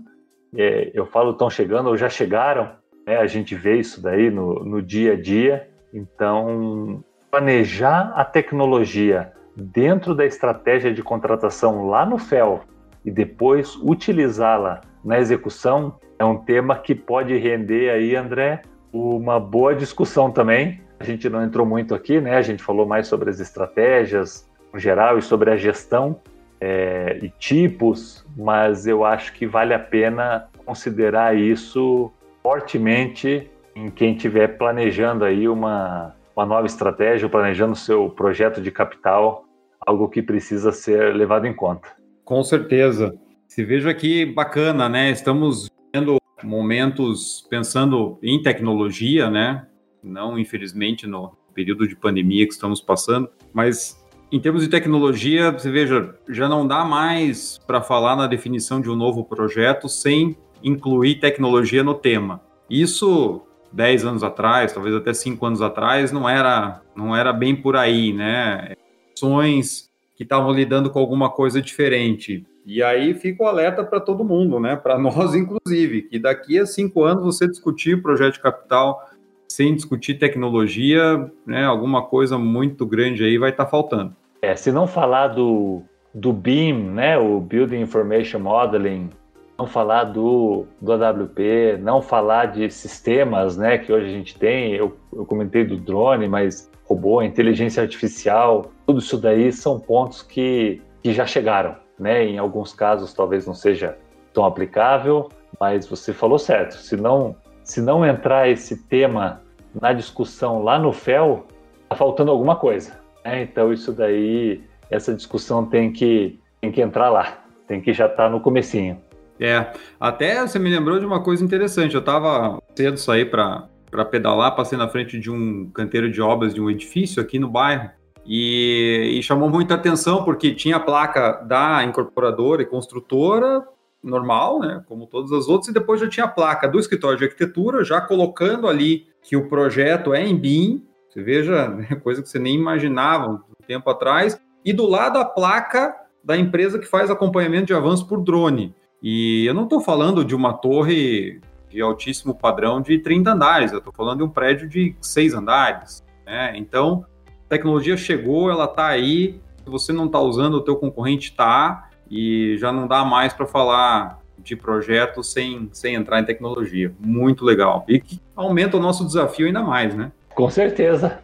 É, 0.55 0.91
eu 0.93 1.05
falo 1.05 1.31
estão 1.31 1.49
chegando 1.49 1.89
ou 1.89 1.97
já 1.97 2.09
chegaram, 2.09 2.71
né? 3.05 3.17
a 3.17 3.27
gente 3.27 3.55
vê 3.55 3.77
isso 3.77 4.01
daí 4.01 4.29
no, 4.29 4.63
no 4.63 4.81
dia 4.81 5.13
a 5.13 5.21
dia. 5.21 5.69
Então, 5.93 7.03
planejar 7.29 8.13
a 8.15 8.23
tecnologia 8.23 9.31
dentro 9.55 10.13
da 10.13 10.25
estratégia 10.25 10.93
de 10.93 11.01
contratação 11.01 11.87
lá 11.87 12.05
no 12.05 12.17
FEL 12.17 12.61
e 13.03 13.11
depois 13.11 13.75
utilizá-la 13.75 14.81
na 15.03 15.19
execução 15.19 15.97
é 16.17 16.25
um 16.25 16.37
tema 16.37 16.77
que 16.77 16.95
pode 16.95 17.37
render 17.37 17.89
aí, 17.89 18.15
André, 18.15 18.61
uma 18.91 19.39
boa 19.39 19.75
discussão 19.75 20.31
também. 20.31 20.81
A 20.99 21.03
gente 21.03 21.29
não 21.29 21.43
entrou 21.43 21.65
muito 21.65 21.93
aqui, 21.93 22.21
né? 22.21 22.37
A 22.37 22.41
gente 22.41 22.63
falou 22.63 22.85
mais 22.85 23.07
sobre 23.07 23.29
as 23.29 23.39
estratégias 23.39 24.49
no 24.73 24.79
geral 24.79 25.17
e 25.17 25.21
sobre 25.21 25.51
a 25.51 25.57
gestão 25.57 26.19
é, 26.59 27.19
e 27.21 27.29
tipos, 27.29 28.25
mas 28.35 28.87
eu 28.87 29.03
acho 29.05 29.33
que 29.33 29.45
vale 29.45 29.73
a 29.73 29.79
pena 29.79 30.47
considerar 30.65 31.35
isso 31.35 32.11
fortemente 32.41 33.49
em 33.75 33.89
quem 33.89 34.13
estiver 34.13 34.57
planejando 34.57 35.25
aí 35.25 35.47
uma, 35.47 36.15
uma 36.35 36.45
nova 36.45 36.65
estratégia, 36.65 37.27
planejando 37.27 37.75
seu 37.75 38.09
projeto 38.09 38.61
de 38.61 38.71
capital, 38.71 39.45
algo 39.79 40.07
que 40.09 40.21
precisa 40.21 40.71
ser 40.71 41.13
levado 41.13 41.45
em 41.45 41.53
conta. 41.53 41.89
Com 42.23 42.43
certeza. 42.43 43.13
Se 43.47 43.63
veja 43.63 43.89
aqui 43.89 44.25
bacana, 44.25 44.89
né? 44.89 45.11
Estamos 45.11 45.69
vendo 45.93 46.17
momentos 46.43 47.45
pensando 47.49 48.17
em 48.21 48.41
tecnologia, 48.41 49.29
né? 49.29 49.65
Não, 50.05 50.37
infelizmente, 50.37 51.07
no 51.07 51.35
período 51.53 51.87
de 51.87 51.95
pandemia 51.95 52.45
que 52.45 52.53
estamos 52.53 52.79
passando, 52.79 53.29
mas 53.51 53.99
em 54.31 54.39
termos 54.39 54.63
de 54.63 54.69
tecnologia, 54.69 55.51
você 55.51 55.71
veja, 55.71 56.15
já 56.29 56.47
não 56.47 56.67
dá 56.67 56.83
mais 56.83 57.57
para 57.65 57.81
falar 57.81 58.15
na 58.15 58.27
definição 58.27 58.81
de 58.81 58.89
um 58.89 58.95
novo 58.95 59.23
projeto 59.23 59.87
sem 59.89 60.35
incluir 60.63 61.15
tecnologia 61.15 61.83
no 61.83 61.93
tema. 61.93 62.41
Isso 62.69 63.41
10 63.71 64.05
anos 64.05 64.23
atrás, 64.23 64.73
talvez 64.73 64.95
até 64.95 65.13
5 65.13 65.45
anos 65.45 65.61
atrás, 65.61 66.11
não 66.11 66.27
era, 66.27 66.81
não 66.95 67.15
era 67.15 67.33
bem 67.33 67.55
por 67.55 67.75
aí, 67.75 68.13
né? 68.13 68.73
Ações 69.13 69.89
que 70.15 70.23
estavam 70.23 70.51
lidando 70.51 70.89
com 70.89 70.99
alguma 70.99 71.29
coisa 71.29 71.61
diferente. 71.61 72.45
E 72.65 72.81
aí 72.81 73.13
fica 73.13 73.43
o 73.43 73.47
alerta 73.47 73.83
para 73.83 73.99
todo 73.99 74.23
mundo, 74.23 74.59
né? 74.59 74.75
Para 74.75 74.97
nós, 74.97 75.35
inclusive, 75.35 76.03
que 76.03 76.17
daqui 76.17 76.57
a 76.57 76.65
cinco 76.65 77.03
anos 77.03 77.23
você 77.23 77.47
discutir 77.47 78.01
projeto 78.01 78.33
de 78.33 78.39
capital 78.39 78.99
sem 79.47 79.75
discutir 79.75 80.15
tecnologia, 80.15 81.31
né? 81.45 81.65
Alguma 81.65 82.03
coisa 82.03 82.37
muito 82.37 82.85
grande 82.85 83.23
aí 83.23 83.37
vai 83.37 83.49
estar 83.49 83.65
tá 83.65 83.71
faltando. 83.71 84.15
É, 84.41 84.55
se 84.55 84.71
não 84.71 84.87
falar 84.87 85.29
do, 85.29 85.81
do 86.13 86.31
BIM, 86.33 86.73
né? 86.73 87.17
O 87.17 87.39
Building 87.39 87.81
Information 87.81 88.39
Modeling, 88.39 89.09
não 89.57 89.65
falar 89.65 90.05
do, 90.05 90.65
do 90.81 90.91
AWP, 90.93 91.77
não 91.79 92.01
falar 92.01 92.47
de 92.47 92.69
sistemas, 92.69 93.57
né? 93.57 93.77
Que 93.77 93.91
hoje 93.91 94.07
a 94.07 94.11
gente 94.11 94.37
tem. 94.37 94.73
Eu, 94.73 94.95
eu 95.13 95.25
comentei 95.25 95.63
do 95.63 95.77
drone, 95.77 96.27
mas 96.27 96.69
robô, 96.83 97.21
inteligência 97.21 97.81
artificial, 97.81 98.71
tudo 98.85 98.99
isso 98.99 99.17
daí 99.17 99.51
são 99.51 99.79
pontos 99.79 100.21
que, 100.21 100.81
que 101.01 101.11
já 101.11 101.25
chegaram 101.25 101.75
né? 101.99 102.25
Em 102.25 102.37
alguns 102.37 102.73
casos 102.73 103.13
talvez 103.13 103.45
não 103.45 103.53
seja 103.53 103.97
tão 104.33 104.45
aplicável, 104.45 105.29
mas 105.59 105.87
você 105.87 106.13
falou 106.13 106.37
certo. 106.37 106.75
Se 106.75 106.95
não, 106.95 107.35
se 107.65 107.81
não 107.81 108.05
entrar 108.05 108.47
esse 108.47 108.77
tema 108.83 109.41
na 109.81 109.91
discussão 109.91 110.63
lá 110.63 110.79
no 110.79 110.93
FEL, 110.93 111.45
está 111.83 111.95
faltando 111.95 112.31
alguma 112.31 112.55
coisa. 112.55 112.97
Né? 113.25 113.41
Então 113.41 113.73
isso 113.73 113.91
daí, 113.91 114.63
essa 114.89 115.13
discussão 115.13 115.65
tem 115.65 115.91
que, 115.91 116.39
tem 116.61 116.71
que 116.71 116.81
entrar 116.81 117.09
lá, 117.09 117.43
tem 117.67 117.81
que 117.81 117.91
já 117.91 118.05
estar 118.05 118.25
tá 118.25 118.29
no 118.29 118.39
comecinho. 118.39 119.01
É, 119.39 119.73
até 119.99 120.39
você 120.41 120.57
me 120.57 120.69
lembrou 120.69 120.99
de 120.99 121.05
uma 121.05 121.21
coisa 121.21 121.43
interessante. 121.43 121.95
Eu 121.95 121.99
estava 121.99 122.61
cedo 122.73 122.97
sair 122.97 123.29
para 123.29 123.67
pedalar, 124.09 124.55
passei 124.55 124.77
na 124.77 124.87
frente 124.87 125.19
de 125.19 125.29
um 125.29 125.69
canteiro 125.71 126.09
de 126.09 126.21
obras 126.21 126.53
de 126.53 126.61
um 126.61 126.69
edifício 126.69 127.21
aqui 127.21 127.37
no 127.37 127.49
bairro. 127.49 127.89
E, 128.25 129.17
e, 129.19 129.21
chamou 129.21 129.49
muita 129.49 129.75
atenção 129.75 130.23
porque 130.23 130.55
tinha 130.55 130.77
a 130.77 130.79
placa 130.79 131.43
da 131.45 131.83
incorporadora 131.83 132.63
e 132.63 132.65
construtora 132.65 133.61
normal, 134.05 134.59
né, 134.59 134.83
como 134.87 135.07
todas 135.07 135.31
as 135.31 135.47
outras, 135.47 135.69
e 135.69 135.73
depois 135.73 135.99
já 135.99 136.07
tinha 136.07 136.25
a 136.25 136.29
placa 136.29 136.67
do 136.67 136.79
escritório 136.79 137.17
de 137.17 137.25
arquitetura, 137.25 137.83
já 137.83 137.99
colocando 137.99 138.67
ali 138.67 139.07
que 139.21 139.35
o 139.35 139.49
projeto 139.49 140.13
é 140.13 140.25
em 140.25 140.37
BIM, 140.37 140.85
você 141.09 141.23
veja, 141.23 141.67
né, 141.69 141.87
coisa 142.03 142.21
que 142.21 142.29
você 142.29 142.39
nem 142.39 142.55
imaginava 142.55 143.29
um 143.29 143.39
tempo 143.67 143.89
atrás, 143.89 144.39
e 144.63 144.71
do 144.71 144.85
lado 144.85 145.17
a 145.17 145.25
placa 145.25 145.95
da 146.23 146.37
empresa 146.37 146.79
que 146.79 146.87
faz 146.87 147.09
acompanhamento 147.09 147.67
de 147.67 147.73
avanço 147.73 148.07
por 148.07 148.21
drone. 148.21 148.73
E 149.01 149.45
eu 149.45 149.53
não 149.53 149.63
estou 149.63 149.79
falando 149.79 150.25
de 150.25 150.35
uma 150.35 150.53
torre 150.53 151.39
de 151.69 151.81
altíssimo 151.81 152.33
padrão 152.33 152.81
de 152.81 152.97
30 152.97 153.31
andares, 153.31 153.71
eu 153.71 153.77
estou 153.77 153.93
falando 153.93 154.19
de 154.19 154.23
um 154.23 154.29
prédio 154.29 154.67
de 154.67 154.95
6 155.01 155.35
andares. 155.35 156.03
Né? 156.25 156.53
Então, 156.57 157.05
tecnologia 157.47 157.95
chegou, 157.95 158.49
ela 158.49 158.65
está 158.65 158.87
aí. 158.87 159.39
Se 159.63 159.69
você 159.69 159.93
não 159.93 160.05
está 160.05 160.19
usando, 160.19 160.55
o 160.55 160.61
teu 160.61 160.75
concorrente 160.75 161.29
está 161.29 161.89
e 162.15 162.57
já 162.57 162.71
não 162.71 162.87
dá 162.87 163.03
mais 163.03 163.33
para 163.33 163.45
falar 163.45 164.19
de 164.37 164.55
projeto 164.55 165.21
sem, 165.21 165.69
sem 165.73 165.95
entrar 165.95 166.21
em 166.21 166.25
tecnologia. 166.25 166.93
Muito 166.97 167.43
legal. 167.43 167.83
E 167.89 167.99
que 167.99 168.21
aumenta 168.33 168.77
o 168.77 168.79
nosso 168.79 169.05
desafio 169.05 169.47
ainda 169.47 169.61
mais, 169.61 169.93
né? 169.93 170.13
Com 170.33 170.49
certeza. 170.49 171.19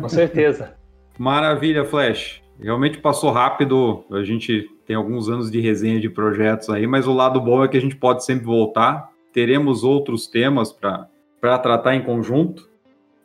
Com 0.00 0.08
certeza. 0.10 0.74
Maravilha, 1.16 1.84
Flash. 1.84 2.42
Realmente 2.60 2.98
passou 2.98 3.30
rápido. 3.30 4.04
A 4.10 4.24
gente 4.24 4.68
tem 4.84 4.96
alguns 4.96 5.28
anos 5.28 5.48
de 5.48 5.60
resenha 5.60 6.00
de 6.00 6.08
projetos 6.08 6.68
aí, 6.70 6.88
mas 6.88 7.06
o 7.06 7.12
lado 7.12 7.40
bom 7.40 7.62
é 7.62 7.68
que 7.68 7.76
a 7.76 7.80
gente 7.80 7.94
pode 7.94 8.24
sempre 8.24 8.44
voltar. 8.44 9.10
Teremos 9.32 9.84
outros 9.84 10.26
temas 10.26 10.72
para 10.72 11.58
tratar 11.58 11.94
em 11.94 12.02
conjunto. 12.02 12.68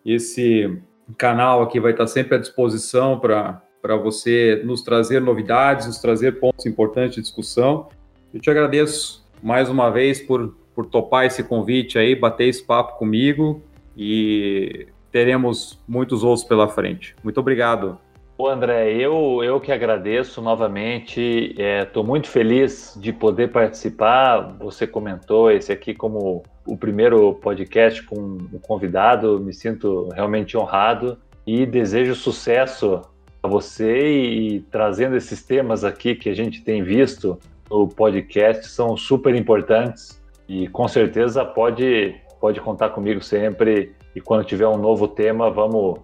Esse 0.05 0.79
canal 1.17 1.63
aqui 1.63 1.79
vai 1.79 1.91
estar 1.91 2.05
sempre 2.05 2.35
à 2.35 2.37
disposição 2.37 3.19
para 3.19 3.61
você 4.01 4.61
nos 4.65 4.81
trazer 4.81 5.21
novidades, 5.21 5.87
nos 5.87 5.99
trazer 5.99 6.39
pontos 6.39 6.65
importantes 6.65 7.15
de 7.15 7.21
discussão. 7.21 7.87
Eu 8.33 8.39
te 8.39 8.49
agradeço 8.49 9.25
mais 9.41 9.69
uma 9.69 9.89
vez 9.89 10.19
por, 10.19 10.55
por 10.75 10.85
topar 10.85 11.25
esse 11.25 11.43
convite 11.43 11.97
aí, 11.97 12.15
bater 12.15 12.47
esse 12.47 12.63
papo 12.63 12.97
comigo 12.97 13.61
e 13.95 14.87
teremos 15.11 15.79
muitos 15.87 16.23
outros 16.23 16.45
pela 16.45 16.67
frente. 16.67 17.15
Muito 17.23 17.39
obrigado. 17.39 17.97
Ô 18.37 18.47
André, 18.47 18.93
eu, 18.93 19.43
eu 19.43 19.59
que 19.59 19.71
agradeço 19.71 20.43
novamente, 20.43 21.55
estou 21.57 22.03
é, 22.03 22.05
muito 22.05 22.27
feliz 22.27 22.95
de 23.01 23.11
poder 23.11 23.51
participar. 23.51 24.55
Você 24.59 24.85
comentou 24.85 25.49
esse 25.49 25.71
aqui 25.71 25.95
como 25.95 26.43
o 26.63 26.77
primeiro 26.77 27.33
podcast 27.33 28.03
com 28.03 28.15
um 28.15 28.59
convidado, 28.61 29.39
me 29.39 29.53
sinto 29.53 30.09
realmente 30.09 30.55
honrado 30.55 31.17
e 31.47 31.65
desejo 31.65 32.13
sucesso 32.13 33.01
a 33.41 33.47
você 33.47 34.07
e, 34.07 34.59
trazendo 34.71 35.15
esses 35.15 35.43
temas 35.43 35.83
aqui 35.83 36.15
que 36.15 36.29
a 36.29 36.33
gente 36.33 36.61
tem 36.63 36.83
visto 36.83 37.39
no 37.69 37.87
podcast 37.87 38.67
são 38.67 38.95
super 38.95 39.35
importantes 39.35 40.21
e 40.47 40.67
com 40.67 40.87
certeza 40.87 41.43
pode, 41.43 42.15
pode 42.39 42.59
contar 42.61 42.89
comigo 42.89 43.21
sempre 43.21 43.93
e 44.15 44.21
quando 44.21 44.45
tiver 44.45 44.67
um 44.67 44.77
novo 44.77 45.07
tema 45.07 45.49
vamos, 45.51 45.99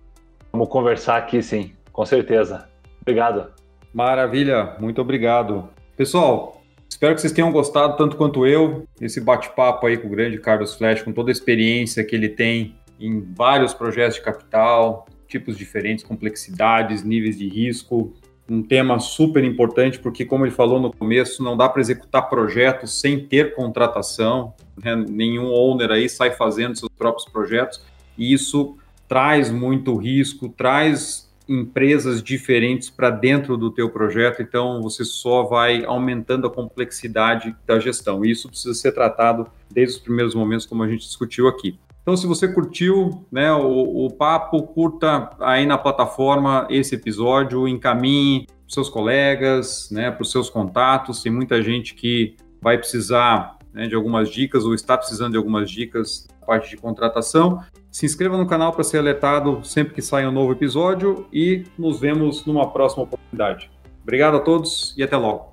vamos 0.51 0.67
conversar 0.67 1.17
aqui 1.17 1.41
sim 1.41 1.73
com 1.93 2.05
certeza. 2.05 2.67
Obrigado. 3.01 3.51
Maravilha, 3.93 4.75
muito 4.79 4.99
obrigado. 4.99 5.69
Pessoal, 5.95 6.61
espero 6.89 7.13
que 7.13 7.21
vocês 7.21 7.31
tenham 7.31 7.51
gostado 7.51 7.95
tanto 7.95 8.17
quanto 8.17 8.45
eu. 8.47 8.85
Esse 8.99 9.21
bate-papo 9.21 9.85
aí 9.85 9.97
com 9.97 10.07
o 10.07 10.09
grande 10.09 10.39
Carlos 10.39 10.73
Flash, 10.73 11.03
com 11.03 11.13
toda 11.13 11.29
a 11.29 11.31
experiência 11.31 12.03
que 12.03 12.15
ele 12.15 12.27
tem 12.27 12.75
em 12.99 13.21
vários 13.21 13.73
projetos 13.73 14.15
de 14.15 14.21
capital, 14.23 15.05
tipos 15.33 15.57
diferentes, 15.57 16.03
complexidades, 16.03 17.03
níveis 17.03 17.37
de 17.37 17.47
risco. 17.47 18.13
Um 18.47 18.61
tema 18.61 18.99
super 18.99 19.43
importante, 19.43 19.97
porque, 19.97 20.25
como 20.25 20.45
ele 20.45 20.53
falou 20.53 20.79
no 20.79 20.93
começo, 20.93 21.41
não 21.41 21.57
dá 21.57 21.67
para 21.67 21.81
executar 21.81 22.29
projetos 22.29 22.99
sem 22.99 23.25
ter 23.25 23.55
contratação. 23.55 24.53
Né? 24.83 24.95
Nenhum 24.95 25.47
owner 25.47 25.89
aí 25.91 26.07
sai 26.07 26.31
fazendo 26.31 26.77
seus 26.77 26.91
próprios 26.95 27.27
projetos. 27.27 27.81
E 28.17 28.31
isso 28.31 28.77
traz 29.07 29.49
muito 29.49 29.95
risco, 29.95 30.49
traz 30.49 31.31
empresas 31.49 32.21
diferentes 32.21 32.89
para 32.89 33.09
dentro 33.09 33.57
do 33.57 33.69
teu 33.69 33.89
projeto, 33.89 34.41
então 34.41 34.81
você 34.81 35.03
só 35.03 35.43
vai 35.43 35.83
aumentando 35.83 36.47
a 36.47 36.49
complexidade 36.49 37.53
da 37.65 37.79
gestão. 37.79 38.23
E 38.23 38.31
isso 38.31 38.47
precisa 38.47 38.73
ser 38.73 38.93
tratado 38.93 39.47
desde 39.69 39.97
os 39.97 40.01
primeiros 40.01 40.33
momentos, 40.35 40.65
como 40.65 40.83
a 40.83 40.87
gente 40.87 41.01
discutiu 41.01 41.47
aqui. 41.47 41.77
Então, 42.03 42.17
se 42.17 42.27
você 42.27 42.49
curtiu 42.49 43.25
né, 43.31 43.51
o, 43.53 44.05
o 44.05 44.11
papo, 44.11 44.61
curta 44.63 45.29
aí 45.39 45.65
na 45.65 45.77
plataforma 45.77 46.67
esse 46.69 46.95
episódio, 46.95 47.65
encaminhe 47.65 48.45
para 48.45 48.55
seus 48.67 48.89
colegas, 48.89 49.89
né, 49.89 50.11
para 50.11 50.21
os 50.21 50.29
seus 50.29 50.49
contatos. 50.49 51.23
Tem 51.23 51.31
muita 51.31 51.63
gente 51.63 51.95
que 51.95 52.35
vai 52.61 52.77
precisar 52.77 53.57
né, 53.73 53.87
de 53.87 53.95
algumas 53.95 54.29
dicas 54.29 54.65
ou 54.65 54.73
está 54.73 54.97
precisando 54.97 55.31
de 55.31 55.37
algumas 55.37 55.71
dicas 55.71 56.27
na 56.41 56.45
parte 56.45 56.69
de 56.71 56.77
contratação. 56.77 57.63
Se 57.89 58.05
inscreva 58.05 58.37
no 58.37 58.47
canal 58.47 58.73
para 58.73 58.83
ser 58.83 58.97
alertado 58.97 59.63
sempre 59.63 59.93
que 59.93 60.01
sair 60.01 60.27
um 60.27 60.31
novo 60.31 60.51
episódio 60.51 61.25
e 61.31 61.63
nos 61.77 62.01
vemos 62.01 62.45
numa 62.45 62.69
próxima 62.69 63.03
oportunidade. 63.03 63.71
Obrigado 64.01 64.35
a 64.35 64.39
todos 64.41 64.93
e 64.97 65.03
até 65.03 65.15
logo. 65.15 65.52